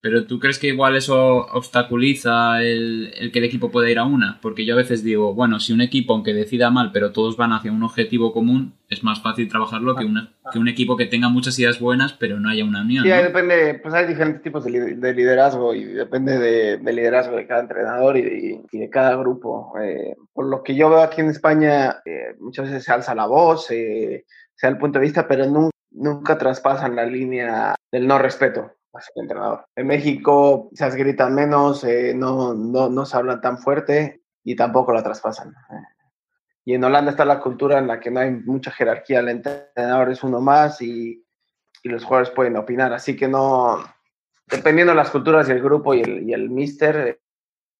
pero 0.00 0.26
¿tú 0.26 0.38
crees 0.38 0.60
que 0.60 0.68
igual 0.68 0.96
eso 0.96 1.46
obstaculiza 1.52 2.62
el, 2.62 3.12
el, 3.16 3.32
que 3.32 3.40
el 3.40 3.44
equipo 3.44 3.70
pueda 3.70 3.90
ir 3.90 3.98
a 3.98 4.04
una? 4.04 4.38
Porque 4.40 4.64
yo 4.64 4.74
a 4.74 4.76
veces 4.76 5.02
digo, 5.02 5.34
bueno, 5.34 5.58
si 5.58 5.72
un 5.72 5.80
equipo, 5.80 6.14
aunque 6.14 6.32
decida 6.32 6.70
mal, 6.70 6.92
pero 6.92 7.10
todos 7.10 7.36
van 7.36 7.52
hacia 7.52 7.72
un 7.72 7.82
objetivo 7.82 8.32
común, 8.32 8.74
es 8.88 9.02
más 9.02 9.20
fácil 9.20 9.48
trabajarlo 9.48 9.96
que, 9.96 10.04
una, 10.04 10.32
que 10.52 10.60
un 10.60 10.68
equipo 10.68 10.96
que 10.96 11.06
tenga 11.06 11.28
muchas 11.28 11.58
ideas 11.58 11.80
buenas, 11.80 12.12
pero 12.12 12.38
no 12.38 12.48
haya 12.48 12.64
una 12.64 12.82
unión. 12.82 13.02
Sí, 13.02 13.10
¿no? 13.10 13.16
depende, 13.16 13.74
pues 13.82 13.92
hay 13.92 14.06
diferentes 14.06 14.42
tipos 14.42 14.64
de, 14.64 14.94
de 14.94 15.14
liderazgo 15.14 15.74
y 15.74 15.84
depende 15.84 16.38
del 16.38 16.84
de 16.84 16.92
liderazgo 16.92 17.36
de 17.36 17.46
cada 17.48 17.62
entrenador 17.62 18.16
y 18.16 18.22
de, 18.22 18.60
y 18.70 18.78
de 18.78 18.90
cada 18.90 19.16
grupo. 19.16 19.72
Eh, 19.82 20.14
por 20.32 20.46
lo 20.46 20.62
que 20.62 20.76
yo 20.76 20.90
veo 20.90 21.02
aquí 21.02 21.22
en 21.22 21.30
España, 21.30 21.96
eh, 22.04 22.36
muchas 22.38 22.66
veces 22.66 22.84
se 22.84 22.92
alza 22.92 23.16
la 23.16 23.26
voz, 23.26 23.68
eh, 23.72 24.24
se 24.54 24.66
da 24.66 24.70
el 24.70 24.78
punto 24.78 25.00
de 25.00 25.06
vista, 25.06 25.26
pero 25.26 25.44
nunca, 25.46 25.76
nunca 25.90 26.38
traspasan 26.38 26.94
la 26.94 27.04
línea 27.04 27.74
del 27.90 28.06
no 28.06 28.18
respeto 28.18 28.77
el 28.92 29.22
entrenador. 29.22 29.66
En 29.76 29.86
México 29.86 30.70
se 30.72 30.90
gritan 30.90 31.34
menos, 31.34 31.84
eh, 31.84 32.14
no, 32.14 32.54
no, 32.54 32.88
no 32.88 33.06
se 33.06 33.16
hablan 33.16 33.40
tan 33.40 33.58
fuerte 33.58 34.22
y 34.44 34.56
tampoco 34.56 34.92
la 34.92 35.02
traspasan. 35.02 35.54
Y 36.64 36.74
en 36.74 36.84
Holanda 36.84 37.12
está 37.12 37.24
la 37.24 37.40
cultura 37.40 37.78
en 37.78 37.86
la 37.86 38.00
que 38.00 38.10
no 38.10 38.20
hay 38.20 38.30
mucha 38.30 38.70
jerarquía, 38.70 39.20
el 39.20 39.28
entrenador 39.28 40.10
es 40.10 40.22
uno 40.22 40.40
más 40.40 40.82
y, 40.82 41.24
y 41.82 41.88
los 41.88 42.04
jugadores 42.04 42.30
pueden 42.30 42.56
opinar, 42.56 42.92
así 42.92 43.16
que 43.16 43.28
no, 43.28 43.82
dependiendo 44.46 44.92
de 44.92 44.96
las 44.96 45.10
culturas 45.10 45.48
y 45.48 45.52
el 45.52 45.62
grupo 45.62 45.94
y 45.94 46.00
el, 46.00 46.28
y 46.28 46.32
el 46.32 46.50
mister, 46.50 47.20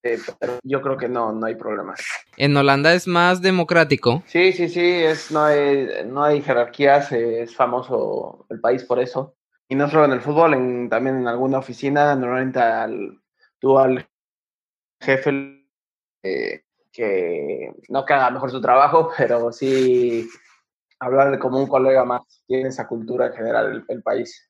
eh, 0.03 0.19
pero 0.39 0.59
yo 0.63 0.81
creo 0.81 0.97
que 0.97 1.09
no, 1.09 1.33
no 1.33 1.47
hay 1.47 1.57
problemas. 1.57 2.01
¿En 2.37 2.57
Holanda 2.57 2.95
es 2.95 3.07
más 3.07 3.43
democrático? 3.43 4.23
Sí, 4.27 4.53
sí, 4.53 4.69
sí, 4.69 4.87
es, 4.87 5.31
no, 5.31 5.45
hay, 5.45 5.89
no 6.07 6.23
hay 6.23 6.41
jerarquías, 6.41 7.13
eh, 7.13 7.43
es 7.43 7.55
famoso 7.55 8.47
el 8.49 8.61
país 8.61 8.85
por 8.85 9.01
eso 9.01 9.38
y 9.69 9.75
no 9.75 9.89
solo 9.89 10.07
en 10.07 10.13
el 10.13 10.21
fútbol, 10.21 10.55
en, 10.55 10.89
también 10.89 11.19
en 11.19 11.29
alguna 11.29 11.59
oficina, 11.59 12.15
normalmente 12.15 12.59
al, 12.59 13.21
tú 13.59 13.79
al 13.79 14.09
jefe 15.01 15.67
eh, 16.23 16.63
que 16.93 17.73
no 17.89 18.05
que 18.05 18.15
haga 18.15 18.31
mejor 18.31 18.51
su 18.51 18.61
trabajo, 18.61 19.11
pero 19.17 19.53
sí 19.53 20.29
hablar 21.01 21.39
como 21.39 21.59
un 21.59 21.69
colega 21.69 22.05
más, 22.05 22.23
tiene 22.47 22.71
esa 22.71 22.89
cultura 22.89 23.27
en 23.27 23.33
general 23.35 23.85
el 23.89 24.03
país. 24.03 24.49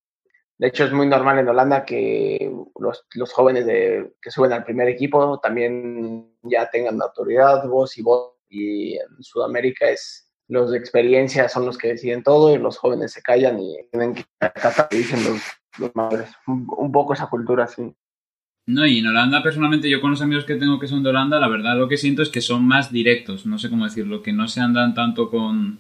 De 0.59 0.67
hecho, 0.67 0.85
es 0.85 0.93
muy 0.93 1.07
normal 1.07 1.39
en 1.39 1.49
Holanda 1.49 1.85
que 1.85 2.53
los, 2.81 3.07
los 3.15 3.33
jóvenes 3.33 3.65
de, 3.65 4.13
que 4.21 4.31
suben 4.33 4.53
al 4.53 4.65
primer 4.65 4.89
equipo 4.89 5.39
también 5.39 6.37
ya 6.43 6.69
tengan 6.69 7.01
autoridad, 7.01 7.67
voz 7.69 7.97
y 7.97 8.03
voz. 8.03 8.35
Y 8.49 8.97
en 8.97 9.23
Sudamérica 9.23 9.89
es, 9.89 10.28
los 10.49 10.71
de 10.71 10.79
experiencia 10.79 11.49
son 11.49 11.67
los 11.67 11.77
que 11.77 11.89
deciden 11.89 12.23
todo 12.23 12.55
y 12.55 12.59
los 12.59 12.79
jóvenes 12.79 13.13
se 13.13 13.23
callan 13.23 13.61
y 13.61 13.77
tienen 13.91 14.15
que 14.15 14.25
acatar 14.41 14.89
dicen 14.91 15.23
los, 15.25 15.43
los 15.79 15.95
madres. 15.95 16.31
Un, 16.47 16.67
un, 16.77 16.91
poco 16.91 17.13
esa 17.13 17.27
cultura 17.27 17.65
así. 17.65 17.95
No, 18.67 18.87
y 18.87 18.99
en 18.99 19.07
Holanda 19.07 19.43
personalmente 19.43 19.89
yo 19.89 20.01
con 20.01 20.11
los 20.11 20.23
amigos 20.23 20.45
que 20.45 20.57
tengo 20.57 20.79
que 20.79 20.89
son 20.89 21.03
de 21.03 21.11
Holanda, 21.11 21.39
la 21.39 21.49
verdad 21.49 21.77
lo 21.77 21.89
que 21.89 21.97
siento 21.97 22.23
es 22.23 22.31
que 22.31 22.41
son 22.41 22.67
más 22.67 22.91
directos, 22.91 23.47
no 23.47 23.59
sé 23.59 23.71
cómo 23.71 23.85
decirlo, 23.85 24.23
que 24.23 24.33
no 24.33 24.49
se 24.49 24.61
andan 24.61 24.95
tanto 24.95 25.31
con... 25.31 25.79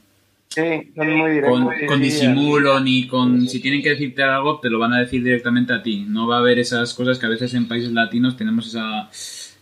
Sí, 0.48 0.92
son 0.96 1.16
muy 1.16 1.30
directos. 1.32 1.60
Con, 1.60 1.86
con 1.86 2.00
disimulo 2.00 2.80
ni 2.80 3.06
con... 3.06 3.46
Si 3.46 3.60
tienen 3.60 3.82
que 3.82 3.90
decirte 3.90 4.22
algo, 4.22 4.60
te 4.60 4.70
lo 4.70 4.78
van 4.78 4.94
a 4.94 5.00
decir 5.00 5.22
directamente 5.22 5.74
a 5.74 5.82
ti. 5.82 6.06
No 6.08 6.26
va 6.26 6.36
a 6.36 6.40
haber 6.40 6.58
esas 6.58 6.94
cosas 6.94 7.18
que 7.18 7.26
a 7.26 7.30
veces 7.30 7.52
en 7.52 7.68
países 7.68 7.92
latinos 7.92 8.36
tenemos 8.36 8.66
esa... 8.66 9.10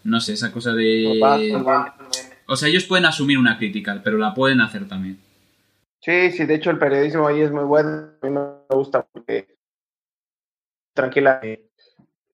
No 0.05 0.21
sé, 0.21 0.35
esa 0.35 0.53
cosa 0.53 0.73
de... 0.73 1.21
O 2.47 2.57
sea, 2.57 2.69
ellos 2.69 2.85
pueden 2.85 3.07
asumir 3.07 3.39
una 3.39 3.59
crítica, 3.59 4.01
pero 4.05 4.19
la 4.19 4.35
pueden 4.35 4.61
hacer 4.61 4.87
también. 4.89 5.19
Sí, 6.01 6.31
sí, 6.31 6.45
de 6.45 6.55
hecho 6.55 6.71
el 6.71 6.79
periodismo 6.79 7.27
ahí 7.27 7.41
es 7.41 7.51
muy 7.51 7.65
bueno. 7.65 8.11
A 8.23 8.27
mí 8.27 8.31
me 8.31 8.41
gusta 8.71 9.05
porque 9.05 9.57
tranquila 10.95 11.41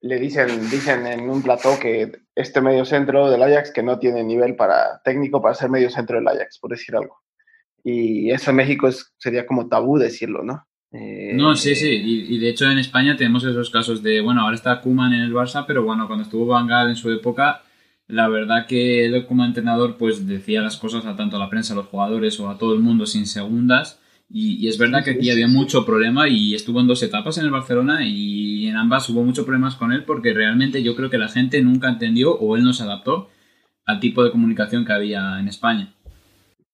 le 0.02 0.18
dicen, 0.18 0.48
dicen 0.70 1.06
en 1.06 1.30
un 1.30 1.42
plató 1.42 1.78
que 1.78 2.12
este 2.34 2.60
medio 2.60 2.84
centro 2.84 3.30
del 3.30 3.42
Ajax 3.42 3.70
que 3.72 3.82
no 3.82 3.98
tiene 3.98 4.24
nivel 4.24 4.56
para 4.56 5.00
técnico 5.04 5.40
para 5.40 5.54
ser 5.54 5.70
medio 5.70 5.90
centro 5.90 6.18
del 6.18 6.28
Ajax, 6.28 6.58
por 6.58 6.70
decir 6.70 6.96
algo. 6.96 7.22
Y 7.84 8.30
eso 8.30 8.50
en 8.50 8.56
México 8.56 8.88
es, 8.88 9.12
sería 9.18 9.46
como 9.46 9.68
tabú 9.68 9.98
decirlo, 9.98 10.42
¿no? 10.42 10.66
Eh, 10.92 11.32
no, 11.34 11.56
sí, 11.56 11.74
sí, 11.74 11.88
y, 11.88 12.34
y, 12.34 12.38
de 12.38 12.50
hecho 12.50 12.70
en 12.70 12.78
España 12.78 13.16
tenemos 13.16 13.42
esos 13.44 13.70
casos 13.70 14.02
de, 14.02 14.20
bueno, 14.20 14.42
ahora 14.42 14.56
está 14.56 14.78
Kuman 14.82 15.14
en 15.14 15.22
el 15.22 15.32
Barça, 15.32 15.64
pero 15.66 15.82
bueno, 15.82 16.06
cuando 16.06 16.24
estuvo 16.24 16.44
Van 16.46 16.66
Gaal 16.66 16.90
en 16.90 16.96
su 16.96 17.10
época, 17.10 17.62
la 18.12 18.28
verdad 18.28 18.66
que 18.66 19.06
él 19.06 19.26
como 19.26 19.42
entrenador 19.42 19.96
pues 19.96 20.26
decía 20.26 20.60
las 20.60 20.76
cosas 20.76 21.06
a 21.06 21.16
tanto 21.16 21.36
a 21.36 21.38
la 21.38 21.48
prensa, 21.48 21.72
a 21.72 21.76
los 21.76 21.86
jugadores 21.86 22.38
o 22.40 22.50
a 22.50 22.58
todo 22.58 22.74
el 22.74 22.80
mundo 22.80 23.06
sin 23.06 23.26
segundas. 23.26 24.00
Y, 24.28 24.68
es 24.68 24.76
verdad 24.76 25.02
que 25.02 25.12
aquí 25.12 25.30
había 25.30 25.48
mucho 25.48 25.86
problema 25.86 26.28
y 26.28 26.54
estuvo 26.54 26.80
en 26.80 26.86
dos 26.86 27.02
etapas 27.02 27.38
en 27.38 27.44
el 27.44 27.50
Barcelona 27.50 28.04
y 28.04 28.66
en 28.66 28.76
ambas 28.76 29.08
hubo 29.08 29.22
muchos 29.22 29.46
problemas 29.46 29.76
con 29.76 29.92
él 29.92 30.04
porque 30.04 30.34
realmente 30.34 30.82
yo 30.82 30.94
creo 30.94 31.08
que 31.08 31.16
la 31.16 31.28
gente 31.28 31.62
nunca 31.62 31.88
entendió 31.88 32.34
o 32.34 32.54
él 32.56 32.64
no 32.64 32.74
se 32.74 32.82
adaptó 32.82 33.30
al 33.86 33.98
tipo 33.98 34.22
de 34.22 34.30
comunicación 34.30 34.84
que 34.84 34.92
había 34.92 35.40
en 35.40 35.48
España. 35.48 35.94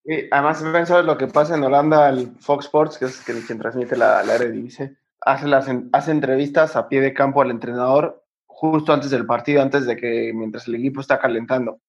Sí, 0.05 0.15
además, 0.33 0.65
pensado 0.73 1.05
lo 1.05 1.19
que 1.19 1.29
pasa 1.29 1.57
en 1.57 1.63
Holanda, 1.63 2.09
el 2.09 2.33
Fox 2.41 2.65
Sports, 2.65 2.99
que 2.99 3.05
es 3.05 3.21
quien 3.47 3.61
transmite 3.61 3.97
la, 3.97 4.25
la 4.25 4.35
Eredivisie, 4.35 4.97
hace, 5.21 5.47
las, 5.47 5.69
hace 5.93 6.11
entrevistas 6.11 6.75
a 6.75 6.89
pie 6.89 7.01
de 7.01 7.15
campo 7.15 7.43
al 7.43 7.53
entrenador 7.53 8.25
justo 8.59 8.93
antes 8.93 9.11
del 9.11 9.25
partido, 9.25 9.63
antes 9.63 9.87
de 9.87 9.97
que, 9.97 10.33
mientras 10.35 10.67
el 10.67 10.75
equipo 10.75 11.01
está 11.01 11.19
calentando. 11.19 11.81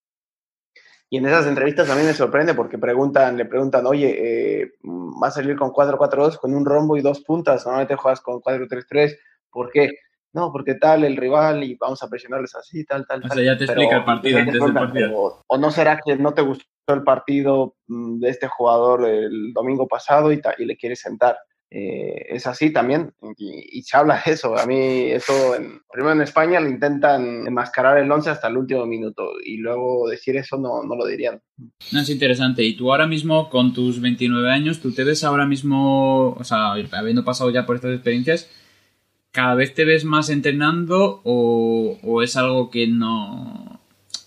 Y 1.09 1.17
en 1.17 1.25
esas 1.25 1.47
entrevistas 1.47 1.89
a 1.89 1.95
mí 1.95 2.03
me 2.03 2.13
sorprende 2.13 2.53
porque 2.53 2.77
preguntan, 2.77 3.37
le 3.37 3.45
preguntan, 3.45 3.87
oye, 3.87 4.61
eh, 4.61 4.71
¿vas 4.83 5.31
a 5.33 5.41
salir 5.41 5.55
con 5.55 5.71
4-4-2 5.71 6.37
con 6.37 6.53
un 6.53 6.65
rombo 6.65 6.95
y 6.95 7.01
dos 7.01 7.21
puntas? 7.21 7.65
Normalmente 7.65 7.95
juegas 7.95 8.21
con 8.21 8.39
4-3-3. 8.39 9.17
¿Por 9.49 9.71
qué? 9.71 9.89
No, 10.31 10.51
porque 10.51 10.75
tal 10.75 11.03
el 11.03 11.17
rival 11.17 11.63
y 11.63 11.73
vamos 11.73 12.03
a 12.03 12.07
presionarles 12.07 12.53
así, 12.53 12.85
tal, 12.85 13.07
tal, 13.07 13.23
o 13.25 13.33
sea, 13.33 13.43
ya 13.43 13.57
te 13.57 13.63
explica 13.63 13.97
el 13.97 14.05
partido 14.05 14.37
antes 14.37 14.61
del 14.61 14.73
partido. 14.73 15.43
O, 15.47 15.57
no 15.57 15.71
será 15.71 15.99
que 16.05 16.17
no 16.17 16.35
te 16.35 16.43
gustó 16.43 16.67
el 16.89 17.01
partido 17.01 17.77
mm, 17.87 18.19
de 18.19 18.29
este 18.29 18.47
jugador 18.47 19.07
el 19.09 19.53
domingo 19.53 19.87
pasado 19.87 20.31
y, 20.31 20.39
y 20.59 20.65
le 20.65 20.77
quieres 20.77 20.99
sentar. 20.99 21.35
Eh, 21.71 22.25
es 22.29 22.47
así 22.47 22.73
también 22.73 23.13
y, 23.37 23.81
se 23.83 23.95
habla 23.95 24.21
de 24.25 24.31
eso. 24.31 24.57
A 24.57 24.65
mí 24.65 25.11
eso, 25.11 25.55
primero 25.91 26.13
en 26.13 26.21
España 26.21 26.59
le 26.59 26.69
intentan 26.69 27.45
enmascarar 27.45 27.99
el 27.99 28.11
11 28.11 28.29
hasta 28.31 28.47
el 28.47 28.57
último 28.57 28.87
minuto 28.87 29.33
y 29.43 29.57
luego 29.57 30.09
decir 30.09 30.35
eso 30.35 30.57
no, 30.57 30.83
no 30.83 30.95
lo 30.95 31.05
dirían. 31.05 31.41
No, 31.91 32.01
es 32.01 32.09
interesante. 32.09 32.63
Y 32.63 32.75
tú 32.75 32.91
ahora 32.91 33.05
mismo 33.05 33.49
con 33.49 33.73
tus 33.73 34.01
29 34.01 34.49
años, 34.49 34.79
¿tú 34.79 34.91
te 34.91 35.03
ves 35.03 35.23
ahora 35.23 35.45
mismo, 35.45 36.29
o 36.31 36.43
sea, 36.43 36.71
habiendo 36.71 37.23
pasado 37.23 37.51
ya 37.51 37.67
por 37.67 37.75
estas 37.75 37.93
experiencias, 37.93 38.49
cada 39.31 39.53
vez 39.53 39.75
te 39.75 39.85
ves 39.85 40.05
más 40.05 40.29
entrenando 40.29 41.21
o, 41.23 41.99
o 42.01 42.23
es 42.23 42.35
algo 42.35 42.71
que 42.71 42.87
no, 42.87 43.68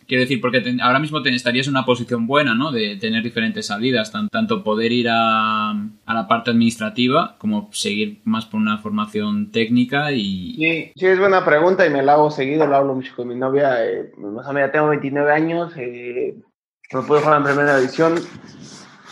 Quiero 0.07 0.22
decir, 0.22 0.40
porque 0.40 0.62
ahora 0.82 0.98
mismo 0.98 1.22
te, 1.22 1.30
estarías 1.34 1.66
en 1.66 1.74
una 1.74 1.84
posición 1.84 2.26
buena, 2.26 2.55
¿no? 2.55 2.72
De 2.72 2.96
tener 2.96 3.22
diferentes 3.22 3.66
salidas, 3.66 4.12
tanto 4.30 4.62
poder 4.62 4.92
ir 4.92 5.09
a, 5.09 5.70
a, 5.70 6.14
la 6.14 6.28
parte 6.28 6.50
administrativa 6.50 7.36
como 7.38 7.70
seguir 7.72 8.20
más 8.24 8.46
por 8.46 8.61
una 8.61 8.78
formación 8.78 9.50
técnica 9.50 10.12
y... 10.12 10.55
Sí, 10.57 10.92
sí, 10.96 11.07
es 11.07 11.18
buena 11.18 11.44
pregunta 11.44 11.86
y 11.86 11.90
me 11.90 12.03
la 12.03 12.14
hago 12.14 12.30
seguido, 12.30 12.66
lo 12.66 12.76
hablo 12.76 12.94
mucho 12.94 13.14
con 13.14 13.28
mi 13.28 13.34
novia. 13.34 13.84
Eh, 13.86 14.12
más 14.18 14.46
o 14.46 14.53
menos 14.53 14.72
tengo 14.72 14.88
29 14.88 15.32
años, 15.32 15.72
eh, 15.76 16.34
no 16.92 17.07
pude 17.07 17.20
jugar 17.20 17.38
en 17.38 17.44
primera 17.44 17.78
edición, 17.78 18.14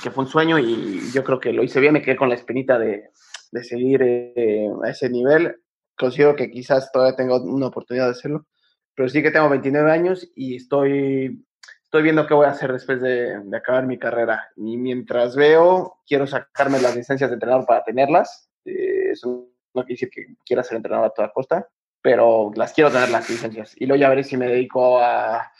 que 0.02 0.10
fue 0.10 0.24
un 0.24 0.30
sueño 0.30 0.58
y 0.58 1.10
yo 1.12 1.24
creo 1.24 1.40
que 1.40 1.52
lo 1.52 1.62
hice 1.62 1.80
bien, 1.80 1.92
me 1.92 2.02
quedé 2.02 2.16
con 2.16 2.28
la 2.28 2.34
espinita 2.34 2.78
de, 2.78 3.10
de 3.52 3.64
seguir 3.64 4.02
eh, 4.02 4.68
a 4.84 4.90
ese 4.90 5.08
nivel. 5.08 5.56
Considero 5.96 6.36
que 6.36 6.50
quizás 6.50 6.90
todavía 6.92 7.16
tengo 7.16 7.42
una 7.42 7.66
oportunidad 7.66 8.06
de 8.06 8.12
hacerlo 8.12 8.46
pero 8.94 9.08
sí 9.08 9.22
que 9.22 9.30
tengo 9.30 9.48
29 9.48 9.90
años 9.90 10.30
y 10.34 10.56
estoy, 10.56 11.44
estoy 11.84 12.02
viendo 12.02 12.26
qué 12.26 12.34
voy 12.34 12.46
a 12.46 12.50
hacer 12.50 12.72
después 12.72 13.00
de, 13.00 13.40
acabar 13.56 13.86
mi 13.86 13.98
carrera. 13.98 14.48
Y 14.56 14.76
mientras 14.76 15.36
veo, 15.36 15.98
quiero 16.06 16.26
sacarme 16.26 16.80
las 16.80 16.96
licencias 16.96 17.30
de 17.30 17.34
entrenador 17.34 17.66
para 17.66 17.84
tenerlas. 17.84 18.50
Eh, 18.64 19.10
eso 19.12 19.48
no 19.74 19.82
quiere 19.82 19.94
decir 19.94 20.10
que 20.10 20.34
quiera 20.44 20.62
ser 20.62 20.76
entrenador 20.76 21.06
a 21.06 21.14
toda 21.14 21.32
costa, 21.32 21.68
pero 22.02 22.50
las 22.54 22.72
quiero 22.72 22.90
tener 22.90 23.10
las 23.10 23.28
licencias. 23.28 23.74
Y 23.76 23.86
luego 23.86 24.00
ya 24.00 24.08
veré 24.08 24.24
si 24.24 24.36
me 24.36 24.48
dedico 24.48 25.00
a, 25.00 25.50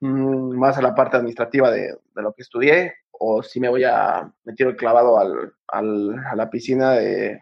mm, 0.00 0.58
más 0.58 0.78
a 0.78 0.82
la 0.82 0.94
parte 0.94 1.16
administrativa 1.16 1.70
de, 1.70 1.96
lo 2.14 2.32
que 2.32 2.42
estudié 2.42 2.94
o 3.12 3.42
si 3.42 3.60
me 3.60 3.68
voy 3.68 3.84
a 3.84 4.32
meter 4.44 4.66
el 4.66 4.76
clavado 4.76 5.18
al, 5.18 6.18
a 6.26 6.36
la 6.36 6.50
piscina 6.50 6.92
de, 6.92 7.40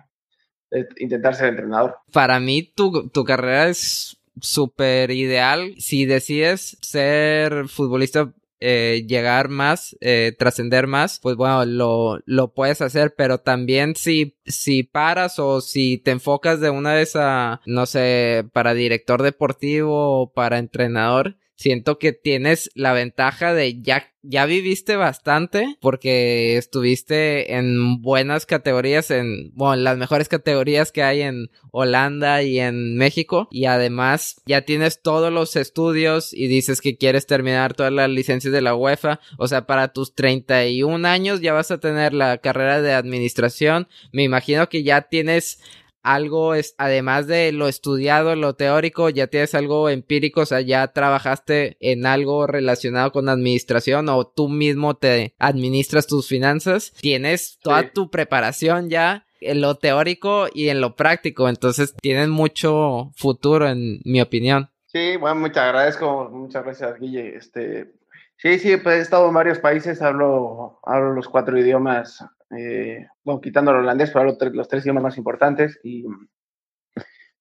de, 0.71 0.89
intentar 0.99 1.35
ser 1.35 1.49
entrenador. 1.49 1.99
Para 2.13 2.41
mí 2.41 2.73
tu, 2.75 3.09
tu 3.11 3.25
carrera 3.25 3.69
es 3.69 4.18
súper 4.43 5.11
ideal. 5.11 5.75
Si 5.79 6.05
decides 6.07 6.79
ser 6.81 7.69
futbolista 7.69 8.33
eh, 8.61 9.05
llegar 9.07 9.49
más, 9.49 9.97
eh, 10.01 10.35
trascender 10.37 10.89
más, 10.89 11.21
pues 11.21 11.37
bueno, 11.37 11.65
lo, 11.65 12.19
lo 12.27 12.53
puedes 12.55 12.83
hacer, 12.83 13.15
pero 13.17 13.39
también 13.39 13.95
si, 13.95 14.37
si 14.47 14.83
paras 14.83 15.39
o 15.39 15.61
si 15.61 15.99
te 15.99 16.11
enfocas 16.11 16.61
de 16.61 16.71
una 16.71 16.95
vez 16.95 17.15
a, 17.15 17.61
no 17.67 17.87
sé, 17.87 18.45
para 18.53 18.75
director 18.75 19.23
deportivo 19.23 20.23
o 20.23 20.33
para 20.33 20.59
entrenador, 20.59 21.37
siento 21.59 21.99
que 21.99 22.13
tienes 22.13 22.71
la 22.75 22.93
ventaja 22.93 23.53
de 23.53 23.83
ya, 23.83 24.13
ya 24.23 24.47
viviste 24.47 24.95
bastante 24.95 25.77
porque 25.81 26.57
estuviste 26.57 27.57
en 27.57 28.01
buenas 28.01 28.47
categorías, 28.47 29.11
en, 29.11 29.51
bueno, 29.55 29.83
las 29.83 29.99
mejores 29.99 30.29
categorías 30.29 30.93
que 30.93 31.03
hay 31.03 31.23
en 31.23 31.51
Holanda 31.73 32.45
y 32.45 32.61
en 32.61 32.97
México 32.97 33.49
y 33.51 33.65
además 33.65 34.41
ya 34.47 34.63
tienes 34.63 35.03
todos 35.03 35.33
los 35.33 35.57
estudios 35.57 36.33
y 36.33 36.47
dices 36.47 36.81
que 36.81 36.97
quieres 36.97 37.27
terminar 37.27 37.75
todas 37.75 37.93
las 37.93 38.09
licencias 38.09 38.53
de 38.53 38.63
la 38.63 38.77
UEFA, 38.77 39.19
o 39.37 39.49
sea, 39.49 39.67
para 39.67 39.93
tus 39.93 40.15
31 40.15 41.07
años 41.09 41.41
ya 41.41 41.53
vas 41.53 41.73
a 41.73 41.81
tener 41.81 42.15
la 42.15 42.39
carrera 42.39 42.81
de 42.81 42.93
administración, 42.93 43.89
me 44.13 44.23
imagino 44.23 44.69
que 44.69 44.85
ya 44.85 45.03
tienes 45.03 45.59
algo 46.03 46.55
es, 46.55 46.75
además 46.79 47.27
de 47.27 47.53
lo 47.53 47.69
estudiado, 47.69 48.37
lo 48.37 48.55
teórico, 48.55 49.09
ya 49.11 49.27
tienes 49.27 49.55
algo 49.55 49.89
empírico, 49.89 50.43
o 50.43 50.47
sea, 50.47 50.61
ya 50.61 50.93
trabajaste 50.93 51.77
en 51.81 52.07
algo 52.07 52.47
relacionado 52.47 53.13
con 53.13 53.29
administración 53.29 54.09
o 54.09 54.27
tú 54.27 54.49
mismo 54.49 54.97
te 54.97 55.35
administras 55.39 56.07
tus 56.07 56.29
finanzas, 56.29 56.93
tienes 57.01 57.59
toda 57.61 57.91
tu 57.91 58.11
preparación 58.11 58.91
ya 58.91 59.27
en 59.41 59.61
lo 59.61 59.77
teórico 59.77 60.47
y 60.53 60.69
en 60.69 60.81
lo 60.81 60.97
práctico, 60.97 61.49
entonces 61.49 61.95
tienes 62.01 62.29
mucho 62.29 63.13
futuro 63.17 63.69
en 63.69 64.01
mi 64.05 64.21
opinión. 64.21 64.71
Sí, 64.87 65.17
bueno, 65.17 65.37
muchas 65.37 65.65
agradezco, 65.65 66.31
muchas 66.31 66.65
gracias 66.65 66.99
Guille. 66.99 67.37
Este, 67.37 67.93
sí, 68.37 68.59
sí, 68.59 68.77
pues 68.79 68.97
he 68.97 69.01
estado 69.03 69.29
en 69.29 69.35
varios 69.35 69.59
países, 69.59 70.01
hablo, 70.01 70.81
hablo 70.85 71.13
los 71.13 71.29
cuatro 71.29 71.59
idiomas 71.59 72.25
eh, 72.57 73.07
bueno, 73.25 73.41
quitando 73.41 73.71
el 73.71 73.79
holandés, 73.79 74.11
pero 74.11 74.25
los, 74.25 74.69
tres 74.69 74.85
idiomas 74.85 75.03
más 75.03 75.19
importantes. 75.19 75.79
Y, 75.83 76.05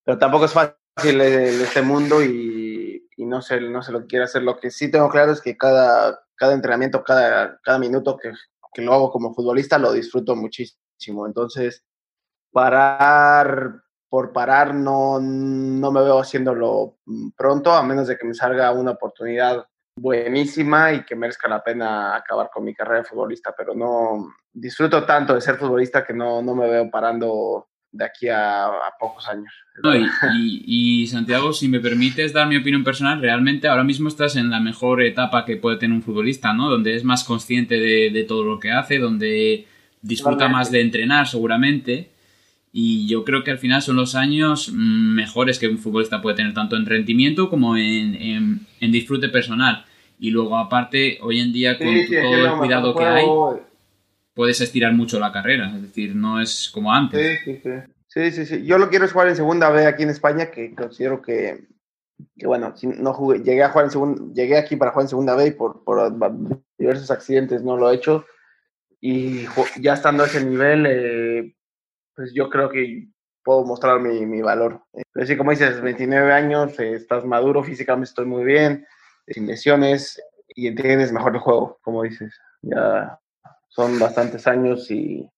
pero 0.03 0.17
tampoco 0.17 0.45
es 0.45 0.53
fácil 0.53 1.21
este 1.21 1.81
mundo 1.81 2.23
y, 2.23 3.07
no, 3.17 3.41
sé, 3.41 3.61
no 3.61 3.81
sé 3.81 3.91
lo 3.91 4.01
que 4.01 4.07
quiero 4.07 4.25
hacer. 4.25 4.43
Lo 4.43 4.59
que 4.59 4.71
sí 4.71 4.91
tengo 4.91 5.09
claro 5.09 5.31
es 5.31 5.41
que 5.41 5.57
cada, 5.57 6.19
cada 6.35 6.53
entrenamiento, 6.53 7.03
cada, 7.03 7.59
cada 7.63 7.79
minuto 7.79 8.17
que, 8.17 8.31
que 8.73 8.81
lo 8.81 8.93
hago 8.93 9.11
como 9.11 9.33
futbolista 9.33 9.77
lo 9.77 9.91
disfruto 9.91 10.35
muchísimo. 10.35 11.25
Entonces, 11.25 11.83
parar 12.51 13.81
por 14.09 14.31
parar 14.31 14.73
no, 14.73 15.19
no 15.19 15.91
me 15.91 16.01
veo 16.01 16.19
haciéndolo 16.19 16.97
pronto, 17.35 17.73
a 17.73 17.83
menos 17.83 18.07
de 18.07 18.17
que 18.17 18.25
me 18.25 18.33
salga 18.33 18.71
una 18.71 18.91
oportunidad 18.91 19.65
buenísima 19.97 20.93
y 20.93 21.03
que 21.05 21.15
merezca 21.15 21.47
la 21.47 21.63
pena 21.63 22.15
acabar 22.15 22.49
con 22.53 22.63
mi 22.63 22.73
carrera 22.73 22.99
de 22.99 23.09
futbolista, 23.09 23.53
pero 23.57 23.73
no 23.73 24.33
disfruto 24.59 25.03
tanto 25.03 25.35
de 25.35 25.41
ser 25.41 25.55
futbolista 25.55 26.05
que 26.05 26.13
no, 26.13 26.41
no 26.41 26.55
me 26.55 26.67
veo 26.67 26.89
parando 26.89 27.67
de 27.91 28.05
aquí 28.05 28.27
a, 28.27 28.69
pocos 28.99 29.27
años. 29.27 29.53
y, 30.35 31.01
y, 31.01 31.07
Santiago, 31.07 31.53
si 31.53 31.67
me 31.67 31.79
permites 31.79 32.33
dar 32.33 32.47
mi 32.47 32.57
opinión 32.57 32.83
personal, 32.83 33.21
realmente 33.21 33.67
ahora 33.67 33.83
mismo 33.83 34.09
estás 34.09 34.35
en 34.35 34.49
la 34.49 34.59
mejor 34.59 35.01
etapa 35.01 35.45
que 35.45 35.57
puede 35.57 35.77
tener 35.77 35.95
un 35.95 36.03
futbolista, 36.03 36.53
¿no? 36.53 36.69
Donde 36.69 36.95
es 36.95 37.03
más 37.03 37.23
consciente 37.23 37.79
de, 37.79 38.09
de 38.11 38.23
todo 38.23 38.43
lo 38.43 38.59
que 38.59 38.71
hace, 38.71 38.99
donde 38.99 39.67
disfruta 40.01 40.47
más 40.47 40.71
de 40.71 40.81
entrenar 40.81 41.27
seguramente. 41.27 42.09
Y 42.73 43.07
yo 43.07 43.23
creo 43.23 43.43
que 43.43 43.51
al 43.51 43.57
final 43.57 43.81
son 43.81 43.95
los 43.95 44.15
años 44.15 44.71
mejores 44.71 45.57
que 45.57 45.67
un 45.67 45.77
futbolista 45.77 46.21
puede 46.21 46.35
tener, 46.35 46.53
tanto 46.53 46.75
en 46.75 46.85
rendimiento 46.85 47.49
como 47.49 47.77
en, 47.77 48.65
en, 48.79 48.91
disfrute 48.91 49.29
personal. 49.29 49.85
Y 50.19 50.31
luego, 50.31 50.57
aparte, 50.57 51.19
hoy 51.21 51.39
en 51.39 51.53
día, 51.53 51.77
con 51.77 51.87
todo 51.87 52.45
el 52.45 52.51
cuidado 52.53 52.95
que 52.95 53.05
hay, 53.05 53.25
puedes 54.37 54.61
estirar 54.61 54.93
mucho 54.93 55.19
la 55.19 55.31
carrera. 55.31 55.73
Es 55.75 55.81
decir, 55.81 56.15
no 56.15 56.39
es 56.39 56.69
como 56.71 56.93
antes. 56.93 57.39
Sí, 57.43 57.59
sí, 57.63 57.81
sí. 58.07 58.31
sí, 58.31 58.45
sí, 58.45 58.65
Yo 58.65 58.77
lo 58.77 58.87
quiero 58.87 59.09
jugar 59.09 59.29
en 59.29 59.35
segunda 59.35 59.71
B 59.71 59.87
aquí 59.87 60.03
en 60.03 60.11
España, 60.11 60.51
que 60.51 60.75
considero 60.75 61.23
que, 61.23 61.65
que 62.37 62.45
bueno, 62.45 62.75
no 62.83 63.13
jugué, 63.13 63.39
llegué 63.39 63.63
a 63.63 63.69
jugar 63.69 63.85
en 63.85 63.91
segunda, 63.91 64.21
llegué 64.35 64.57
aquí 64.57 64.75
para 64.75 64.91
jugar 64.91 65.05
en 65.05 65.09
segunda 65.09 65.35
B 65.35 65.47
y 65.47 65.51
por, 65.51 65.83
por 65.83 66.13
diversos 66.77 67.09
accidentes 67.09 67.63
no 67.63 67.77
lo 67.77 67.91
he 67.91 67.95
hecho. 67.95 68.25
Y 69.01 69.45
ya 69.81 69.93
estando 69.93 70.23
a 70.23 70.27
ese 70.27 70.45
nivel, 70.45 70.85
eh, 70.87 71.55
pues 72.15 72.31
yo 72.35 72.47
creo 72.51 72.69
que 72.69 73.07
puedo 73.43 73.65
mostrar 73.65 73.99
mi, 73.99 74.23
mi 74.27 74.43
valor. 74.43 74.83
Pero 75.13 75.25
sí, 75.25 75.35
como 75.35 75.49
dices, 75.49 75.81
29 75.81 76.31
años, 76.31 76.79
eh, 76.79 76.93
estás 76.93 77.25
maduro, 77.25 77.63
físicamente 77.63 78.09
estoy 78.09 78.27
muy 78.27 78.43
bien, 78.43 78.85
sin 79.27 79.47
lesiones 79.47 80.21
y 80.49 80.67
entiendes 80.67 81.11
mejor 81.11 81.33
el 81.33 81.41
juego, 81.41 81.79
como 81.81 82.03
dices. 82.03 82.39
Ya 82.61 83.19
son 83.77 83.99
bastantes 83.99 84.47
años 84.47 84.89
y, 84.89 85.29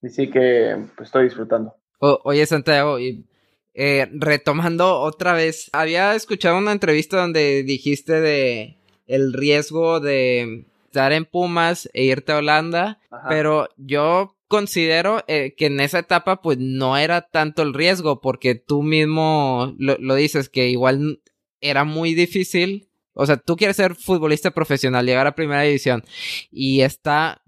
y 0.00 0.08
sí 0.08 0.30
que 0.30 0.76
pues, 0.96 1.08
estoy 1.08 1.24
disfrutando. 1.24 1.74
oye, 1.98 2.46
Santiago, 2.46 2.98
y, 2.98 3.26
eh, 3.74 4.08
retomando 4.14 4.98
otra 4.98 5.34
vez, 5.34 5.68
había 5.74 6.14
escuchado 6.14 6.56
una 6.56 6.72
entrevista 6.72 7.20
donde 7.20 7.62
dijiste 7.62 8.18
de 8.20 8.78
el 9.06 9.34
riesgo 9.34 10.00
de 10.00 10.64
estar 10.86 11.12
en 11.12 11.26
Pumas 11.26 11.90
e 11.92 12.04
irte 12.04 12.32
a 12.32 12.38
Holanda, 12.38 12.98
pero 13.28 13.68
yo 13.76 14.36
considero 14.48 15.22
eh, 15.28 15.54
que 15.54 15.66
en 15.66 15.80
esa 15.80 15.98
etapa 15.98 16.40
pues 16.40 16.56
no 16.58 16.96
era 16.96 17.28
tanto 17.28 17.60
el 17.60 17.74
riesgo 17.74 18.22
porque 18.22 18.54
tú 18.54 18.82
mismo 18.82 19.74
lo, 19.78 20.14
dices 20.14 20.48
que 20.48 20.70
igual 20.70 21.20
era 21.60 21.84
muy 21.84 22.14
difícil. 22.14 22.88
O 23.12 23.26
sea, 23.26 23.36
tú 23.36 23.56
quieres 23.56 23.76
ser 23.76 23.96
futbolista 23.96 24.50
profesional, 24.50 25.04
llegar 25.04 25.26
a 25.26 25.34
primera 25.34 25.62
división 25.62 26.02
y 26.50 26.80
está 26.80 27.42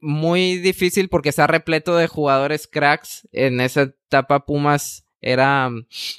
muy 0.00 0.58
difícil 0.58 1.08
porque 1.08 1.28
está 1.28 1.46
repleto 1.46 1.96
de 1.96 2.06
jugadores 2.06 2.66
cracks. 2.66 3.28
En 3.32 3.60
esa 3.60 3.82
etapa 3.82 4.46
Pumas 4.46 5.04
era 5.20 5.70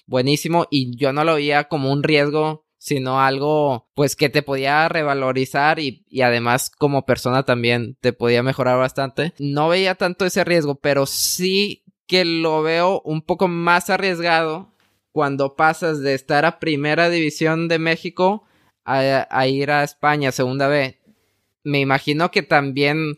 buenísimo 0.06 0.68
y 0.70 0.96
yo 0.98 1.14
no 1.14 1.24
lo 1.24 1.36
veía 1.36 1.66
como 1.66 1.92
un 1.92 2.04
riesgo 2.04 2.66
sino 2.80 3.22
algo 3.22 3.90
pues 3.94 4.16
que 4.16 4.30
te 4.30 4.42
podía 4.42 4.88
revalorizar 4.88 5.80
y, 5.80 6.06
además 6.24 6.72
como 6.72 7.06
persona 7.06 7.44
también 7.44 7.98
te 8.00 8.14
podía 8.14 8.42
mejorar 8.42 8.78
bastante. 8.78 9.34
No 9.38 9.68
veía 9.68 9.96
tanto 9.96 10.26
ese 10.26 10.44
riesgo, 10.44 10.76
pero 10.76 11.06
sí 11.06 11.84
que 12.08 12.26
lo 12.26 12.64
veo 12.64 13.02
un 13.04 13.22
poco 13.22 13.48
más 13.48 13.90
arriesgado 13.90 14.72
cuando 15.12 15.56
pasas 15.56 16.00
de 16.00 16.14
estar 16.14 16.46
a 16.46 16.60
primera 16.60 17.10
división 17.10 17.68
de 17.68 17.80
México 17.80 18.46
a, 18.86 19.48
ir 19.48 19.70
a 19.70 19.84
España, 19.84 20.32
segunda 20.32 20.68
vez. 20.68 20.98
Me 21.64 21.80
imagino 21.80 22.32
que 22.32 22.42
también 22.42 23.18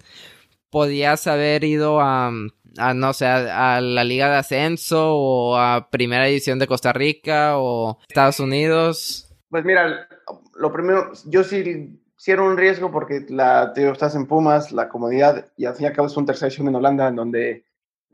podías 0.72 1.28
haber 1.28 1.64
ido 1.64 2.00
a, 2.02 2.32
no 2.32 3.14
sé, 3.14 3.26
a, 3.26 3.82
la 3.82 4.04
Liga 4.04 4.30
de 4.30 4.38
Ascenso 4.38 5.16
o 5.16 5.58
a 5.58 5.90
Primera 5.92 6.26
División 6.26 6.58
de 6.58 6.68
Costa 6.68 6.94
Rica 6.94 7.58
o 7.58 8.00
Estados 8.08 8.40
Unidos. 8.40 9.32
Pues 9.50 9.66
mira, 9.66 10.08
lo 10.56 10.72
primero, 10.72 11.12
yo 11.26 11.44
sí, 11.44 12.00
sí 12.16 12.32
un 12.32 12.58
riesgo 12.58 12.90
porque 12.90 13.26
la, 13.30 13.74
te 13.74 13.88
estás 13.90 14.16
en 14.16 14.26
Pumas, 14.26 14.72
la 14.72 14.88
comodidad, 14.88 15.52
y 15.58 15.66
al 15.66 15.76
fin 15.76 15.84
y 15.84 15.88
al 15.88 15.94
cabo 15.94 16.08
es 16.08 16.18
un 16.18 16.26
tercer 16.26 16.54
en 16.58 16.74
Holanda, 16.74 17.10
en 17.10 17.16
donde 17.18 17.66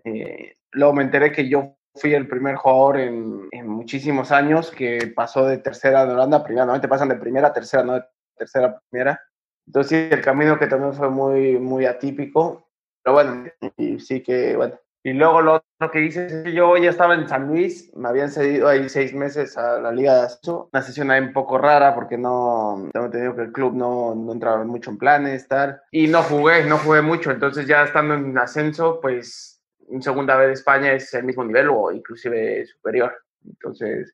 eh, 0.04 0.56
luego 0.72 0.94
me 0.94 1.04
enteré 1.04 1.32
que 1.32 1.48
yo 1.48 1.78
fui 1.94 2.14
el 2.14 2.28
primer 2.28 2.56
jugador 2.56 2.98
en, 2.98 3.48
en, 3.52 3.68
muchísimos 3.68 4.32
años 4.32 4.72
que 4.72 5.12
pasó 5.16 5.46
de 5.46 5.58
tercera 5.58 6.06
de 6.06 6.14
Holanda 6.14 6.38
a 6.38 6.44
primera. 6.44 6.66
Normalmente 6.66 6.88
pasan 6.88 7.10
de 7.10 7.16
primera 7.16 7.48
a 7.48 7.54
tercera, 7.54 7.84
no 7.84 7.94
de 7.94 8.04
tercera 8.36 8.68
a 8.68 8.80
primera. 8.90 9.22
Entonces 9.68 10.12
el 10.12 10.22
camino 10.22 10.58
que 10.58 10.68
también 10.68 10.94
fue 10.94 11.10
muy, 11.10 11.60
muy 11.60 11.86
atípico. 11.86 12.68
Pero 13.04 13.14
bueno, 13.14 13.46
y 13.78 14.00
sí 14.00 14.22
que, 14.22 14.56
bueno, 14.56 14.80
y 15.04 15.14
luego 15.14 15.42
lo 15.42 15.54
otro 15.56 15.92
que 15.92 16.00
dices 16.00 16.32
es 16.32 16.44
que 16.44 16.54
yo 16.54 16.76
ya 16.76 16.90
estaba 16.90 17.14
en 17.14 17.30
San 17.30 17.48
Luis, 17.48 17.96
me 17.96 18.10
habían 18.10 18.30
cedido 18.30 18.68
ahí 18.68 18.90
seis 18.90 19.14
meses 19.14 19.58
a 19.58 19.80
la 19.80 19.92
Liga 19.92 20.16
de 20.16 20.22
Ascenso. 20.24 20.70
Una 20.74 20.82
sesión 20.82 21.12
ahí 21.12 21.22
un 21.22 21.32
poco 21.32 21.58
rara 21.58 21.96
porque 21.96 22.18
no, 22.18 22.90
tengo 22.92 23.06
entendido 23.06 23.36
que 23.36 23.44
el 23.44 23.52
club 23.54 23.74
no, 23.74 24.16
no 24.16 24.34
entraba 24.34 24.64
mucho 24.66 24.92
en 24.92 24.98
planes, 24.98 25.48
tal. 25.48 25.82
Y 25.92 26.08
no 26.08 26.24
jugué, 26.24 26.66
no 26.66 26.78
jugué 26.78 27.02
mucho. 27.02 27.32
Entonces 27.32 27.68
ya 27.68 27.84
estando 27.84 28.16
en 28.16 28.38
ascenso, 28.38 29.00
pues 29.02 29.62
en 29.90 30.02
segunda 30.02 30.36
vez 30.36 30.60
España 30.60 30.92
es 30.92 31.14
el 31.14 31.24
mismo 31.24 31.46
nivel 31.46 31.70
o 31.70 31.92
inclusive 31.92 32.66
superior. 32.66 33.16
Entonces, 33.46 34.14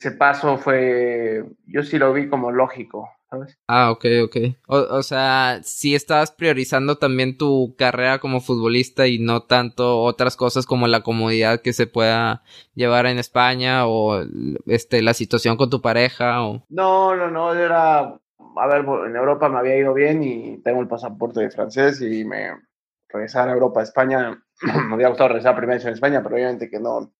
ese 0.00 0.12
paso 0.12 0.56
fue, 0.56 1.44
yo 1.66 1.82
sí 1.82 1.98
lo 1.98 2.12
vi 2.14 2.28
como 2.28 2.50
lógico. 2.50 3.10
Ah, 3.68 3.92
ok, 3.92 4.06
ok. 4.24 4.36
O, 4.66 5.02
sea, 5.02 5.60
sí 5.62 5.94
estabas 5.94 6.32
priorizando 6.32 6.96
también 6.96 7.36
tu 7.36 7.76
carrera 7.76 8.18
como 8.18 8.40
futbolista 8.40 9.06
y 9.06 9.18
no 9.18 9.42
tanto 9.42 10.00
otras 10.02 10.36
cosas 10.36 10.66
como 10.66 10.88
la 10.88 11.02
comodidad 11.02 11.60
que 11.60 11.72
se 11.72 11.86
pueda 11.86 12.42
llevar 12.74 13.06
en 13.06 13.18
España 13.18 13.86
o 13.86 14.24
este 14.66 15.02
la 15.02 15.14
situación 15.14 15.56
con 15.56 15.70
tu 15.70 15.80
pareja 15.80 16.44
o... 16.44 16.64
No, 16.70 17.14
no, 17.14 17.30
no, 17.30 17.54
era... 17.54 18.00
A 18.56 18.66
ver, 18.66 18.84
en 19.06 19.14
Europa 19.14 19.48
me 19.48 19.58
había 19.58 19.76
ido 19.76 19.94
bien 19.94 20.24
y 20.24 20.58
tengo 20.62 20.80
el 20.80 20.88
pasaporte 20.88 21.40
de 21.40 21.50
francés 21.50 22.00
y 22.00 22.24
me 22.24 22.50
regresar 23.08 23.48
a 23.48 23.52
Europa, 23.52 23.80
a 23.80 23.84
España, 23.84 24.42
me 24.88 24.94
había 24.94 25.08
gustado 25.08 25.28
regresar 25.28 25.56
primero 25.56 25.80
en 25.80 25.88
España, 25.88 26.22
pero 26.22 26.34
obviamente 26.34 26.70
que 26.70 26.80
no, 26.80 27.12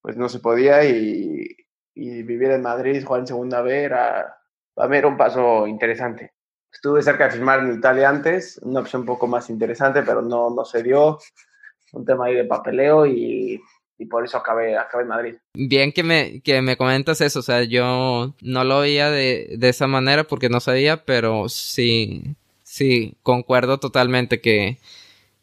pues 0.00 0.16
no 0.16 0.28
se 0.28 0.38
podía 0.38 0.84
y, 0.84 1.63
y 1.94 2.22
vivir 2.22 2.50
en 2.50 2.62
Madrid, 2.62 3.04
jugar 3.04 3.20
en 3.20 3.26
segunda 3.26 3.62
B 3.62 3.82
era 3.84 4.36
va 4.78 4.84
a 4.84 4.86
haber 4.86 5.06
un 5.06 5.16
paso 5.16 5.66
interesante. 5.66 6.32
Estuve 6.72 7.02
cerca 7.02 7.26
de 7.26 7.30
firmar 7.30 7.60
en 7.60 7.74
Italia 7.74 8.08
antes, 8.08 8.58
una 8.62 8.80
opción 8.80 9.02
un 9.02 9.06
poco 9.06 9.26
más 9.26 9.48
interesante, 9.48 10.02
pero 10.02 10.20
no, 10.20 10.50
no 10.50 10.64
se 10.64 10.82
dio. 10.82 11.18
Un 11.92 12.04
tema 12.04 12.26
ahí 12.26 12.34
de 12.34 12.44
papeleo 12.44 13.06
y, 13.06 13.62
y 13.98 14.06
por 14.06 14.24
eso 14.24 14.36
acabé, 14.36 14.76
acabé 14.76 15.04
en 15.04 15.08
Madrid. 15.08 15.34
Bien 15.54 15.92
que 15.92 16.02
me, 16.02 16.40
que 16.42 16.60
me 16.60 16.76
comentas 16.76 17.20
eso, 17.20 17.38
o 17.38 17.42
sea, 17.42 17.62
yo 17.62 18.34
no 18.42 18.64
lo 18.64 18.80
veía 18.80 19.10
de, 19.10 19.54
de 19.56 19.68
esa 19.68 19.86
manera 19.86 20.24
porque 20.24 20.48
no 20.48 20.58
sabía, 20.58 21.04
pero 21.04 21.48
sí, 21.48 22.34
sí, 22.64 23.16
concuerdo 23.22 23.78
totalmente 23.78 24.40
que 24.40 24.78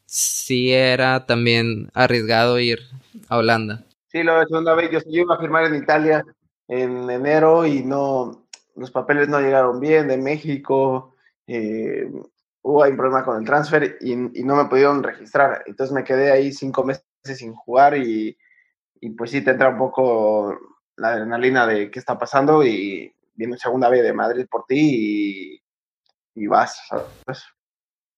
sí 0.05 0.73
era 0.73 1.25
también 1.25 1.89
arriesgado 1.93 2.59
ir 2.59 2.79
a 3.29 3.37
Holanda. 3.37 3.85
Sí, 4.09 4.23
lo 4.23 4.37
de 4.37 4.47
segunda 4.47 4.75
vez, 4.75 4.91
yo, 4.91 4.99
yo 5.09 5.21
iba 5.21 5.35
a 5.35 5.39
firmar 5.39 5.63
en 5.67 5.75
Italia 5.75 6.25
en 6.71 7.09
enero 7.09 7.65
y 7.65 7.83
no, 7.83 8.47
los 8.77 8.91
papeles 8.91 9.27
no 9.27 9.41
llegaron 9.41 9.81
bien 9.81 10.07
de 10.07 10.17
México, 10.17 11.15
eh, 11.45 12.09
hubo 12.61 12.83
un 12.85 12.95
problema 12.95 13.25
con 13.25 13.37
el 13.37 13.45
transfer 13.45 13.97
y, 13.99 14.15
no 14.15 14.55
me 14.55 14.65
pudieron 14.69 15.03
registrar. 15.03 15.63
Entonces 15.65 15.93
me 15.93 16.05
quedé 16.05 16.31
ahí 16.31 16.53
cinco 16.53 16.85
meses 16.85 17.03
sin 17.25 17.53
jugar 17.53 17.97
y, 17.97 18.37
pues 19.17 19.31
sí 19.31 19.41
te 19.43 19.51
entra 19.51 19.67
un 19.67 19.77
poco 19.77 20.57
la 20.95 21.09
adrenalina 21.09 21.67
de 21.67 21.91
qué 21.91 21.99
está 21.99 22.17
pasando 22.17 22.63
y 22.63 23.13
viene 23.33 23.57
segunda 23.57 23.89
vez 23.89 24.03
de 24.03 24.13
Madrid 24.13 24.45
por 24.49 24.63
ti 24.65 25.59
y, 26.35 26.41
y 26.41 26.47
vas. 26.47 26.79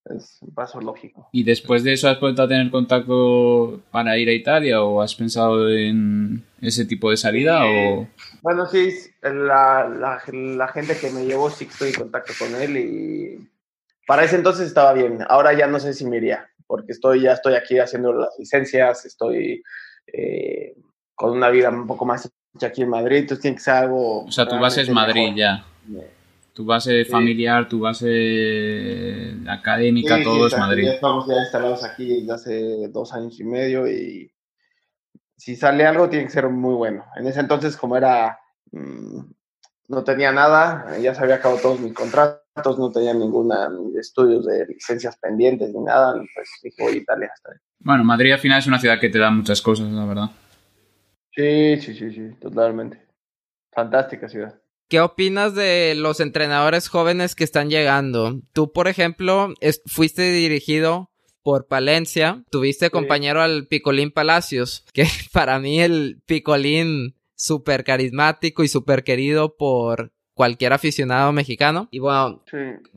Es 0.05 0.37
un 0.41 0.53
paso 0.53 0.81
lógico. 0.81 1.29
¿Y 1.31 1.43
después 1.43 1.83
de 1.83 1.93
eso 1.93 2.09
has 2.09 2.19
vuelto 2.19 2.43
a 2.43 2.47
tener 2.47 2.69
contacto 2.69 3.81
para 3.91 4.17
ir 4.17 4.29
a 4.29 4.33
Italia 4.33 4.81
o 4.83 5.01
has 5.01 5.15
pensado 5.15 5.69
en 5.69 6.43
ese 6.61 6.85
tipo 6.85 7.09
de 7.09 7.17
salida? 7.17 7.65
o... 7.65 8.07
Bueno, 8.41 8.65
sí, 8.65 8.89
la, 9.21 9.87
la, 9.87 10.67
gente 10.67 10.97
que 10.97 11.09
me 11.09 11.25
llevó 11.25 11.49
sí 11.49 11.67
estoy 11.69 11.89
en 11.89 11.95
contacto 11.95 12.33
con 12.37 12.53
él 12.61 12.77
y 12.77 13.49
para 14.05 14.23
ese 14.23 14.35
entonces 14.35 14.67
estaba 14.67 14.93
bien. 14.93 15.19
Ahora 15.29 15.53
ya 15.53 15.67
no 15.67 15.79
sé 15.79 15.93
si 15.93 16.05
me 16.05 16.17
iría, 16.17 16.49
porque 16.67 16.91
estoy, 16.91 17.21
ya 17.21 17.33
estoy 17.33 17.55
aquí 17.55 17.79
haciendo 17.79 18.13
las 18.13 18.37
licencias, 18.37 19.05
estoy 19.05 19.63
eh, 20.07 20.75
con 21.15 21.31
una 21.31 21.49
vida 21.49 21.69
un 21.69 21.87
poco 21.87 22.05
más 22.05 22.29
aquí 22.61 22.81
en 22.81 22.89
Madrid, 22.89 23.17
entonces 23.17 23.41
tiene 23.41 23.55
que 23.55 23.63
ser 23.63 23.75
algo... 23.75 24.25
O 24.25 24.31
sea, 24.31 24.47
tu 24.47 24.59
base 24.59 24.81
es 24.81 24.89
Madrid 24.89 25.33
ya 25.35 25.65
tu 26.53 26.65
base 26.65 27.03
familiar, 27.05 27.67
tu 27.67 27.79
base 27.79 29.35
académica, 29.47 30.23
todo 30.23 30.47
es 30.47 30.57
Madrid. 30.57 30.87
estamos 30.87 31.27
ya 31.27 31.35
instalados 31.35 31.83
aquí 31.83 32.21
desde 32.21 32.33
hace 32.33 32.87
dos 32.89 33.11
años 33.13 33.39
y 33.39 33.43
medio 33.43 33.87
y 33.87 34.31
si 35.35 35.55
sale 35.55 35.85
algo 35.85 36.09
tiene 36.09 36.25
que 36.25 36.31
ser 36.31 36.47
muy 36.49 36.75
bueno. 36.75 37.05
En 37.15 37.27
ese 37.27 37.39
entonces, 37.39 37.75
como 37.75 37.97
era, 37.97 38.39
mm, 38.71 39.19
no 39.89 40.03
tenía 40.03 40.31
nada, 40.31 40.97
ya 41.01 41.13
se 41.15 41.23
había 41.23 41.35
acabado 41.35 41.59
todos 41.59 41.79
mis 41.79 41.93
contratos, 41.93 42.79
no 42.79 42.91
tenía 42.91 43.13
ninguna 43.13 43.69
estudios 43.99 44.45
de 44.45 44.65
licencias 44.67 45.17
pendientes 45.17 45.73
ni 45.73 45.81
nada, 45.81 46.13
pues 46.13 46.49
dijo 46.61 46.89
Italia 46.91 47.29
hasta 47.33 47.51
ahí. 47.51 47.57
Bueno, 47.79 48.03
Madrid 48.03 48.31
al 48.31 48.39
final 48.39 48.59
es 48.59 48.67
una 48.67 48.79
ciudad 48.79 48.99
que 48.99 49.09
te 49.09 49.17
da 49.19 49.31
muchas 49.31 49.61
cosas, 49.61 49.91
la 49.91 50.05
verdad. 50.05 50.29
Sí, 51.31 51.77
sí, 51.81 51.95
sí, 51.95 52.11
sí, 52.11 52.35
totalmente. 52.39 53.01
Fantástica 53.71 54.29
ciudad. 54.29 54.62
¿Qué 54.93 55.01
opinas 55.01 55.55
de 55.55 55.95
los 55.95 56.19
entrenadores 56.19 56.87
jóvenes 56.87 57.33
que 57.33 57.43
están 57.43 57.71
llegando? 57.71 58.41
Tú, 58.53 58.71
por 58.71 58.87
ejemplo, 58.87 59.51
fuiste 59.87 60.31
dirigido 60.31 61.09
por 61.41 61.65
Palencia, 61.65 62.43
tuviste 62.51 62.91
compañero 62.91 63.41
al 63.41 63.65
Picolín 63.65 64.11
Palacios, 64.11 64.85
que 64.93 65.07
para 65.31 65.57
mí 65.57 65.81
el 65.81 66.21
Picolín 66.27 67.15
súper 67.33 67.83
carismático 67.83 68.63
y 68.63 68.67
súper 68.67 69.03
querido 69.03 69.55
por 69.57 70.13
cualquier 70.35 70.73
aficionado 70.73 71.31
mexicano. 71.31 71.87
Y 71.89 71.97
bueno, 71.97 72.43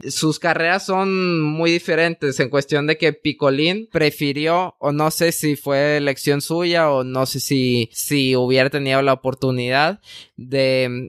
sus 0.06 0.38
carreras 0.38 0.84
son 0.84 1.40
muy 1.40 1.70
diferentes 1.70 2.38
en 2.40 2.50
cuestión 2.50 2.86
de 2.86 2.98
que 2.98 3.14
Picolín 3.14 3.88
prefirió, 3.90 4.76
o 4.80 4.92
no 4.92 5.10
sé 5.10 5.32
si 5.32 5.56
fue 5.56 5.96
elección 5.96 6.42
suya, 6.42 6.90
o 6.90 7.04
no 7.04 7.24
sé 7.24 7.40
si, 7.40 7.88
si 7.90 8.36
hubiera 8.36 8.68
tenido 8.68 9.00
la 9.00 9.14
oportunidad 9.14 10.00
de 10.36 11.08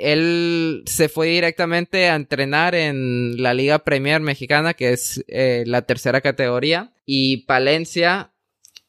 él 0.00 0.82
se 0.86 1.08
fue 1.08 1.28
directamente 1.28 2.08
a 2.08 2.16
entrenar 2.16 2.74
en 2.74 3.42
la 3.42 3.54
Liga 3.54 3.80
Premier 3.80 4.20
Mexicana, 4.20 4.74
que 4.74 4.92
es 4.92 5.24
eh, 5.28 5.64
la 5.66 5.82
tercera 5.82 6.20
categoría. 6.20 6.92
Y 7.06 7.38
Palencia 7.46 8.32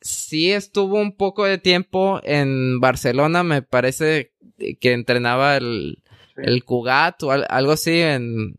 sí 0.02 0.52
estuvo 0.52 1.00
un 1.00 1.16
poco 1.16 1.46
de 1.46 1.58
tiempo 1.58 2.22
en 2.24 2.80
Barcelona, 2.80 3.44
me 3.44 3.62
parece 3.62 4.34
que 4.80 4.94
entrenaba 4.94 5.58
el, 5.58 6.04
el 6.38 6.64
Cugat 6.64 7.24
o 7.24 7.32
algo 7.32 7.72
así 7.72 8.00
en 8.00 8.58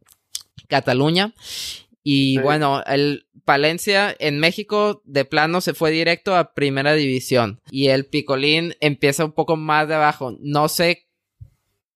Cataluña. 0.69 1.35
Y 2.03 2.39
bueno, 2.39 2.83
el 2.87 3.27
Palencia 3.45 4.15
en 4.19 4.39
México 4.39 5.03
de 5.05 5.25
plano 5.25 5.61
se 5.61 5.75
fue 5.75 5.91
directo 5.91 6.37
a 6.37 6.55
primera 6.55 6.95
división. 6.95 7.61
Y 7.71 7.89
el 7.89 8.07
Picolín 8.07 8.75
empieza 8.81 9.25
un 9.25 9.33
poco 9.33 9.57
más 9.57 9.89
de 9.89 9.95
abajo. 9.95 10.37
No 10.41 10.69
sé 10.69 11.10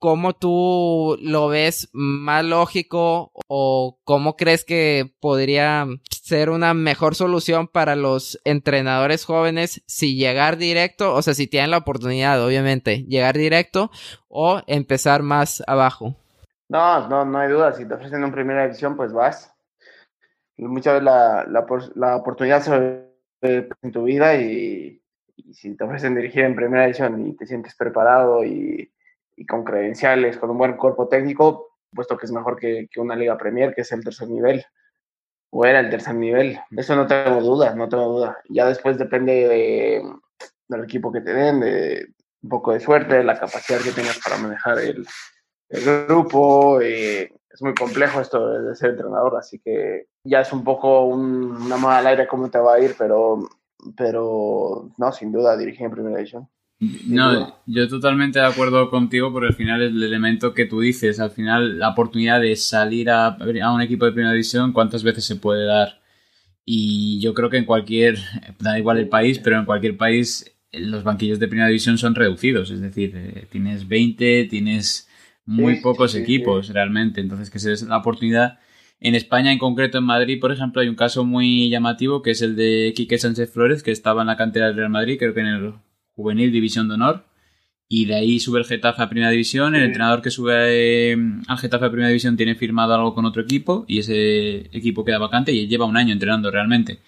¿cómo 0.04 0.34
tú 0.34 1.16
lo 1.22 1.48
ves 1.48 1.88
más 1.94 2.44
lógico 2.44 3.32
o 3.48 3.98
cómo 4.04 4.36
crees 4.36 4.62
que 4.62 5.14
podría 5.18 5.86
ser 6.10 6.50
una 6.50 6.74
mejor 6.74 7.14
solución 7.14 7.68
para 7.68 7.96
los 7.96 8.38
entrenadores 8.44 9.24
jóvenes 9.24 9.82
si 9.86 10.16
llegar 10.16 10.58
directo, 10.58 11.14
o 11.14 11.22
sea, 11.22 11.32
si 11.32 11.46
tienen 11.46 11.70
la 11.70 11.78
oportunidad, 11.78 12.44
obviamente, 12.44 13.04
llegar 13.04 13.38
directo 13.38 13.90
o 14.28 14.60
empezar 14.66 15.22
más 15.22 15.64
abajo? 15.66 16.14
No, 16.68 17.08
no, 17.08 17.24
no 17.24 17.38
hay 17.38 17.48
duda. 17.48 17.72
Si 17.72 17.88
te 17.88 17.94
ofrecen 17.94 18.24
una 18.24 18.30
primera 18.30 18.66
edición, 18.66 18.96
pues 18.96 19.10
vas. 19.10 19.54
Muchas 20.58 21.00
veces 21.00 21.04
la, 21.04 21.46
la, 21.94 22.16
oportunidad 22.16 22.60
se 22.60 22.78
ve 23.40 23.68
en 23.80 23.90
tu 23.90 24.02
vida 24.02 24.34
y, 24.36 25.00
y 25.34 25.54
si 25.54 25.74
te 25.74 25.84
ofrecen 25.84 26.14
dirigir 26.14 26.44
en 26.44 26.54
primera 26.54 26.84
edición 26.84 27.26
y 27.26 27.34
te 27.34 27.46
sientes 27.46 27.74
preparado 27.74 28.44
y 28.44 28.92
y 29.36 29.46
con 29.46 29.64
credenciales, 29.64 30.38
con 30.38 30.50
un 30.50 30.58
buen 30.58 30.76
cuerpo 30.76 31.08
técnico, 31.08 31.78
puesto 31.94 32.16
que 32.16 32.26
es 32.26 32.32
mejor 32.32 32.58
que, 32.58 32.88
que, 32.90 33.00
una 33.00 33.16
Liga 33.16 33.36
Premier, 33.36 33.74
que 33.74 33.82
es 33.82 33.92
el 33.92 34.04
tercer 34.04 34.28
nivel, 34.28 34.64
o 35.50 35.64
era 35.64 35.80
el 35.80 35.90
tercer 35.90 36.14
nivel. 36.14 36.58
Eso 36.76 36.96
no 36.96 37.06
tengo 37.06 37.40
duda, 37.40 37.74
no 37.74 37.88
tengo 37.88 38.08
duda. 38.08 38.38
Ya 38.48 38.66
después 38.66 38.98
depende 38.98 39.32
de, 39.48 40.02
del 40.68 40.84
equipo 40.84 41.12
que 41.12 41.20
te 41.20 41.32
den, 41.32 41.60
de 41.60 42.08
un 42.42 42.48
poco 42.48 42.72
de 42.72 42.80
suerte, 42.80 43.16
de 43.16 43.24
la 43.24 43.38
capacidad 43.38 43.80
que 43.80 43.92
tengas 43.92 44.18
para 44.18 44.38
manejar 44.38 44.78
el, 44.78 45.06
el 45.68 46.06
grupo. 46.06 46.80
Eh, 46.80 47.32
es 47.54 47.62
muy 47.62 47.74
complejo 47.74 48.20
esto 48.20 48.62
de 48.62 48.74
ser 48.74 48.90
entrenador, 48.90 49.36
así 49.36 49.60
que 49.60 50.08
ya 50.24 50.40
es 50.40 50.52
un 50.52 50.64
poco 50.64 51.04
un, 51.04 51.52
una 51.52 51.76
mala 51.76 51.98
al 51.98 52.06
aire 52.08 52.26
cómo 52.26 52.50
te 52.50 52.58
va 52.58 52.74
a 52.74 52.80
ir, 52.80 52.96
pero, 52.98 53.48
pero 53.96 54.90
no, 54.98 55.12
sin 55.12 55.30
duda 55.30 55.56
dirigir 55.56 55.86
en 55.86 55.92
primera 55.92 56.16
división. 56.16 56.48
No, 57.06 57.58
yo 57.66 57.88
totalmente 57.88 58.38
de 58.38 58.46
acuerdo 58.46 58.90
contigo 58.90 59.32
porque 59.32 59.48
al 59.48 59.54
final 59.54 59.82
el 59.82 60.02
elemento 60.02 60.54
que 60.54 60.66
tú 60.66 60.80
dices, 60.80 61.20
al 61.20 61.30
final 61.30 61.78
la 61.78 61.90
oportunidad 61.90 62.40
de 62.40 62.56
salir 62.56 63.10
a, 63.10 63.28
a, 63.36 63.72
un 63.72 63.82
equipo 63.82 64.04
de 64.04 64.12
primera 64.12 64.32
división, 64.32 64.72
¿cuántas 64.72 65.02
veces 65.02 65.24
se 65.24 65.36
puede 65.36 65.66
dar? 65.66 66.00
Y 66.64 67.20
yo 67.20 67.34
creo 67.34 67.50
que 67.50 67.58
en 67.58 67.64
cualquier, 67.64 68.18
da 68.58 68.78
igual 68.78 68.98
el 68.98 69.08
país, 69.08 69.38
pero 69.38 69.58
en 69.58 69.66
cualquier 69.66 69.96
país 69.96 70.50
los 70.72 71.04
banquillos 71.04 71.38
de 71.38 71.48
primera 71.48 71.68
división 71.68 71.98
son 71.98 72.14
reducidos, 72.14 72.70
es 72.70 72.80
decir, 72.80 73.12
eh, 73.14 73.46
tienes 73.50 73.86
20, 73.86 74.44
tienes 74.50 75.08
muy 75.46 75.76
sí, 75.76 75.82
pocos 75.82 76.12
sí, 76.12 76.18
equipos 76.18 76.66
sí. 76.66 76.72
realmente, 76.72 77.20
entonces 77.20 77.50
que 77.50 77.58
es 77.58 77.82
la 77.82 77.98
oportunidad. 77.98 78.58
En 79.00 79.14
España, 79.14 79.52
en 79.52 79.58
concreto 79.58 79.98
en 79.98 80.04
Madrid, 80.04 80.40
por 80.40 80.50
ejemplo, 80.50 80.80
hay 80.80 80.88
un 80.88 80.94
caso 80.94 81.24
muy 81.24 81.68
llamativo 81.68 82.22
que 82.22 82.30
es 82.30 82.42
el 82.42 82.56
de 82.56 82.92
Quique 82.96 83.18
Sánchez 83.18 83.52
Flores, 83.52 83.82
que 83.82 83.90
estaba 83.90 84.22
en 84.22 84.28
la 84.28 84.36
cantera 84.36 84.66
del 84.66 84.76
Real 84.76 84.90
Madrid, 84.90 85.16
creo 85.18 85.34
que 85.34 85.40
en 85.40 85.46
el 85.46 85.74
juvenil 86.14 86.52
división 86.52 86.88
de 86.88 86.94
honor 86.94 87.24
y 87.88 88.06
de 88.06 88.14
ahí 88.14 88.40
sube 88.40 88.58
el 88.58 88.64
Getafe 88.64 89.02
a 89.02 89.08
primera 89.08 89.30
división. 89.30 89.74
El 89.74 89.82
sí. 89.82 89.86
entrenador 89.86 90.22
que 90.22 90.30
sube 90.30 91.12
eh, 91.12 91.16
al 91.46 91.58
Getafe 91.58 91.84
a 91.84 91.90
primera 91.90 92.08
división 92.08 92.36
tiene 92.36 92.54
firmado 92.54 92.94
algo 92.94 93.14
con 93.14 93.24
otro 93.24 93.42
equipo 93.42 93.84
y 93.86 93.98
ese 93.98 94.68
equipo 94.76 95.04
queda 95.04 95.18
vacante 95.18 95.52
y 95.52 95.60
él 95.60 95.68
lleva 95.68 95.84
un 95.84 95.96
año 95.96 96.12
entrenando 96.12 96.50
realmente. 96.50 96.98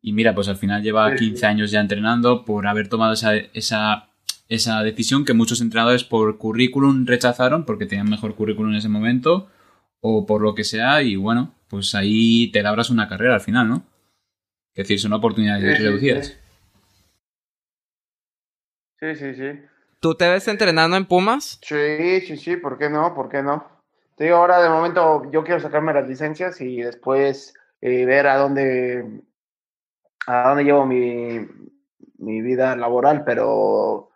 Y 0.00 0.12
mira, 0.12 0.34
pues 0.34 0.48
al 0.48 0.56
final 0.56 0.82
lleva 0.82 1.14
15 1.14 1.46
años 1.46 1.70
ya 1.70 1.80
entrenando 1.80 2.44
por 2.44 2.66
haber 2.66 2.88
tomado 2.88 3.12
esa, 3.12 3.36
esa, 3.36 4.10
esa 4.48 4.82
decisión 4.82 5.24
que 5.24 5.32
muchos 5.32 5.60
entrenadores 5.60 6.02
por 6.02 6.38
currículum 6.38 7.06
rechazaron 7.06 7.64
porque 7.64 7.86
tenían 7.86 8.10
mejor 8.10 8.34
currículum 8.34 8.72
en 8.72 8.78
ese 8.78 8.88
momento 8.88 9.48
o 10.00 10.26
por 10.26 10.42
lo 10.42 10.54
que 10.54 10.64
sea 10.64 11.02
y 11.02 11.14
bueno, 11.14 11.54
pues 11.68 11.94
ahí 11.94 12.48
te 12.48 12.62
labras 12.62 12.90
una 12.90 13.08
carrera 13.08 13.34
al 13.34 13.40
final, 13.40 13.68
¿no? 13.68 13.86
Es 14.74 14.84
decir, 14.84 14.98
son 14.98 15.12
oportunidades 15.12 15.78
sí, 15.78 15.82
reducidas. 15.84 16.26
Sí. 16.26 16.32
Sí, 19.02 19.16
sí, 19.16 19.34
sí. 19.34 19.60
¿Tú 19.98 20.14
te 20.14 20.30
ves 20.30 20.46
entrenando 20.46 20.96
en 20.96 21.06
Pumas? 21.06 21.58
Sí, 21.60 22.20
sí, 22.20 22.36
sí, 22.36 22.56
¿por 22.56 22.78
qué 22.78 22.88
no? 22.88 23.12
¿Por 23.14 23.28
qué 23.28 23.42
no? 23.42 23.66
Te 24.14 24.24
digo, 24.24 24.36
ahora 24.36 24.62
de 24.62 24.68
momento 24.68 25.28
yo 25.32 25.42
quiero 25.42 25.58
sacarme 25.58 25.92
las 25.92 26.06
licencias 26.06 26.60
y 26.60 26.76
después 26.82 27.52
eh, 27.80 28.06
ver 28.06 28.28
a 28.28 28.36
dónde, 28.36 29.22
a 30.28 30.50
dónde 30.50 30.62
llevo 30.62 30.86
mi, 30.86 31.48
mi 32.18 32.42
vida 32.42 32.76
laboral, 32.76 33.24
pero 33.24 34.11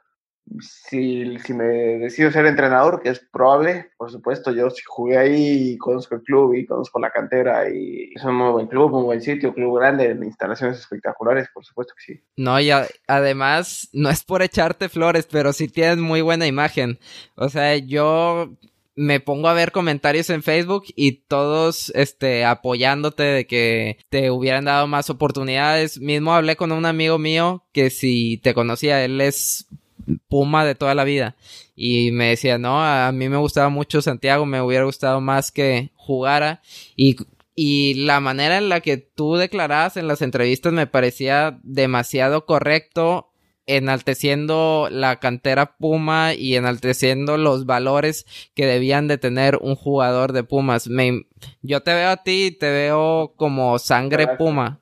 si, 0.60 1.38
si, 1.38 1.54
me 1.54 1.64
decido 1.64 2.30
ser 2.30 2.46
entrenador, 2.46 3.02
que 3.02 3.10
es 3.10 3.20
probable, 3.20 3.90
por 3.96 4.10
supuesto, 4.10 4.52
yo 4.52 4.68
jugué 4.86 5.18
ahí 5.18 5.72
y 5.72 5.78
conozco 5.78 6.14
el 6.14 6.22
club 6.22 6.54
y 6.54 6.66
conozco 6.66 6.98
la 7.00 7.10
cantera 7.10 7.68
y 7.68 8.12
es 8.14 8.24
un 8.24 8.36
muy 8.36 8.52
buen 8.52 8.66
club, 8.66 8.94
un 8.94 9.04
buen 9.04 9.20
sitio, 9.20 9.52
club 9.52 9.78
grande, 9.78 10.16
instalaciones 10.22 10.78
espectaculares, 10.78 11.48
por 11.52 11.64
supuesto 11.64 11.94
que 11.96 12.14
sí. 12.14 12.20
No, 12.36 12.58
y 12.60 12.70
además, 13.06 13.88
no 13.92 14.08
es 14.08 14.24
por 14.24 14.42
echarte 14.42 14.88
flores, 14.88 15.26
pero 15.30 15.52
sí 15.52 15.68
tienes 15.68 15.98
muy 15.98 16.20
buena 16.20 16.46
imagen. 16.46 16.98
O 17.34 17.48
sea, 17.48 17.76
yo 17.76 18.50
me 18.96 19.20
pongo 19.20 19.48
a 19.48 19.54
ver 19.54 19.72
comentarios 19.72 20.30
en 20.30 20.42
Facebook 20.42 20.84
y 20.96 21.12
todos 21.28 21.92
este 21.94 22.46
apoyándote 22.46 23.22
de 23.22 23.46
que 23.46 23.98
te 24.08 24.30
hubieran 24.30 24.64
dado 24.64 24.86
más 24.86 25.10
oportunidades. 25.10 26.00
Mismo 26.00 26.34
hablé 26.34 26.56
con 26.56 26.72
un 26.72 26.86
amigo 26.86 27.18
mío 27.18 27.64
que 27.72 27.90
si 27.90 28.38
te 28.38 28.54
conocía, 28.54 29.04
él 29.04 29.20
es 29.20 29.68
Puma 30.28 30.64
de 30.64 30.74
toda 30.74 30.94
la 30.94 31.04
vida. 31.04 31.36
Y 31.74 32.10
me 32.12 32.30
decía, 32.30 32.58
no, 32.58 32.82
a 32.82 33.10
mí 33.12 33.28
me 33.28 33.36
gustaba 33.36 33.68
mucho 33.68 34.02
Santiago, 34.02 34.46
me 34.46 34.60
hubiera 34.60 34.84
gustado 34.84 35.20
más 35.20 35.52
que 35.52 35.90
jugara. 35.94 36.62
Y, 36.96 37.16
y 37.54 37.94
la 38.04 38.20
manera 38.20 38.58
en 38.58 38.68
la 38.68 38.80
que 38.80 38.96
tú 38.96 39.36
declarabas 39.36 39.96
en 39.96 40.08
las 40.08 40.22
entrevistas 40.22 40.72
me 40.72 40.86
parecía 40.86 41.58
demasiado 41.62 42.46
correcto, 42.46 43.30
enalteciendo 43.66 44.88
la 44.90 45.18
cantera 45.18 45.76
Puma 45.76 46.34
y 46.34 46.54
enalteciendo 46.54 47.36
los 47.36 47.66
valores 47.66 48.26
que 48.54 48.66
debían 48.66 49.08
de 49.08 49.18
tener 49.18 49.58
un 49.60 49.74
jugador 49.74 50.32
de 50.32 50.44
Pumas. 50.44 50.88
Me, 50.88 51.26
yo 51.62 51.82
te 51.82 51.92
veo 51.92 52.10
a 52.10 52.22
ti 52.22 52.46
y 52.46 52.50
te 52.52 52.70
veo 52.70 53.34
como 53.36 53.78
sangre 53.78 54.28
Puma. 54.36 54.80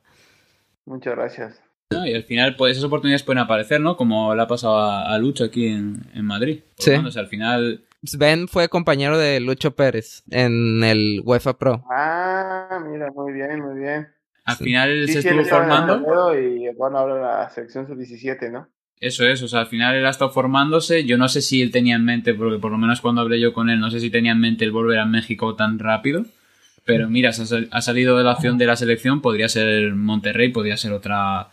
Muchas 0.84 1.14
gracias. 1.16 1.63
¿No? 1.94 2.06
Y 2.06 2.14
al 2.14 2.24
final, 2.24 2.56
pues 2.56 2.72
esas 2.72 2.84
oportunidades 2.84 3.22
pueden 3.22 3.38
aparecer, 3.38 3.80
¿no? 3.80 3.96
Como 3.96 4.34
le 4.34 4.42
ha 4.42 4.46
pasado 4.46 4.78
a, 4.78 5.12
a 5.12 5.18
Lucho 5.18 5.44
aquí 5.44 5.68
en, 5.68 6.02
en 6.14 6.24
Madrid. 6.24 6.60
Sí. 6.78 6.90
Bueno, 6.90 7.08
o 7.08 7.12
sea, 7.12 7.22
al 7.22 7.28
final. 7.28 7.84
Sven 8.02 8.48
fue 8.48 8.68
compañero 8.68 9.16
de 9.16 9.40
Lucho 9.40 9.74
Pérez 9.74 10.22
en 10.30 10.84
el 10.84 11.22
UEFA 11.24 11.56
Pro. 11.58 11.84
Ah, 11.90 12.78
mira, 12.86 13.10
muy 13.14 13.32
bien, 13.32 13.60
muy 13.60 13.80
bien. 13.80 14.08
Al 14.44 14.56
sí. 14.56 14.64
final 14.64 15.06
sí, 15.06 15.12
se 15.14 15.18
estuvo 15.20 15.44
formando. 15.44 16.38
Y 16.38 16.68
bueno, 16.76 16.98
ahora 16.98 17.20
la 17.20 17.50
sección 17.50 17.86
sub-17, 17.86 18.50
¿no? 18.50 18.68
Eso 19.00 19.26
es, 19.26 19.42
o 19.42 19.48
sea, 19.48 19.60
al 19.60 19.66
final 19.66 19.94
él 19.94 20.06
ha 20.06 20.10
estado 20.10 20.30
formándose. 20.30 21.04
Yo 21.04 21.18
no 21.18 21.28
sé 21.28 21.42
si 21.42 21.60
él 21.60 21.70
tenía 21.70 21.96
en 21.96 22.04
mente, 22.04 22.34
porque 22.34 22.58
por 22.58 22.70
lo 22.70 22.78
menos 22.78 23.00
cuando 23.00 23.20
hablé 23.20 23.40
yo 23.40 23.52
con 23.52 23.68
él, 23.68 23.80
no 23.80 23.90
sé 23.90 24.00
si 24.00 24.10
tenía 24.10 24.32
en 24.32 24.40
mente 24.40 24.64
el 24.64 24.72
volver 24.72 24.98
a 24.98 25.06
México 25.06 25.56
tan 25.56 25.78
rápido. 25.78 26.24
Pero 26.84 27.08
mira, 27.08 27.30
ha 27.30 27.82
salido 27.82 28.18
de 28.18 28.24
la 28.24 28.32
opción 28.32 28.58
de 28.58 28.66
la 28.66 28.76
selección, 28.76 29.22
podría 29.22 29.48
ser 29.48 29.94
Monterrey, 29.94 30.50
podría 30.50 30.76
ser 30.76 30.92
otra 30.92 31.48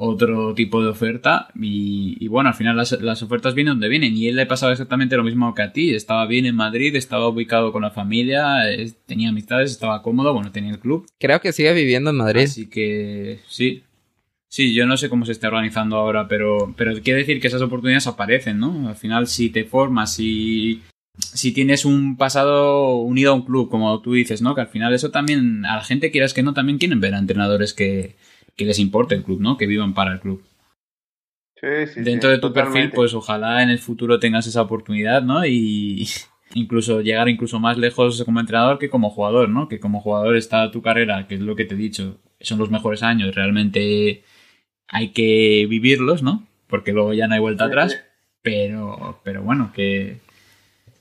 otro 0.00 0.54
tipo 0.54 0.80
de 0.80 0.90
oferta 0.90 1.48
y, 1.56 2.16
y 2.20 2.28
bueno, 2.28 2.50
al 2.50 2.54
final 2.54 2.76
las, 2.76 2.92
las, 3.02 3.20
ofertas 3.24 3.54
vienen 3.54 3.74
donde 3.74 3.88
vienen 3.88 4.16
y 4.16 4.28
él 4.28 4.36
le 4.36 4.46
pasaba 4.46 4.70
exactamente 4.70 5.16
lo 5.16 5.24
mismo 5.24 5.52
que 5.56 5.62
a 5.62 5.72
ti, 5.72 5.92
estaba 5.92 6.24
bien 6.26 6.46
en 6.46 6.54
Madrid, 6.54 6.94
estaba 6.94 7.26
ubicado 7.26 7.72
con 7.72 7.82
la 7.82 7.90
familia, 7.90 8.70
es, 8.70 8.96
tenía 9.06 9.30
amistades, 9.30 9.72
estaba 9.72 10.00
cómodo, 10.02 10.32
bueno, 10.32 10.52
tenía 10.52 10.70
el 10.70 10.78
club. 10.78 11.04
Creo 11.18 11.40
que 11.40 11.52
sigue 11.52 11.72
viviendo 11.72 12.10
en 12.10 12.16
Madrid. 12.16 12.44
Así 12.44 12.70
que 12.70 13.40
sí, 13.48 13.82
sí, 14.46 14.72
yo 14.72 14.86
no 14.86 14.96
sé 14.96 15.08
cómo 15.08 15.26
se 15.26 15.32
está 15.32 15.48
organizando 15.48 15.96
ahora, 15.96 16.28
pero, 16.28 16.72
pero 16.76 16.92
quiere 17.02 17.18
decir 17.18 17.40
que 17.40 17.48
esas 17.48 17.62
oportunidades 17.62 18.06
aparecen, 18.06 18.60
¿no? 18.60 18.88
Al 18.88 18.96
final 18.96 19.26
si 19.26 19.50
te 19.50 19.64
formas 19.64 20.20
y 20.20 20.80
si 21.18 21.50
tienes 21.50 21.84
un 21.84 22.16
pasado 22.16 22.98
unido 22.98 23.32
a 23.32 23.34
un 23.34 23.44
club, 23.44 23.68
como 23.68 24.00
tú 24.00 24.12
dices, 24.12 24.42
¿no? 24.42 24.54
Que 24.54 24.60
al 24.60 24.68
final 24.68 24.94
eso 24.94 25.10
también, 25.10 25.66
a 25.66 25.74
la 25.74 25.82
gente 25.82 26.12
quieras 26.12 26.34
que 26.34 26.44
no, 26.44 26.54
también 26.54 26.78
quieren 26.78 27.00
ver 27.00 27.16
a 27.16 27.18
entrenadores 27.18 27.74
que 27.74 28.14
que 28.58 28.66
les 28.66 28.78
importe 28.80 29.14
el 29.14 29.22
club, 29.22 29.40
¿no? 29.40 29.56
Que 29.56 29.66
vivan 29.66 29.94
para 29.94 30.12
el 30.12 30.20
club. 30.20 30.42
Sí, 31.56 31.86
sí, 31.86 32.00
Dentro 32.02 32.28
sí, 32.28 32.34
de 32.36 32.40
tu 32.40 32.48
totalmente. 32.48 32.78
perfil, 32.80 32.94
pues 32.94 33.14
ojalá 33.14 33.62
en 33.62 33.70
el 33.70 33.78
futuro 33.78 34.18
tengas 34.18 34.46
esa 34.46 34.62
oportunidad, 34.62 35.22
¿no? 35.22 35.46
Y 35.46 36.06
incluso 36.54 37.00
llegar 37.00 37.28
incluso 37.28 37.58
más 37.60 37.78
lejos 37.78 38.22
como 38.24 38.40
entrenador 38.40 38.78
que 38.78 38.90
como 38.90 39.10
jugador, 39.10 39.48
¿no? 39.48 39.68
Que 39.68 39.80
como 39.80 40.00
jugador 40.00 40.36
está 40.36 40.70
tu 40.70 40.82
carrera, 40.82 41.26
que 41.26 41.36
es 41.36 41.40
lo 41.40 41.56
que 41.56 41.64
te 41.64 41.74
he 41.74 41.78
dicho, 41.78 42.18
son 42.40 42.58
los 42.58 42.70
mejores 42.70 43.02
años, 43.02 43.34
realmente 43.34 44.22
hay 44.88 45.08
que 45.10 45.66
vivirlos, 45.68 46.22
¿no? 46.22 46.46
Porque 46.66 46.92
luego 46.92 47.14
ya 47.14 47.28
no 47.28 47.34
hay 47.34 47.40
vuelta 47.40 47.64
atrás, 47.64 48.04
pero 48.42 49.20
pero 49.24 49.42
bueno, 49.42 49.72
que 49.72 50.18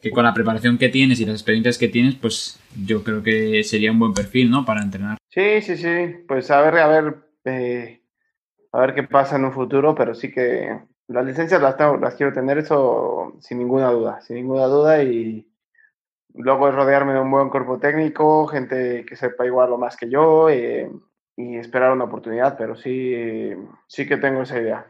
que 0.01 0.11
con 0.11 0.25
la 0.25 0.33
preparación 0.33 0.77
que 0.77 0.89
tienes 0.89 1.19
y 1.19 1.25
las 1.25 1.35
experiencias 1.35 1.77
que 1.77 1.87
tienes, 1.87 2.15
pues 2.15 2.59
yo 2.85 3.03
creo 3.03 3.23
que 3.23 3.63
sería 3.63 3.91
un 3.91 3.99
buen 3.99 4.13
perfil, 4.13 4.49
¿no? 4.49 4.63
Para 4.63 4.81
entrenar. 4.81 5.17
Sí, 5.29 5.61
sí, 5.61 5.77
sí. 5.77 6.15
Pues 6.27 6.49
a 6.51 6.61
ver, 6.61 6.77
a 6.77 6.87
ver, 6.87 7.15
eh, 7.47 8.01
a 8.71 8.79
ver 8.79 8.93
qué 8.93 9.03
pasa 9.03 9.35
en 9.35 9.45
un 9.45 9.53
futuro, 9.53 9.95
pero 9.95 10.13
sí 10.13 10.31
que 10.31 10.79
las 11.07 11.25
licencias 11.25 11.61
las, 11.61 11.77
tengo, 11.77 11.97
las 11.97 12.15
quiero 12.15 12.33
tener, 12.33 12.57
eso 12.57 13.33
sin 13.39 13.59
ninguna 13.59 13.89
duda, 13.91 14.21
sin 14.21 14.35
ninguna 14.35 14.65
duda. 14.65 15.01
Y 15.03 15.47
luego 16.33 16.69
es 16.69 16.75
rodearme 16.75 17.13
de 17.13 17.19
un 17.19 17.31
buen 17.31 17.49
cuerpo 17.49 17.79
técnico, 17.79 18.47
gente 18.47 19.05
que 19.05 19.15
sepa 19.15 19.45
igual 19.45 19.71
o 19.71 19.77
más 19.77 19.95
que 19.95 20.09
yo, 20.09 20.49
eh, 20.49 20.91
y 21.35 21.57
esperar 21.57 21.91
una 21.91 22.05
oportunidad, 22.05 22.57
pero 22.57 22.75
sí, 22.75 23.53
sí 23.87 24.07
que 24.07 24.17
tengo 24.17 24.41
esa 24.41 24.59
idea. 24.59 24.85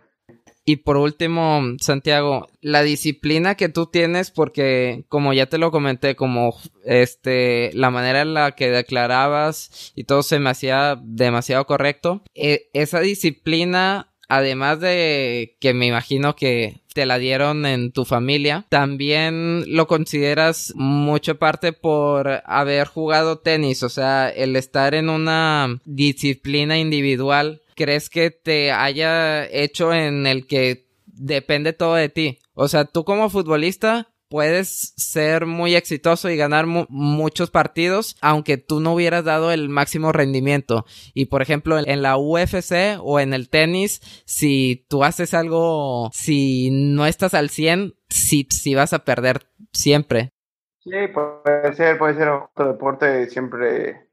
Y 0.69 0.75
por 0.75 0.97
último, 0.97 1.61
Santiago, 1.79 2.49
la 2.59 2.83
disciplina 2.83 3.55
que 3.55 3.69
tú 3.69 3.85
tienes, 3.85 4.31
porque 4.31 5.05
como 5.07 5.31
ya 5.31 5.45
te 5.45 5.57
lo 5.57 5.71
comenté, 5.71 6.17
como 6.17 6.57
este, 6.83 7.71
la 7.73 7.89
manera 7.89 8.23
en 8.23 8.33
la 8.33 8.51
que 8.51 8.69
declarabas 8.69 9.93
y 9.95 10.03
todo 10.03 10.23
se 10.23 10.39
me 10.39 10.49
hacía 10.49 10.99
demasiado 11.01 11.65
correcto, 11.67 12.21
e, 12.35 12.69
esa 12.73 12.99
disciplina, 12.99 14.11
además 14.27 14.81
de 14.81 15.55
que 15.61 15.73
me 15.73 15.87
imagino 15.87 16.35
que 16.35 16.81
te 16.93 17.05
la 17.05 17.17
dieron 17.17 17.65
en 17.65 17.93
tu 17.93 18.03
familia, 18.03 18.65
también 18.67 19.63
lo 19.73 19.87
consideras 19.87 20.73
mucho 20.75 21.39
parte 21.39 21.71
por 21.71 22.41
haber 22.43 22.87
jugado 22.87 23.39
tenis, 23.39 23.83
o 23.83 23.89
sea, 23.89 24.27
el 24.27 24.57
estar 24.57 24.95
en 24.95 25.09
una 25.09 25.79
disciplina 25.85 26.77
individual 26.77 27.61
crees 27.77 28.09
que 28.09 28.31
te 28.31 28.73
haya 28.73 29.45
hecho 29.45 29.93
en 29.93 30.27
el 30.27 30.47
que 30.47 30.89
depende 31.05 31.71
todo 31.71 31.95
de 31.95 32.09
ti? 32.09 32.39
O 32.53 32.67
sea, 32.67 32.83
tú 32.83 33.05
como 33.05 33.29
futbolista 33.29 34.09
puedes 34.29 34.93
ser 34.97 35.45
muy 35.45 35.75
exitoso 35.75 36.29
y 36.29 36.37
ganar 36.37 36.65
muchos 36.65 37.49
partidos 37.49 38.17
aunque 38.21 38.57
tú 38.57 38.79
no 38.79 38.93
hubieras 38.93 39.23
dado 39.23 39.51
el 39.51 39.69
máximo 39.69 40.11
rendimiento. 40.11 40.85
Y 41.13 41.25
por 41.25 41.41
ejemplo, 41.41 41.77
en 41.79 42.01
la 42.01 42.17
UFC 42.17 42.99
o 43.01 43.19
en 43.19 43.33
el 43.33 43.49
tenis, 43.49 44.01
si 44.25 44.85
tú 44.89 45.03
haces 45.03 45.33
algo, 45.33 46.09
si 46.13 46.69
no 46.71 47.05
estás 47.05 47.33
al 47.33 47.49
100, 47.49 47.93
si, 48.09 48.47
si 48.49 48.75
vas 48.75 48.93
a 48.93 49.05
perder 49.05 49.47
siempre. 49.71 50.31
Sí, 50.79 50.91
puede 51.13 51.73
ser, 51.73 51.97
puede 51.97 52.15
ser 52.15 52.29
otro 52.29 52.67
deporte 52.67 53.29
siempre. 53.29 54.07